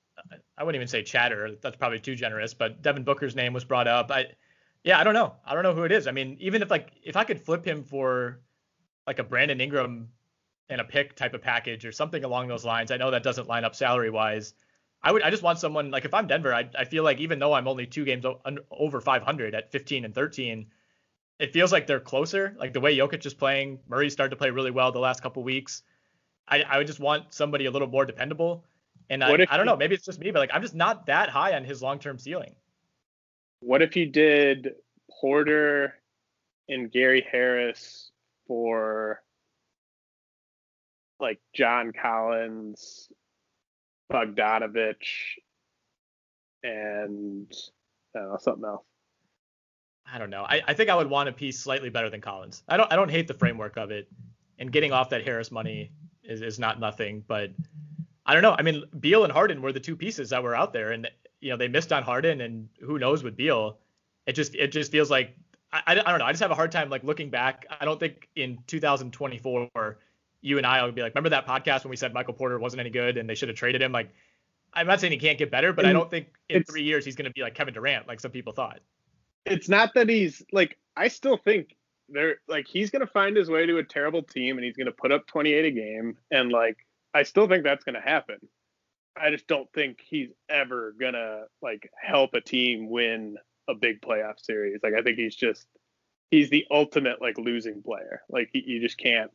I 0.58 0.64
wouldn't 0.64 0.76
even 0.76 0.88
say 0.88 1.04
chatter. 1.04 1.56
That's 1.62 1.78
probably 1.78 2.00
too 2.00 2.16
generous, 2.16 2.54
but 2.54 2.82
Devin 2.82 3.04
Booker's 3.04 3.36
name 3.36 3.54
was 3.54 3.64
brought 3.64 3.88
up. 3.88 4.12
I, 4.12 4.28
yeah, 4.84 5.00
I 5.00 5.04
don't 5.04 5.14
know. 5.14 5.36
I 5.46 5.54
don't 5.54 5.64
know 5.64 5.74
who 5.74 5.84
it 5.84 5.92
is. 5.92 6.06
I 6.06 6.12
mean, 6.12 6.38
even 6.40 6.62
if 6.62 6.70
like 6.70 6.92
if 7.04 7.16
I 7.16 7.24
could 7.24 7.42
flip 7.42 7.66
him 7.66 7.84
for 7.84 8.42
like 9.08 9.20
a 9.20 9.24
Brandon 9.24 9.60
Ingram 9.60 10.10
and 10.70 10.82
a 10.82 10.84
pick 10.84 11.16
type 11.16 11.34
of 11.34 11.42
package 11.42 11.86
or 11.86 11.92
something 11.92 12.24
along 12.24 12.48
those 12.48 12.66
lines, 12.66 12.92
I 12.92 12.98
know 12.98 13.12
that 13.12 13.24
doesn't 13.24 13.48
line 13.48 13.64
up 13.64 13.76
salary 13.76 14.10
wise. 14.10 14.54
I 15.04 15.12
would 15.12 15.22
I 15.22 15.30
just 15.30 15.44
want 15.44 15.60
someone 15.60 15.92
like 15.92 16.06
if 16.06 16.14
I'm 16.14 16.28
Denver, 16.28 16.54
I 16.54 16.68
I 16.78 16.86
feel 16.86 17.04
like 17.04 17.20
even 17.20 17.38
though 17.38 17.54
I'm 17.54 17.68
only 17.68 17.86
two 17.86 18.06
games 18.06 18.26
over 18.72 19.02
500 19.02 19.54
at 19.54 19.72
15 19.72 20.06
and 20.06 20.16
13, 20.16 20.66
it 21.40 21.54
feels 21.54 21.72
like 21.72 21.86
they're 21.86 22.00
closer. 22.00 22.56
Like 22.58 22.74
the 22.74 22.80
way 22.80 22.98
Jokic 22.98 23.26
is 23.26 23.34
playing, 23.34 23.80
Murray 23.88 24.10
started 24.10 24.32
to 24.32 24.36
play 24.36 24.50
really 24.50 24.72
well 24.72 24.92
the 24.92 25.00
last 25.00 25.22
couple 25.22 25.44
weeks. 25.44 25.84
I 26.48 26.64
I 26.64 26.78
would 26.80 26.88
just 26.88 27.00
want 27.00 27.34
somebody 27.34 27.66
a 27.66 27.72
little 27.72 27.88
more 27.88 28.06
dependable. 28.06 28.66
And 29.10 29.24
I, 29.24 29.46
I 29.52 29.58
don't 29.58 29.68
know, 29.68 29.78
maybe 29.78 29.94
it's 29.94 30.06
just 30.06 30.20
me, 30.20 30.32
but 30.32 30.40
like 30.40 30.50
I'm 30.52 30.64
just 30.64 30.74
not 30.74 31.06
that 31.06 31.30
high 31.30 31.56
on 31.56 31.64
his 31.64 31.84
long-term 31.84 32.18
ceiling. 32.18 32.56
What 33.60 33.84
if 33.84 33.96
you 33.96 34.08
did 34.08 34.74
Porter 35.22 35.94
and 36.68 36.92
Gary 36.92 37.26
Harris 37.32 38.12
for 38.48 39.22
like 41.20 41.40
John 41.54 41.92
Collins, 41.94 43.10
Bogdanovic, 44.12 44.96
and 46.64 47.54
something 48.40 48.66
else. 48.66 48.84
I 50.12 50.20
don't 50.20 50.30
know. 50.30 50.44
I, 50.44 50.62
I 50.68 50.74
think 50.74 50.90
I 50.90 50.96
would 50.96 51.10
want 51.10 51.30
a 51.30 51.32
piece 51.32 51.60
slightly 51.60 51.90
better 51.90 52.10
than 52.10 52.22
Collins. 52.22 52.64
I 52.68 52.78
don't 52.78 52.92
I 52.92 52.96
don't 52.96 53.10
hate 53.10 53.28
the 53.28 53.34
framework 53.34 53.78
of 53.78 53.92
it, 53.92 54.08
and 54.60 54.72
getting 54.72 54.92
off 54.92 55.10
that 55.10 55.26
Harris 55.26 55.52
money 55.52 55.92
is, 56.24 56.42
is 56.42 56.60
not 56.60 56.80
nothing. 56.80 57.24
But 57.28 57.52
I 58.26 58.34
don't 58.34 58.44
know. 58.44 58.56
I 58.58 58.62
mean, 58.62 58.84
Beal 59.00 59.24
and 59.24 59.34
Harden 59.34 59.62
were 59.62 59.74
the 59.74 59.80
two 59.80 59.96
pieces 59.96 60.30
that 60.30 60.44
were 60.44 60.56
out 60.56 60.74
there, 60.74 60.92
and 60.92 61.10
you 61.42 61.50
know 61.50 61.58
they 61.58 61.68
missed 61.68 61.92
on 61.92 62.04
Harden, 62.04 62.42
and 62.42 62.70
who 62.80 63.00
knows 63.00 63.24
with 63.24 63.36
Beal. 63.36 63.80
It 64.28 64.34
just 64.34 64.54
it 64.56 64.68
just 64.68 64.92
feels 64.92 65.10
like 65.10 65.36
I, 65.72 65.82
I, 65.88 65.92
I 65.92 65.96
don't 65.96 66.20
know. 66.20 66.26
I 66.26 66.32
just 66.32 66.42
have 66.42 66.52
a 66.52 66.56
hard 66.56 66.72
time 66.72 66.90
like 66.90 67.04
looking 67.04 67.30
back. 67.30 67.66
I 67.80 67.86
don't 67.86 68.00
think 68.00 68.30
in 68.36 68.60
2024 68.68 69.98
you 70.46 70.58
and 70.60 70.66
I 70.66 70.84
will 70.84 70.92
be 70.92 71.02
like, 71.02 71.16
remember 71.16 71.30
that 71.32 71.48
podcast 71.48 71.84
when 71.84 71.90
we 71.90 71.96
said 71.96 72.14
Michael 72.14 72.36
Porter 72.36 72.60
wasn't 72.60 72.80
any 72.80 72.92
good 72.92 73.18
and 73.18 73.28
they 73.28 73.34
should 73.34 73.50
have 73.50 73.58
traded 73.58 73.82
him? 73.82 73.92
Like, 73.92 74.12
I'm 74.74 74.86
not 74.86 75.00
saying 75.00 75.12
he 75.12 75.18
can't 75.18 75.40
get 75.40 75.50
better, 75.50 75.74
but 75.74 75.86
I 75.86 75.94
don't 75.94 76.10
think 76.10 76.28
in 76.50 76.64
three 76.64 76.84
years 76.84 77.04
he's 77.04 77.16
going 77.16 77.26
to 77.26 77.32
be 77.32 77.42
like 77.42 77.56
Kevin 77.56 77.74
Durant, 77.74 78.08
like 78.08 78.20
some 78.20 78.32
people 78.32 78.54
thought. 78.54 78.80
It's 79.46 79.70
not 79.70 79.94
that 79.96 80.10
he's 80.10 80.44
like. 80.52 80.78
I 80.98 81.08
still 81.08 81.38
think 81.38 81.76
they're 82.10 82.38
like 82.48 82.68
he's 82.68 82.90
going 82.90 83.02
to 83.02 83.12
find 83.12 83.36
his 83.36 83.50
way 83.50 83.66
to 83.66 83.78
a 83.78 83.84
terrible 83.84 84.22
team 84.22 84.58
and 84.58 84.66
he's 84.66 84.76
going 84.76 84.86
to 84.86 84.92
put 84.92 85.12
up 85.12 85.26
28 85.28 85.66
a 85.66 85.72
game 85.72 86.18
and 86.32 86.52
like 86.52 86.78
I 87.14 87.24
still 87.24 87.48
think 87.48 87.64
that's 87.64 87.84
going 87.84 87.96
to 87.96 88.02
happen. 88.02 88.38
I 89.18 89.32
just 89.32 89.48
don't 89.48 89.72
think 89.74 90.00
he's 90.06 90.30
ever 90.50 90.94
going 91.00 91.14
to 91.14 91.46
like 91.62 91.90
help 92.00 92.34
a 92.34 92.42
team 92.42 92.90
win 92.90 93.38
a 93.68 93.74
big 93.74 94.02
playoff 94.02 94.40
series. 94.40 94.80
Like 94.84 94.94
I 94.94 95.02
think 95.02 95.18
he's 95.18 95.36
just 95.36 95.66
he's 96.32 96.50
the 96.50 96.66
ultimate 96.70 97.22
like 97.22 97.38
losing 97.38 97.82
player. 97.82 98.22
Like 98.30 98.50
he, 98.52 98.64
you 98.66 98.82
just 98.82 98.98
can't 98.98 99.32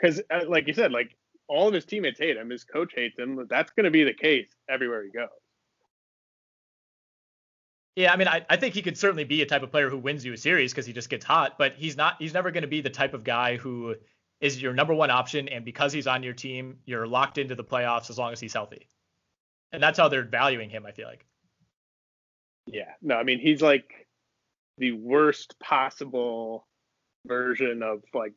because 0.00 0.20
uh, 0.30 0.40
like 0.48 0.66
you 0.66 0.74
said, 0.74 0.92
like 0.92 1.16
all 1.48 1.68
of 1.68 1.74
his 1.74 1.84
teammates 1.84 2.18
hate 2.18 2.36
him, 2.36 2.50
his 2.50 2.64
coach 2.64 2.92
hates 2.94 3.18
him. 3.18 3.46
That's 3.48 3.72
going 3.72 3.84
to 3.84 3.90
be 3.90 4.04
the 4.04 4.14
case 4.14 4.48
everywhere 4.68 5.02
he 5.02 5.10
goes. 5.10 5.28
Yeah, 7.96 8.12
I 8.12 8.16
mean, 8.16 8.28
I, 8.28 8.46
I 8.48 8.56
think 8.56 8.74
he 8.74 8.82
could 8.82 8.96
certainly 8.96 9.24
be 9.24 9.42
a 9.42 9.46
type 9.46 9.62
of 9.62 9.70
player 9.70 9.90
who 9.90 9.98
wins 9.98 10.24
you 10.24 10.32
a 10.32 10.36
series 10.36 10.72
because 10.72 10.86
he 10.86 10.92
just 10.92 11.10
gets 11.10 11.24
hot, 11.24 11.58
but 11.58 11.74
he's 11.74 11.96
not. 11.96 12.16
He's 12.18 12.32
never 12.32 12.50
going 12.50 12.62
to 12.62 12.68
be 12.68 12.80
the 12.80 12.90
type 12.90 13.14
of 13.14 13.24
guy 13.24 13.56
who 13.56 13.96
is 14.40 14.62
your 14.62 14.72
number 14.72 14.94
one 14.94 15.10
option, 15.10 15.48
and 15.48 15.64
because 15.64 15.92
he's 15.92 16.06
on 16.06 16.22
your 16.22 16.32
team, 16.32 16.78
you're 16.86 17.06
locked 17.06 17.36
into 17.36 17.54
the 17.54 17.64
playoffs 17.64 18.08
as 18.08 18.16
long 18.16 18.32
as 18.32 18.40
he's 18.40 18.54
healthy. 18.54 18.88
And 19.72 19.82
that's 19.82 19.98
how 19.98 20.08
they're 20.08 20.24
valuing 20.24 20.70
him. 20.70 20.86
I 20.86 20.92
feel 20.92 21.08
like. 21.08 21.26
Yeah, 22.66 22.92
no, 23.02 23.16
I 23.16 23.24
mean 23.24 23.40
he's 23.40 23.60
like 23.60 24.06
the 24.78 24.92
worst 24.92 25.58
possible 25.60 26.66
version 27.26 27.82
of 27.82 28.02
like 28.14 28.32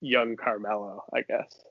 young 0.00 0.36
Carmelo, 0.36 1.04
I 1.14 1.22
guess. 1.22 1.64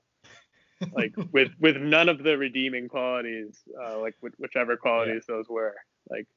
like 0.94 1.14
with 1.32 1.52
with 1.60 1.78
none 1.78 2.10
of 2.10 2.22
the 2.22 2.38
redeeming 2.38 2.90
qualities, 2.90 3.62
uh, 3.82 4.00
like 4.00 4.16
whichever 4.38 4.76
qualities 4.76 5.24
yeah. 5.28 5.36
those 5.36 5.46
were. 5.50 5.74
Like 6.10 6.28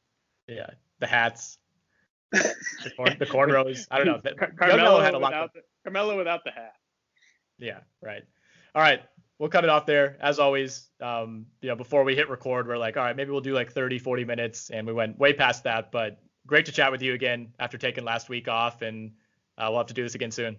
yeah, 0.46 0.70
the 1.00 1.06
hats, 1.06 1.58
the, 2.32 2.54
corn, 2.96 3.16
the 3.18 3.26
cornrows. 3.26 3.86
I 3.90 3.98
don't 3.98 4.06
know. 4.06 4.34
Car- 4.34 4.52
Carmelo 4.56 5.00
had 5.00 5.14
a 5.14 5.18
lot. 5.18 5.34
Of... 5.34 5.50
The, 5.54 5.60
Carmelo 5.84 6.16
without 6.16 6.44
the 6.44 6.52
hat. 6.52 6.74
Yeah, 7.58 7.80
right. 8.00 8.22
All 8.74 8.82
right, 8.82 9.02
we'll 9.38 9.48
cut 9.48 9.64
it 9.64 9.70
off 9.70 9.86
there. 9.86 10.16
As 10.20 10.38
always, 10.38 10.88
um, 11.00 11.46
you 11.60 11.68
know, 11.68 11.76
before 11.76 12.04
we 12.04 12.14
hit 12.14 12.28
record, 12.28 12.68
we're 12.68 12.78
like, 12.78 12.96
all 12.96 13.02
right, 13.02 13.16
maybe 13.16 13.30
we'll 13.30 13.40
do 13.40 13.54
like 13.54 13.72
30, 13.72 13.98
40 13.98 14.24
minutes, 14.24 14.70
and 14.70 14.86
we 14.86 14.92
went 14.92 15.18
way 15.18 15.32
past 15.32 15.64
that. 15.64 15.90
But 15.90 16.20
great 16.46 16.66
to 16.66 16.72
chat 16.72 16.92
with 16.92 17.02
you 17.02 17.14
again 17.14 17.52
after 17.58 17.76
taking 17.76 18.04
last 18.04 18.28
week 18.28 18.46
off, 18.46 18.82
and 18.82 19.12
uh, 19.56 19.66
we'll 19.68 19.78
have 19.78 19.88
to 19.88 19.94
do 19.94 20.04
this 20.04 20.14
again 20.14 20.30
soon. 20.30 20.58